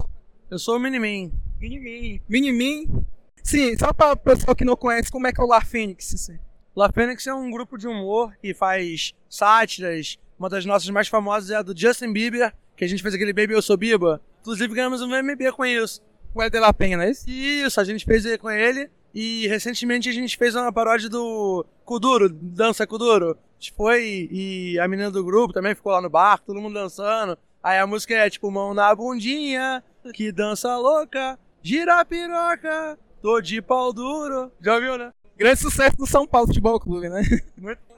Eu 0.48 0.61
sou 0.61 0.76
o 0.76 0.78
Minimin. 0.78 1.32
Minimin. 1.61 2.20
Minimin. 2.28 3.05
Sim, 3.42 3.76
só 3.76 3.92
para 3.92 4.12
o 4.12 4.16
pessoal 4.16 4.55
que 4.55 4.64
não 4.64 4.76
conhece, 4.76 5.11
como 5.11 5.26
é 5.26 5.32
que 5.32 5.40
é 5.40 5.44
o 5.44 5.48
La 5.48 5.61
Fênix? 5.61 6.14
Assim? 6.14 6.38
La 6.76 6.92
Fênix 6.92 7.26
é 7.26 7.34
um 7.34 7.51
grupo 7.51 7.76
de 7.76 7.88
humor 7.88 8.32
que 8.40 8.55
faz 8.55 9.12
sátiras. 9.28 10.20
Uma 10.38 10.48
das 10.48 10.64
nossas 10.64 10.88
mais 10.90 11.09
famosas 11.09 11.51
é 11.51 11.57
a 11.57 11.62
do 11.62 11.76
Justin 11.76 12.12
Bieber, 12.12 12.55
que 12.76 12.84
a 12.84 12.88
gente 12.88 13.03
fez 13.03 13.12
aquele 13.12 13.32
Baby 13.32 13.55
Eu 13.55 13.62
Sou 13.62 13.76
Biba. 13.76 14.20
Inclusive 14.40 14.72
ganhamos 14.72 15.03
um 15.03 15.09
VMB 15.09 15.51
com 15.51 15.66
isso. 15.66 16.01
O 16.34 16.42
Ed 16.42 16.58
La 16.58 16.72
Penha, 16.72 16.96
não 16.96 17.04
é 17.04 17.10
isso? 17.10 17.28
Isso, 17.28 17.80
a 17.80 17.84
gente 17.84 18.04
fez 18.04 18.24
com 18.36 18.50
ele. 18.50 18.88
E 19.12 19.46
recentemente 19.48 20.08
a 20.08 20.12
gente 20.12 20.36
fez 20.36 20.54
uma 20.54 20.72
paródia 20.72 21.08
do 21.08 21.66
Kuduro, 21.84 22.28
Dança 22.28 22.86
Kuduro. 22.86 23.32
A 23.32 23.36
gente 23.58 23.72
foi 23.72 24.28
e 24.30 24.78
a 24.78 24.86
menina 24.86 25.10
do 25.10 25.24
grupo 25.24 25.52
também 25.52 25.74
ficou 25.74 25.92
lá 25.92 26.00
no 26.00 26.08
bar, 26.08 26.38
todo 26.38 26.60
mundo 26.60 26.74
dançando. 26.74 27.36
Aí 27.62 27.78
a 27.78 27.86
música 27.86 28.14
é 28.14 28.30
tipo 28.30 28.50
mão 28.50 28.72
na 28.72 28.94
bundinha, 28.94 29.82
que 30.14 30.30
dança 30.30 30.76
louca, 30.76 31.38
gira 31.60 32.00
a 32.00 32.04
piroca, 32.04 32.98
tô 33.20 33.40
de 33.40 33.60
pau 33.60 33.92
duro. 33.92 34.52
Já 34.60 34.74
ouviu, 34.76 34.96
né? 34.96 35.12
Grande 35.36 35.60
sucesso 35.60 35.96
do 35.96 36.06
São 36.06 36.26
Paulo 36.26 36.46
Futebol 36.46 36.78
Clube, 36.78 37.08
né? 37.08 37.22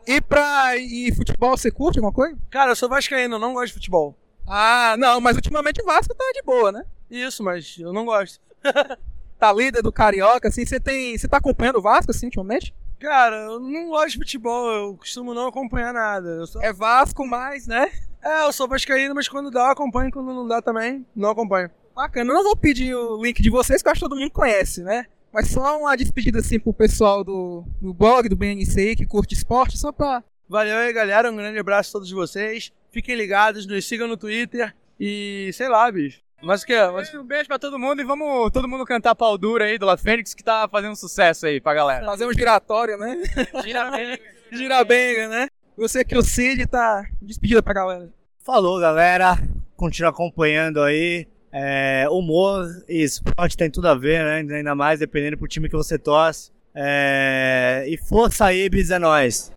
E 0.06 0.20
pra 0.20 0.76
e 0.76 1.14
futebol, 1.14 1.56
você 1.56 1.70
curte 1.70 1.98
alguma 1.98 2.12
coisa? 2.12 2.36
Cara, 2.50 2.72
eu 2.72 2.76
sou 2.76 2.88
vascaíno, 2.88 3.38
não 3.38 3.52
gosto 3.52 3.68
de 3.68 3.74
futebol. 3.74 4.16
Ah, 4.46 4.96
não, 4.98 5.20
mas 5.20 5.36
ultimamente 5.36 5.80
o 5.80 5.86
Vasco 5.86 6.14
tá 6.14 6.24
de 6.34 6.42
boa, 6.42 6.72
né? 6.72 6.84
Isso, 7.12 7.44
mas 7.44 7.76
eu 7.78 7.92
não 7.92 8.06
gosto. 8.06 8.40
tá 9.38 9.52
líder 9.52 9.82
do 9.82 9.92
Carioca, 9.92 10.48
assim, 10.48 10.64
você 10.64 10.80
tem. 10.80 11.16
Você 11.16 11.28
tá 11.28 11.36
acompanhando 11.36 11.76
o 11.76 11.82
Vasco, 11.82 12.10
assim, 12.10 12.26
ultimamente? 12.26 12.74
Cara, 12.98 13.36
eu 13.36 13.60
não 13.60 13.90
gosto 13.90 14.12
de 14.12 14.18
futebol, 14.18 14.72
eu 14.72 14.96
costumo 14.96 15.34
não 15.34 15.48
acompanhar 15.48 15.92
nada. 15.92 16.46
Só... 16.46 16.62
É 16.62 16.72
Vasco 16.72 17.26
mais, 17.26 17.66
né? 17.66 17.92
É, 18.24 18.46
eu 18.46 18.52
sou 18.52 18.66
vascaíno, 18.66 19.14
mas 19.14 19.28
quando 19.28 19.50
dá 19.50 19.60
eu 19.60 19.72
acompanho, 19.72 20.10
quando 20.10 20.32
não 20.32 20.46
dá 20.46 20.62
também, 20.62 21.04
não 21.14 21.30
acompanho. 21.30 21.70
Bacana, 21.94 22.30
eu 22.30 22.34
não 22.34 22.44
vou 22.44 22.56
pedir 22.56 22.94
o 22.94 23.22
link 23.22 23.42
de 23.42 23.50
vocês, 23.50 23.82
que 23.82 23.88
eu 23.88 23.92
acho 23.92 24.00
que 24.00 24.08
todo 24.08 24.18
mundo 24.18 24.30
conhece, 24.30 24.82
né? 24.82 25.06
Mas 25.30 25.50
só 25.50 25.78
uma 25.78 25.96
despedida 25.96 26.38
assim 26.38 26.58
pro 26.58 26.72
pessoal 26.72 27.22
do, 27.22 27.64
do 27.80 27.92
blog, 27.92 28.28
do 28.28 28.36
BNC, 28.36 28.96
que 28.96 29.04
curte 29.04 29.34
esporte, 29.34 29.76
só 29.76 29.92
pra. 29.92 30.22
Valeu 30.48 30.78
aí, 30.78 30.92
galera. 30.92 31.30
Um 31.30 31.36
grande 31.36 31.58
abraço 31.58 31.90
a 31.90 31.92
todos 31.94 32.10
vocês. 32.10 32.72
Fiquem 32.90 33.16
ligados, 33.16 33.66
nos 33.66 33.86
sigam 33.86 34.08
no 34.08 34.16
Twitter 34.16 34.74
e 34.98 35.50
sei 35.52 35.68
lá, 35.68 35.90
bicho. 35.90 36.21
Mas 36.42 36.62
o 36.62 36.66
que? 36.66 36.86
Mas... 36.88 37.14
Um 37.14 37.24
beijo 37.24 37.46
pra 37.46 37.58
todo 37.58 37.78
mundo 37.78 38.02
e 38.02 38.04
vamos 38.04 38.50
todo 38.50 38.68
mundo 38.68 38.84
cantar 38.84 39.14
pau 39.14 39.38
dura 39.38 39.64
aí 39.64 39.78
do 39.78 39.86
La 39.86 39.96
Fênix 39.96 40.34
que 40.34 40.42
tá 40.42 40.68
fazendo 40.68 40.96
sucesso 40.96 41.46
aí 41.46 41.60
pra 41.60 41.74
galera. 41.74 42.04
Fazer 42.04 42.26
um 42.26 42.32
giratório, 42.32 42.98
né? 42.98 43.22
Girabenga. 43.62 44.18
Girabenga, 44.50 45.28
né? 45.28 45.48
Você 45.76 46.04
que 46.04 46.14
é 46.14 46.18
o 46.18 46.22
Cid 46.22 46.66
tá 46.66 47.06
despedida 47.20 47.62
pra 47.62 47.72
galera. 47.72 48.10
Falou, 48.44 48.80
galera. 48.80 49.38
Continua 49.76 50.10
acompanhando 50.10 50.82
aí. 50.82 51.26
É, 51.52 52.06
humor 52.10 52.66
e 52.88 53.02
esporte 53.02 53.56
tem 53.56 53.70
tudo 53.70 53.86
a 53.88 53.94
ver, 53.94 54.24
né? 54.24 54.56
Ainda 54.56 54.74
mais 54.74 54.98
dependendo 54.98 55.36
pro 55.36 55.46
time 55.46 55.68
que 55.68 55.76
você 55.76 55.98
torce. 55.98 56.50
É, 56.74 57.84
e 57.86 57.96
força 57.96 58.46
aí, 58.46 58.64
Ibis, 58.64 58.90
é 58.90 58.98
nóis. 58.98 59.52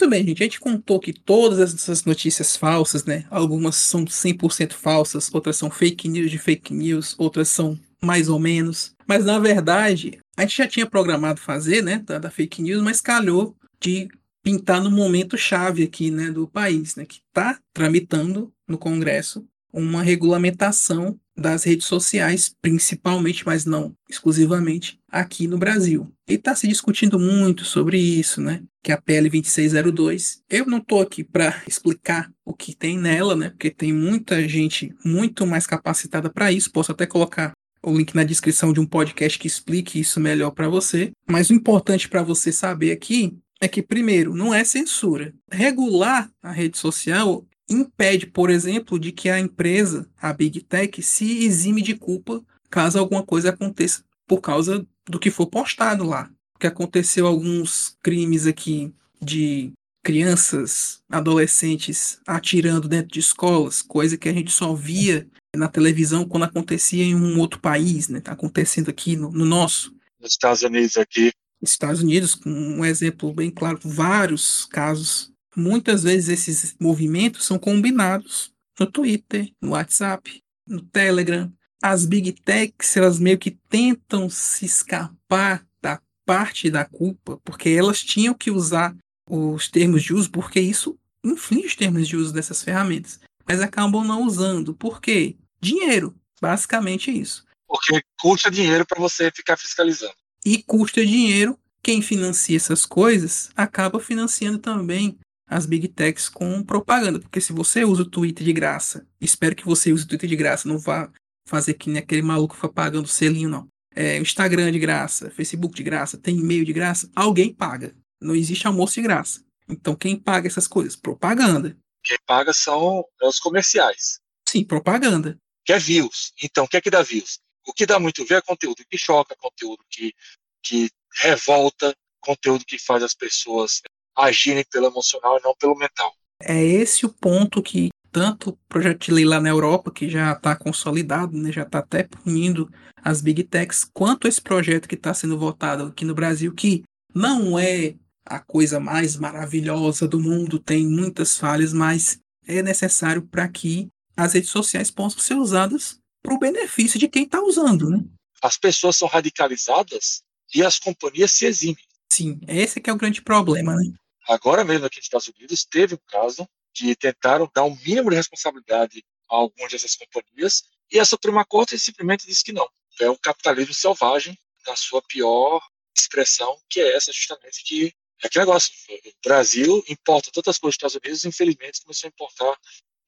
Muito 0.00 0.10
bem, 0.10 0.24
gente. 0.24 0.40
A 0.40 0.46
gente 0.46 0.60
contou 0.60 1.00
que 1.00 1.12
todas 1.12 1.58
essas 1.58 2.04
notícias 2.04 2.56
falsas, 2.56 3.04
né? 3.04 3.24
Algumas 3.28 3.74
são 3.74 4.04
100% 4.04 4.72
falsas, 4.72 5.28
outras 5.34 5.56
são 5.56 5.72
fake 5.72 6.08
news 6.08 6.30
de 6.30 6.38
fake 6.38 6.72
news, 6.72 7.16
outras 7.18 7.48
são 7.48 7.76
mais 8.00 8.28
ou 8.28 8.38
menos. 8.38 8.94
Mas 9.08 9.24
na 9.24 9.40
verdade, 9.40 10.20
a 10.36 10.42
gente 10.42 10.56
já 10.56 10.68
tinha 10.68 10.86
programado 10.86 11.40
fazer, 11.40 11.82
né? 11.82 11.98
Da, 12.06 12.20
da 12.20 12.30
fake 12.30 12.62
news, 12.62 12.80
mas 12.80 13.00
calhou 13.00 13.56
de 13.80 14.06
pintar 14.40 14.80
no 14.80 14.88
momento 14.88 15.36
chave 15.36 15.82
aqui, 15.82 16.12
né, 16.12 16.30
do 16.30 16.46
país, 16.46 16.94
né, 16.94 17.04
que 17.04 17.16
está 17.16 17.58
tramitando 17.74 18.52
no 18.66 18.78
Congresso 18.78 19.44
uma 19.72 20.02
regulamentação 20.02 21.18
das 21.38 21.64
redes 21.64 21.86
sociais, 21.86 22.54
principalmente, 22.60 23.46
mas 23.46 23.64
não 23.64 23.94
exclusivamente, 24.08 24.98
aqui 25.10 25.46
no 25.46 25.58
Brasil. 25.58 26.12
E 26.28 26.34
está 26.34 26.54
se 26.54 26.66
discutindo 26.66 27.18
muito 27.18 27.64
sobre 27.64 27.98
isso, 27.98 28.40
né? 28.40 28.62
Que 28.82 28.92
é 28.92 28.94
a 28.94 29.00
PL 29.00 29.28
2602. 29.30 30.42
Eu 30.48 30.66
não 30.66 30.78
estou 30.78 31.00
aqui 31.00 31.22
para 31.22 31.62
explicar 31.66 32.30
o 32.44 32.52
que 32.52 32.74
tem 32.74 32.98
nela, 32.98 33.36
né? 33.36 33.50
Porque 33.50 33.70
tem 33.70 33.92
muita 33.92 34.46
gente 34.48 34.94
muito 35.04 35.46
mais 35.46 35.66
capacitada 35.66 36.30
para 36.30 36.52
isso. 36.52 36.72
Posso 36.72 36.92
até 36.92 37.06
colocar 37.06 37.52
o 37.82 37.96
link 37.96 38.14
na 38.14 38.24
descrição 38.24 38.72
de 38.72 38.80
um 38.80 38.86
podcast 38.86 39.38
que 39.38 39.46
explique 39.46 40.00
isso 40.00 40.20
melhor 40.20 40.50
para 40.50 40.68
você. 40.68 41.12
Mas 41.28 41.50
o 41.50 41.54
importante 41.54 42.08
para 42.08 42.22
você 42.22 42.52
saber 42.52 42.92
aqui 42.92 43.38
é 43.60 43.68
que, 43.68 43.82
primeiro, 43.82 44.34
não 44.34 44.54
é 44.54 44.64
censura. 44.64 45.34
Regular 45.50 46.30
a 46.42 46.52
rede 46.52 46.78
social 46.78 47.44
impede, 47.68 48.26
por 48.26 48.50
exemplo, 48.50 48.98
de 48.98 49.12
que 49.12 49.28
a 49.28 49.38
empresa, 49.38 50.08
a 50.20 50.32
Big 50.32 50.60
Tech, 50.62 51.02
se 51.02 51.44
exime 51.44 51.82
de 51.82 51.94
culpa 51.94 52.42
caso 52.70 52.98
alguma 52.98 53.22
coisa 53.22 53.50
aconteça 53.50 54.02
por 54.26 54.40
causa 54.40 54.86
do 55.06 55.18
que 55.18 55.30
for 55.30 55.46
postado 55.46 56.04
lá. 56.04 56.30
Porque 56.52 56.66
aconteceu 56.66 57.26
alguns 57.26 57.96
crimes 58.02 58.46
aqui 58.46 58.92
de 59.20 59.72
crianças, 60.02 61.02
adolescentes 61.08 62.20
atirando 62.26 62.88
dentro 62.88 63.12
de 63.12 63.20
escolas, 63.20 63.82
coisa 63.82 64.16
que 64.16 64.28
a 64.28 64.32
gente 64.32 64.50
só 64.50 64.74
via 64.74 65.28
na 65.56 65.68
televisão 65.68 66.26
quando 66.26 66.44
acontecia 66.44 67.04
em 67.04 67.14
um 67.14 67.38
outro 67.38 67.60
país, 67.60 68.08
né? 68.08 68.20
Tá 68.20 68.32
acontecendo 68.32 68.90
aqui 68.90 69.16
no, 69.16 69.30
no 69.30 69.44
nosso. 69.44 69.94
Nos 70.20 70.32
Estados 70.32 70.62
Unidos 70.62 70.96
aqui. 70.96 71.32
Estados 71.62 72.02
Unidos, 72.02 72.34
com 72.34 72.50
um 72.50 72.84
exemplo 72.84 73.32
bem 73.32 73.50
claro, 73.50 73.78
vários 73.82 74.64
casos. 74.66 75.32
Muitas 75.58 76.04
vezes 76.04 76.48
esses 76.48 76.76
movimentos 76.78 77.44
são 77.44 77.58
combinados 77.58 78.52
no 78.78 78.86
Twitter, 78.86 79.50
no 79.60 79.70
WhatsApp, 79.70 80.40
no 80.64 80.80
Telegram. 80.80 81.52
As 81.82 82.06
big 82.06 82.32
techs, 82.32 82.96
elas 82.96 83.18
meio 83.18 83.38
que 83.38 83.50
tentam 83.50 84.30
se 84.30 84.64
escapar 84.64 85.66
da 85.82 86.00
parte 86.24 86.70
da 86.70 86.84
culpa, 86.84 87.40
porque 87.44 87.70
elas 87.70 88.00
tinham 88.02 88.34
que 88.34 88.52
usar 88.52 88.96
os 89.28 89.68
termos 89.68 90.04
de 90.04 90.14
uso, 90.14 90.30
porque 90.30 90.60
isso 90.60 90.96
inflige 91.24 91.66
os 91.66 91.74
termos 91.74 92.06
de 92.06 92.16
uso 92.16 92.32
dessas 92.32 92.62
ferramentas. 92.62 93.18
Mas 93.44 93.60
acabam 93.60 94.04
não 94.04 94.22
usando. 94.22 94.74
Por 94.74 95.00
quê? 95.00 95.36
Dinheiro. 95.60 96.14
Basicamente 96.40 97.10
isso. 97.10 97.44
Porque 97.66 98.00
custa 98.20 98.48
dinheiro 98.48 98.86
para 98.86 99.00
você 99.00 99.28
ficar 99.34 99.56
fiscalizando 99.56 100.14
e 100.44 100.62
custa 100.62 101.04
dinheiro. 101.04 101.58
Quem 101.82 102.02
financia 102.02 102.56
essas 102.56 102.84
coisas 102.84 103.50
acaba 103.56 103.98
financiando 103.98 104.58
também 104.58 105.18
as 105.48 105.66
big 105.66 105.88
techs 105.88 106.28
com 106.28 106.62
propaganda, 106.62 107.18
porque 107.18 107.40
se 107.40 107.52
você 107.52 107.84
usa 107.84 108.02
o 108.02 108.10
Twitter 108.10 108.44
de 108.44 108.52
graça, 108.52 109.06
espero 109.20 109.56
que 109.56 109.64
você 109.64 109.92
use 109.92 110.04
o 110.04 110.08
Twitter 110.08 110.28
de 110.28 110.36
graça, 110.36 110.68
não 110.68 110.78
vá 110.78 111.10
fazer 111.48 111.74
que 111.74 111.88
nem 111.88 111.98
aquele 111.98 112.22
maluco 112.22 112.54
foi 112.54 112.70
pagando 112.70 113.08
selinho, 113.08 113.48
não. 113.48 113.68
É, 113.94 114.18
Instagram 114.18 114.70
de 114.70 114.78
graça, 114.78 115.30
Facebook 115.30 115.74
de 115.74 115.82
graça, 115.82 116.18
tem 116.18 116.36
e-mail 116.36 116.64
de 116.64 116.72
graça, 116.72 117.10
alguém 117.16 117.52
paga. 117.52 117.96
Não 118.20 118.34
existe 118.34 118.66
almoço 118.66 118.94
de 118.94 119.02
graça. 119.02 119.42
Então 119.68 119.96
quem 119.96 120.16
paga 120.16 120.46
essas 120.46 120.68
coisas? 120.68 120.94
Propaganda. 120.94 121.76
Quem 122.04 122.18
paga 122.26 122.52
são 122.52 123.04
os 123.22 123.38
comerciais. 123.38 124.20
Sim, 124.48 124.64
propaganda. 124.64 125.38
Que 125.64 125.72
é 125.72 125.78
views. 125.78 126.32
Então, 126.42 126.64
o 126.64 126.68
que 126.68 126.76
é 126.76 126.80
que 126.80 126.90
dá 126.90 127.02
views? 127.02 127.38
O 127.66 127.72
que 127.72 127.84
dá 127.84 127.98
muito 127.98 128.24
ver 128.24 128.36
é 128.36 128.40
conteúdo 128.40 128.82
que 128.88 128.96
choca, 128.96 129.36
conteúdo 129.36 129.84
que, 129.90 130.14
que 130.62 130.88
revolta, 131.20 131.94
conteúdo 132.20 132.64
que 132.64 132.78
faz 132.78 133.02
as 133.02 133.14
pessoas 133.14 133.82
agirem 134.18 134.64
pelo 134.70 134.86
emocional 134.86 135.38
e 135.38 135.42
não 135.42 135.54
pelo 135.54 135.76
mental. 135.76 136.12
É 136.42 136.62
esse 136.62 137.06
o 137.06 137.08
ponto 137.08 137.62
que 137.62 137.88
tanto 138.10 138.50
o 138.50 138.58
projeto 138.68 139.06
de 139.06 139.12
lei 139.12 139.24
lá 139.24 139.40
na 139.40 139.48
Europa, 139.48 139.90
que 139.90 140.08
já 140.08 140.32
está 140.32 140.56
consolidado, 140.56 141.36
né, 141.36 141.52
já 141.52 141.62
está 141.62 141.78
até 141.78 142.04
punindo 142.04 142.70
as 143.02 143.20
big 143.20 143.44
techs, 143.44 143.84
quanto 143.84 144.26
esse 144.26 144.40
projeto 144.40 144.88
que 144.88 144.94
está 144.94 145.14
sendo 145.14 145.38
votado 145.38 145.84
aqui 145.84 146.04
no 146.04 146.14
Brasil, 146.14 146.52
que 146.54 146.82
não 147.14 147.58
é 147.58 147.94
a 148.24 148.38
coisa 148.38 148.78
mais 148.78 149.16
maravilhosa 149.16 150.06
do 150.06 150.20
mundo, 150.20 150.58
tem 150.58 150.86
muitas 150.86 151.38
falhas, 151.38 151.72
mas 151.72 152.18
é 152.46 152.62
necessário 152.62 153.22
para 153.22 153.48
que 153.48 153.88
as 154.16 154.34
redes 154.34 154.50
sociais 154.50 154.90
possam 154.90 155.20
ser 155.20 155.34
usadas 155.34 155.98
para 156.22 156.34
o 156.34 156.38
benefício 156.38 156.98
de 156.98 157.08
quem 157.08 157.24
está 157.24 157.40
usando, 157.40 157.88
né? 157.88 158.04
As 158.42 158.58
pessoas 158.58 158.96
são 158.96 159.08
radicalizadas 159.08 160.22
e 160.54 160.62
as 160.62 160.78
companhias 160.78 161.32
se 161.32 161.46
eximem. 161.46 161.82
Sim, 162.12 162.40
esse 162.48 162.80
que 162.80 162.90
é 162.90 162.92
o 162.92 162.96
grande 162.96 163.22
problema, 163.22 163.74
né? 163.76 163.92
Agora 164.28 164.62
mesmo 164.62 164.84
aqui 164.84 164.98
nos 164.98 165.06
Estados 165.06 165.28
Unidos 165.28 165.64
teve 165.64 165.94
um 165.94 166.00
caso 166.06 166.46
de 166.74 166.94
tentaram 166.94 167.50
dar 167.54 167.64
um 167.64 167.74
mínimo 167.76 168.10
de 168.10 168.16
responsabilidade 168.16 169.02
a 169.30 169.36
algumas 169.36 169.72
dessas 169.72 169.96
companhias 169.96 170.64
e 170.92 171.00
a 171.00 171.04
Suprema 171.04 171.46
Corte 171.46 171.78
simplesmente 171.78 172.26
disse 172.26 172.44
que 172.44 172.52
não. 172.52 172.68
É 173.00 173.08
um 173.08 173.16
capitalismo 173.16 173.72
selvagem 173.72 174.38
na 174.66 174.76
sua 174.76 175.00
pior 175.02 175.62
expressão, 175.96 176.60
que 176.68 176.78
é 176.78 176.94
essa 176.94 177.10
justamente 177.10 177.64
que 177.64 177.94
é 178.22 178.26
aquele 178.26 178.44
negócio. 178.44 178.70
O 178.90 179.26
Brasil 179.26 179.82
importa 179.88 180.30
tantas 180.30 180.58
coisas 180.58 180.76
dos 180.76 180.88
Estados 180.88 180.94
Unidos, 181.02 181.24
infelizmente 181.24 181.80
começou 181.80 182.08
a 182.08 182.10
importar 182.10 182.58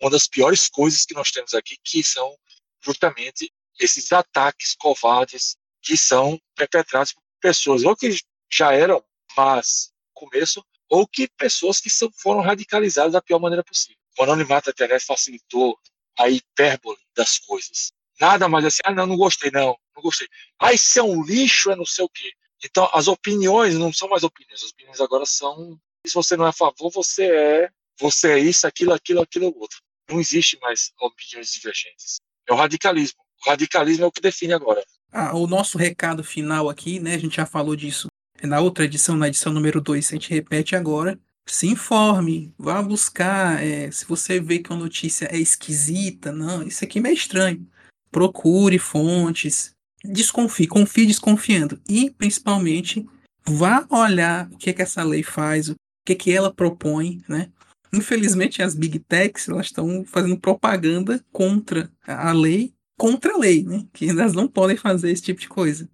uma 0.01 0.11
das 0.11 0.27
piores 0.27 0.71
coisas 0.71 1.05
que 1.05 1.15
nós 1.15 1.31
temos 1.31 1.53
aqui, 1.53 1.77
que 1.85 2.03
são 2.03 2.35
justamente 2.83 3.53
esses 3.79 4.11
ataques 4.11 4.75
covardes 4.75 5.55
que 5.83 5.99
são 5.99 6.41
perpetrados 6.57 7.13
por 7.13 7.23
pessoas 7.41 7.85
ou 7.85 7.95
que 7.95 8.17
já 8.51 8.73
eram 8.73 9.05
mas 9.37 9.93
no 10.07 10.13
começo 10.15 10.65
ou 10.91 11.07
que 11.07 11.29
pessoas 11.29 11.81
que 11.81 11.89
são, 11.89 12.11
foram 12.13 12.41
radicalizadas 12.41 13.13
da 13.13 13.23
pior 13.23 13.39
maneira 13.39 13.63
possível. 13.63 13.97
O 14.19 14.25
anonimato 14.25 14.67
da 14.67 14.73
internet 14.73 15.07
facilitou 15.07 15.79
a 16.19 16.29
hipérbole 16.29 16.99
das 17.17 17.39
coisas. 17.39 17.93
Nada 18.21 18.49
mais 18.49 18.65
assim, 18.67 18.81
ah, 18.85 18.93
não, 18.93 19.07
não 19.07 19.17
gostei, 19.17 19.51
não, 19.51 19.77
não 19.95 20.03
gostei. 20.03 20.29
Ah, 20.59 20.75
isso 20.75 20.99
é 20.99 21.03
um 21.03 21.23
lixo, 21.23 21.71
é 21.71 21.77
não 21.77 21.87
sei 21.87 22.05
o 22.05 22.09
quê. 22.09 22.31
Então, 22.63 22.91
as 22.93 23.09
opiniões 23.09 23.77
não 23.77 23.93
são 23.93 24.09
mais 24.09 24.25
opiniões. 24.25 24.63
As 24.63 24.71
opiniões 24.71 25.01
agora 25.01 25.25
são. 25.25 25.79
Se 26.07 26.13
você 26.13 26.37
não 26.37 26.45
é 26.45 26.51
a 26.51 26.53
favor, 26.53 26.91
você 26.91 27.25
é. 27.25 27.71
Você 27.99 28.33
é 28.33 28.39
isso, 28.39 28.67
aquilo, 28.67 28.93
aquilo, 28.93 29.23
aquilo, 29.23 29.55
outro. 29.59 29.79
Não 30.11 30.21
existe 30.21 30.59
mais 30.61 30.91
opiniões 31.01 31.53
divergentes. 31.53 32.17
É 32.49 32.53
o 32.53 32.57
radicalismo. 32.57 33.21
O 33.47 33.49
radicalismo 33.49 34.05
é 34.05 34.09
o 34.09 34.13
que 34.13 34.21
define 34.21 34.53
agora. 34.53 34.85
Ah, 35.13 35.35
o 35.37 35.47
nosso 35.47 35.79
recado 35.79 36.25
final 36.25 36.69
aqui, 36.69 36.99
né? 36.99 37.15
A 37.15 37.19
gente 37.19 37.37
já 37.37 37.47
falou 37.47 37.77
disso 37.77 38.09
na 38.43 38.61
outra 38.61 38.85
edição, 38.85 39.17
na 39.17 39.29
edição 39.29 39.53
número 39.53 39.81
2, 39.81 40.09
a 40.09 40.11
gente 40.13 40.31
repete 40.31 40.75
agora. 40.75 41.19
Se 41.47 41.67
informe, 41.67 42.55
vá 42.59 42.81
buscar. 42.83 43.63
É, 43.63 43.91
se 43.91 44.07
você 44.07 44.41
vê 44.41 44.59
que 44.59 44.71
uma 44.71 44.79
notícia 44.79 45.27
é 45.27 45.39
esquisita, 45.39 46.33
não, 46.33 46.63
isso 46.63 46.85
aqui 46.85 46.99
é 46.99 47.03
meio 47.03 47.15
estranho. 47.15 47.67
Procure 48.11 48.79
fontes, 48.79 49.73
desconfie, 50.05 50.67
confie 50.67 51.07
desconfiando. 51.07 51.81
E, 51.89 52.11
principalmente, 52.11 53.07
vá 53.45 53.87
olhar 53.91 54.49
o 54.51 54.57
que, 54.57 54.71
é 54.71 54.73
que 54.73 54.83
essa 54.83 55.03
lei 55.03 55.23
faz, 55.23 55.69
o 55.69 55.77
que, 56.05 56.13
é 56.13 56.17
que 56.17 56.33
ela 56.33 56.53
propõe, 56.53 57.23
né? 57.29 57.51
Infelizmente, 57.93 58.63
as 58.63 58.75
big 58.75 59.01
techs 59.01 59.49
elas 59.49 59.67
estão 59.67 60.05
fazendo 60.05 60.39
propaganda 60.39 61.25
contra 61.33 61.91
a 62.07 62.33
lei, 62.33 62.73
contra 62.97 63.35
a 63.35 63.39
lei, 63.39 63.65
né? 63.65 63.85
Que 63.93 64.09
elas 64.09 64.33
não 64.33 64.47
podem 64.47 64.77
fazer 64.77 65.11
esse 65.11 65.23
tipo 65.23 65.41
de 65.41 65.49
coisa. 65.49 65.89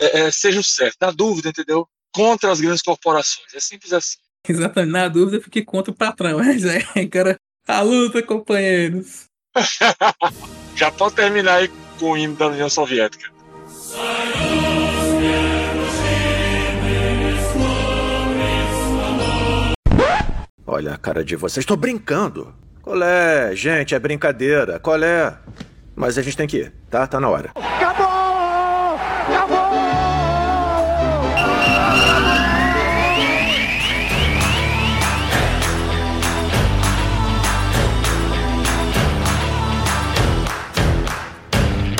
É, 0.00 0.20
é, 0.20 0.30
seja 0.30 0.60
o 0.60 0.64
certo, 0.64 0.96
na 1.00 1.10
dúvida, 1.10 1.48
entendeu? 1.48 1.88
Contra 2.12 2.50
as 2.50 2.60
grandes 2.60 2.82
corporações. 2.82 3.52
É 3.54 3.60
simples 3.60 3.92
assim. 3.92 4.16
Exatamente, 4.48 4.92
na 4.92 5.08
dúvida, 5.08 5.42
fique 5.42 5.62
contra 5.62 5.90
o 5.90 5.94
patrão. 5.94 6.38
Mas 6.44 6.64
é, 6.64 6.80
cara, 7.06 7.38
a 7.66 7.80
luta, 7.80 8.22
companheiros. 8.22 9.24
Já 10.76 10.90
pode 10.92 11.16
terminar 11.16 11.56
aí 11.56 11.68
com 11.98 12.12
o 12.12 12.16
hino 12.16 12.36
da 12.36 12.46
União 12.46 12.70
Soviética. 12.70 13.30
Olha 20.66 20.92
a 20.92 20.98
cara 20.98 21.24
de 21.24 21.34
vocês, 21.34 21.62
estou 21.62 21.76
brincando. 21.76 22.54
Qual 22.82 23.02
é? 23.02 23.54
Gente, 23.56 23.94
é 23.94 23.98
brincadeira. 23.98 24.78
Qual 24.78 25.02
é? 25.02 25.36
Mas 25.96 26.16
a 26.16 26.22
gente 26.22 26.36
tem 26.36 26.46
que 26.46 26.58
ir, 26.58 26.72
tá? 26.88 27.06
Tá 27.06 27.18
na 27.18 27.28
hora. 27.28 27.50
Acabou! 27.54 28.17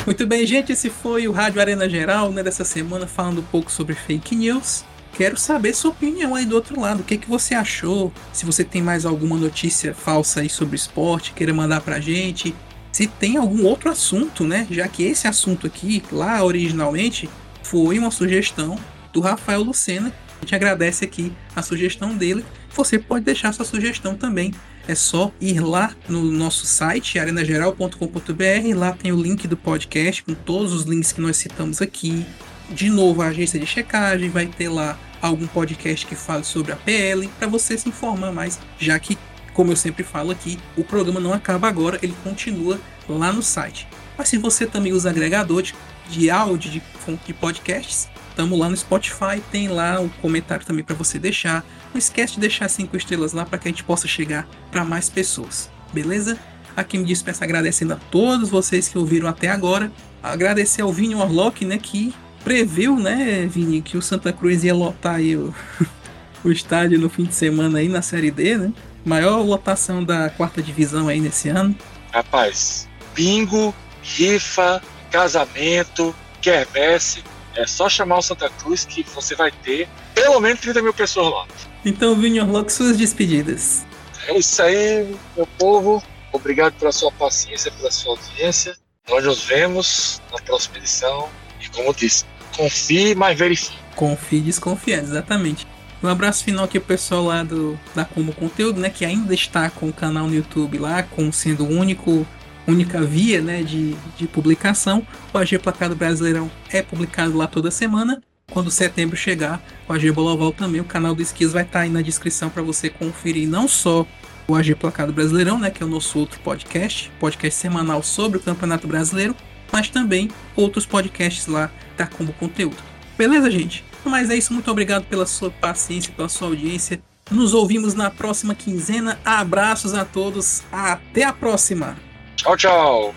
Muito 0.08 0.26
bem, 0.26 0.46
gente, 0.46 0.72
esse 0.72 0.88
foi 0.88 1.28
o 1.28 1.32
Rádio 1.32 1.60
Arena 1.60 1.86
Geral, 1.86 2.32
né, 2.32 2.42
dessa 2.42 2.64
semana, 2.64 3.06
falando 3.06 3.40
um 3.40 3.44
pouco 3.44 3.70
sobre 3.70 3.94
fake 3.94 4.34
news. 4.34 4.82
Quero 5.12 5.36
saber 5.36 5.74
sua 5.74 5.90
opinião 5.90 6.34
aí 6.34 6.46
do 6.46 6.54
outro 6.54 6.80
lado. 6.80 7.00
O 7.00 7.04
que, 7.04 7.18
que 7.18 7.28
você 7.28 7.54
achou? 7.54 8.10
Se 8.32 8.46
você 8.46 8.64
tem 8.64 8.80
mais 8.80 9.04
alguma 9.04 9.36
notícia 9.36 9.92
falsa 9.92 10.40
aí 10.40 10.48
sobre 10.48 10.76
esporte, 10.76 11.34
queira 11.34 11.52
mandar 11.52 11.82
pra 11.82 12.00
gente. 12.00 12.54
Se 12.90 13.06
tem 13.06 13.36
algum 13.36 13.66
outro 13.66 13.90
assunto, 13.90 14.44
né? 14.44 14.66
Já 14.70 14.88
que 14.88 15.02
esse 15.02 15.28
assunto 15.28 15.66
aqui, 15.66 16.02
lá 16.10 16.42
originalmente, 16.42 17.28
foi 17.62 17.98
uma 17.98 18.10
sugestão 18.10 18.78
do 19.12 19.20
Rafael 19.20 19.62
Lucena. 19.62 20.10
A 20.38 20.40
gente 20.40 20.54
agradece 20.54 21.04
aqui 21.04 21.30
a 21.54 21.60
sugestão 21.60 22.16
dele. 22.16 22.46
Você 22.74 22.98
pode 22.98 23.26
deixar 23.26 23.52
sua 23.52 23.66
sugestão 23.66 24.14
também. 24.14 24.54
É 24.88 24.94
só 24.94 25.30
ir 25.38 25.60
lá 25.60 25.94
no 26.08 26.24
nosso 26.24 26.64
site, 26.64 27.18
arenageral.com.br. 27.18 28.74
Lá 28.74 28.92
tem 28.92 29.12
o 29.12 29.20
link 29.20 29.46
do 29.46 29.54
podcast 29.54 30.22
com 30.22 30.32
todos 30.32 30.72
os 30.72 30.84
links 30.84 31.12
que 31.12 31.20
nós 31.20 31.36
citamos 31.36 31.82
aqui. 31.82 32.24
De 32.70 32.88
novo, 32.88 33.20
a 33.20 33.26
agência 33.26 33.60
de 33.60 33.66
checagem 33.66 34.30
vai 34.30 34.46
ter 34.46 34.70
lá 34.70 34.98
algum 35.20 35.46
podcast 35.46 36.06
que 36.06 36.16
fale 36.16 36.42
sobre 36.42 36.72
a 36.72 36.76
PL 36.76 37.28
para 37.38 37.46
você 37.46 37.76
se 37.76 37.86
informar 37.86 38.32
mais, 38.32 38.58
já 38.78 38.98
que, 38.98 39.18
como 39.52 39.72
eu 39.72 39.76
sempre 39.76 40.02
falo 40.02 40.30
aqui, 40.30 40.58
o 40.74 40.82
programa 40.82 41.20
não 41.20 41.34
acaba 41.34 41.68
agora, 41.68 41.98
ele 42.02 42.14
continua 42.24 42.80
lá 43.06 43.30
no 43.30 43.42
site. 43.42 43.86
Mas 44.18 44.28
se 44.28 44.36
você 44.36 44.66
também 44.66 44.92
usa 44.92 45.08
agregador 45.08 45.62
de, 45.62 45.74
de 46.10 46.28
áudio, 46.28 46.70
de 46.70 46.82
de 47.24 47.32
podcasts, 47.32 48.08
estamos 48.28 48.58
lá 48.58 48.68
no 48.68 48.76
Spotify, 48.76 49.40
tem 49.50 49.68
lá 49.68 50.00
o 50.00 50.10
comentário 50.20 50.66
também 50.66 50.84
para 50.84 50.94
você 50.94 51.18
deixar. 51.18 51.64
Não 51.92 51.98
esquece 51.98 52.34
de 52.34 52.40
deixar 52.40 52.68
cinco 52.68 52.96
estrelas 52.96 53.32
lá 53.32 53.46
para 53.46 53.58
que 53.58 53.68
a 53.68 53.70
gente 53.70 53.84
possa 53.84 54.06
chegar 54.06 54.46
para 54.70 54.84
mais 54.84 55.08
pessoas, 55.08 55.70
beleza? 55.92 56.38
Aqui 56.76 56.98
me 56.98 57.04
despeço 57.04 57.42
agradecendo 57.42 57.94
a 57.94 57.96
todos 57.96 58.50
vocês 58.50 58.88
que 58.88 58.98
ouviram 58.98 59.28
até 59.28 59.48
agora. 59.48 59.90
Agradecer 60.22 60.82
ao 60.82 60.92
Vini 60.92 61.14
Orlock, 61.14 61.64
né, 61.64 61.78
que 61.78 62.14
previu, 62.44 62.96
né, 62.98 63.46
Vini, 63.46 63.80
que 63.80 63.96
o 63.96 64.02
Santa 64.02 64.32
Cruz 64.32 64.62
ia 64.64 64.74
lotar 64.74 65.16
aí 65.16 65.34
o, 65.36 65.54
o 66.44 66.52
estádio 66.52 66.98
no 66.98 67.08
fim 67.08 67.24
de 67.24 67.34
semana 67.34 67.78
aí 67.78 67.88
na 67.88 68.02
Série 68.02 68.30
D, 68.30 68.56
né? 68.56 68.72
Maior 69.04 69.40
lotação 69.42 70.04
da 70.04 70.28
quarta 70.30 70.62
divisão 70.62 71.08
aí 71.08 71.20
nesse 71.20 71.48
ano. 71.48 71.74
Rapaz, 72.12 72.88
bingo, 73.14 73.74
rifa, 74.02 74.82
casamento, 75.10 76.14
quermesse. 76.40 77.22
É 77.54 77.66
só 77.66 77.88
chamar 77.88 78.18
o 78.18 78.22
Santa 78.22 78.48
Cruz 78.48 78.84
que 78.84 79.02
você 79.02 79.34
vai 79.34 79.50
ter 79.50 79.88
pelo 80.14 80.40
menos 80.40 80.60
30 80.60 80.82
mil 80.82 80.94
pessoas 80.94 81.32
lá. 81.32 81.46
Então, 81.84 82.14
Vini 82.14 82.40
Orlock, 82.40 82.72
suas 82.72 82.96
despedidas. 82.96 83.86
É 84.26 84.36
isso 84.36 84.60
aí, 84.62 85.16
meu 85.36 85.46
povo. 85.58 86.02
Obrigado 86.32 86.74
pela 86.74 86.92
sua 86.92 87.10
paciência, 87.12 87.70
pela 87.72 87.90
sua 87.90 88.12
audiência. 88.12 88.76
Nós 89.08 89.24
nos 89.24 89.44
vemos 89.44 90.20
na 90.30 90.38
próxima 90.38 90.76
edição. 90.76 91.28
E 91.60 91.68
como 91.68 91.88
eu 91.88 91.94
disse, 91.94 92.24
confie, 92.56 93.14
mas 93.14 93.38
verifique. 93.38 93.78
Confie 93.96 94.40
desconfiando, 94.40 95.04
exatamente. 95.04 95.66
Um 96.02 96.08
abraço 96.08 96.44
final 96.44 96.64
aqui 96.64 96.78
pro 96.78 96.88
pessoal 96.88 97.24
lá 97.24 97.42
do, 97.42 97.78
da 97.94 98.04
Como 98.04 98.32
Conteúdo, 98.32 98.80
né? 98.80 98.90
Que 98.90 99.04
ainda 99.04 99.34
está 99.34 99.68
com 99.70 99.88
o 99.88 99.92
canal 99.92 100.26
no 100.26 100.34
YouTube 100.34 100.78
lá, 100.78 101.02
como 101.02 101.32
sendo 101.32 101.64
o 101.64 101.68
único 101.68 102.26
única 102.70 103.02
via 103.02 103.40
né, 103.40 103.62
de, 103.62 103.94
de 104.16 104.26
publicação. 104.26 105.06
O 105.32 105.38
AG 105.38 105.58
Placado 105.58 105.96
Brasileirão 105.96 106.50
é 106.70 106.82
publicado 106.82 107.36
lá 107.36 107.46
toda 107.46 107.70
semana. 107.70 108.22
Quando 108.50 108.70
setembro 108.70 109.16
chegar, 109.16 109.62
o 109.86 109.92
AG 109.92 110.10
Boloval 110.10 110.52
também, 110.52 110.80
o 110.80 110.84
canal 110.84 111.14
do 111.14 111.20
Esquias 111.20 111.52
vai 111.52 111.64
estar 111.64 111.80
aí 111.80 111.90
na 111.90 112.00
descrição 112.00 112.48
para 112.48 112.62
você 112.62 112.88
conferir 112.88 113.46
não 113.48 113.68
só 113.68 114.06
o 114.46 114.54
AG 114.54 114.74
Placado 114.74 115.12
Brasileirão, 115.12 115.58
né, 115.58 115.70
que 115.70 115.82
é 115.82 115.86
o 115.86 115.88
nosso 115.88 116.18
outro 116.18 116.40
podcast, 116.40 117.12
podcast 117.20 117.60
semanal 117.60 118.02
sobre 118.02 118.38
o 118.38 118.40
Campeonato 118.40 118.88
Brasileiro, 118.88 119.36
mas 119.70 119.90
também 119.90 120.30
outros 120.56 120.86
podcasts 120.86 121.46
lá 121.46 121.70
da 121.96 122.06
Combo 122.06 122.32
Conteúdo. 122.32 122.78
Beleza, 123.18 123.50
gente? 123.50 123.84
Mas 124.04 124.30
é 124.30 124.36
isso, 124.36 124.54
muito 124.54 124.70
obrigado 124.70 125.04
pela 125.04 125.26
sua 125.26 125.50
paciência, 125.50 126.12
pela 126.16 126.30
sua 126.30 126.48
audiência. 126.48 127.02
Nos 127.30 127.52
ouvimos 127.52 127.92
na 127.92 128.10
próxima 128.10 128.54
quinzena. 128.54 129.18
Abraços 129.22 129.92
a 129.92 130.04
todos, 130.04 130.62
até 130.72 131.24
a 131.24 131.32
próxima! 131.32 132.07
Tchau, 132.38 132.56
tchau! 132.56 133.14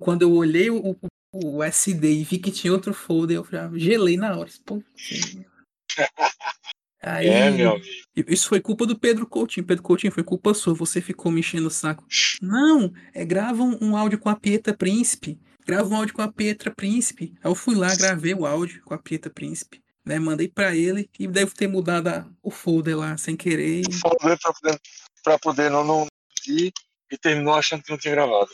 Quando 0.00 0.22
eu 0.22 0.32
olhei 0.32 0.68
o, 0.68 0.90
o, 0.90 0.98
o 1.32 1.62
SD 1.62 2.10
e 2.10 2.24
vi 2.24 2.38
que 2.38 2.50
tinha 2.50 2.72
outro 2.72 2.92
folder, 2.92 3.36
eu 3.36 3.46
já 3.48 3.70
gelei 3.74 4.16
na 4.16 4.36
hora. 4.36 4.50
Pô, 4.66 4.82
Aí, 7.00 7.28
É, 7.28 7.50
meu 7.52 7.70
amigo. 7.70 7.86
Isso 8.16 8.48
foi 8.48 8.60
culpa 8.60 8.84
do 8.84 8.98
Pedro 8.98 9.28
Coutinho. 9.28 9.64
Pedro 9.64 9.84
Coutinho, 9.84 10.12
foi 10.12 10.24
culpa 10.24 10.54
sua. 10.54 10.74
Você 10.74 11.00
ficou 11.00 11.30
me 11.30 11.38
enchendo 11.38 11.68
o 11.68 11.70
saco. 11.70 12.04
Não, 12.42 12.92
é 13.14 13.24
grava 13.24 13.62
um, 13.62 13.78
um 13.80 13.96
áudio 13.96 14.18
com 14.18 14.28
a 14.28 14.34
Pietra 14.34 14.76
Príncipe. 14.76 15.38
Grava 15.68 15.86
um 15.90 15.96
áudio 15.96 16.14
com 16.14 16.22
a 16.22 16.32
Pietra 16.32 16.70
Príncipe. 16.74 17.34
Aí 17.44 17.50
eu 17.50 17.54
fui 17.54 17.74
lá, 17.74 17.94
gravei 17.94 18.32
o 18.32 18.46
áudio 18.46 18.80
com 18.84 18.94
a 18.94 18.98
Pietra 18.98 19.30
Príncipe. 19.30 19.82
Né, 20.02 20.18
mandei 20.18 20.48
pra 20.48 20.74
ele 20.74 21.10
e 21.18 21.26
deve 21.26 21.50
ter 21.52 21.66
mudado 21.68 22.08
a- 22.08 22.26
o 22.42 22.50
folder 22.50 22.96
lá 22.96 23.18
sem 23.18 23.36
querer. 23.36 23.82
e- 23.86 23.92
Folder 23.92 24.38
pra 24.40 24.52
poder, 24.54 24.80
pra 25.22 25.38
poder 25.38 25.70
não, 25.70 25.84
não 25.84 26.06
vir 26.46 26.72
e 27.12 27.18
terminou 27.18 27.52
achando 27.52 27.82
que 27.82 27.90
não 27.90 27.98
tinha 27.98 28.14
gravado. 28.14 28.48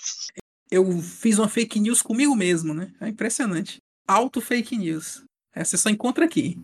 Eu 0.69 1.01
fiz 1.01 1.39
uma 1.39 1.49
fake 1.49 1.79
news 1.79 2.03
comigo 2.03 2.35
mesmo, 2.35 2.75
né? 2.75 2.91
É 3.01 3.07
impressionante. 3.07 3.79
Auto 4.09 4.41
fake 4.41 4.77
news. 4.77 5.23
Essa 5.55 5.77
você 5.77 5.83
só 5.85 5.91
encontra 5.91 6.25
aqui. 6.25 6.59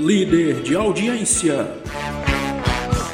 Líder 0.00 0.62
de 0.62 0.74
audiência. 0.74 1.54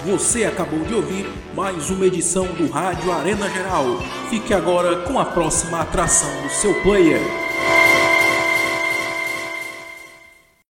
Você 0.05 0.45
acabou 0.45 0.81
de 0.81 0.95
ouvir 0.95 1.27
mais 1.55 1.89
uma 1.89 2.05
edição 2.05 2.45
do 2.45 2.69
Rádio 2.69 3.11
Arena 3.11 3.49
Geral. 3.49 3.87
Fique 4.29 4.53
agora 4.53 4.97
com 4.97 5.19
a 5.19 5.25
próxima 5.25 5.81
atração 5.81 6.43
do 6.43 6.51
seu 6.51 6.75
player. 6.83 7.44